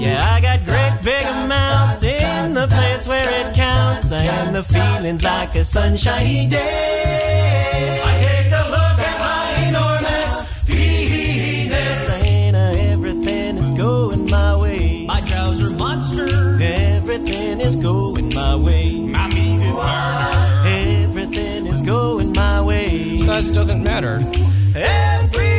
Yeah, 0.00 0.18
I 0.34 0.40
got 0.40 0.64
great 0.64 0.98
big 1.04 1.22
amounts 1.22 2.02
in 2.02 2.54
the 2.54 2.66
place 2.66 3.06
where 3.06 3.28
it 3.40 3.54
counts 3.54 4.10
and 4.10 4.54
the 4.54 4.62
feeling's 4.62 5.22
like 5.22 5.54
a 5.54 5.62
sunshiny 5.62 6.48
day. 6.48 8.00
I 8.04 8.16
take 8.18 8.52
a 8.52 8.64
look 8.76 8.98
at 9.08 9.16
my 9.28 9.68
enormous 9.68 10.64
penis 10.66 12.24
and 12.26 12.56
uh, 12.56 12.90
everything 12.92 13.58
is 13.58 13.70
going 13.72 14.30
my 14.30 14.56
way. 14.56 15.04
My 15.06 15.20
trouser 15.20 15.70
monster. 15.70 16.58
Everything 16.60 17.60
is 17.60 17.76
going 17.76 18.34
my 18.34 18.56
way. 18.56 18.98
My 19.00 19.28
meat 19.28 19.60
is 19.62 19.74
burner. 19.74 20.64
Everything 20.66 21.66
is 21.66 21.80
going 21.82 22.32
my 22.32 22.62
way. 22.62 23.20
Size 23.20 23.50
doesn't 23.50 23.82
matter. 23.82 24.20
Everything 24.74 25.51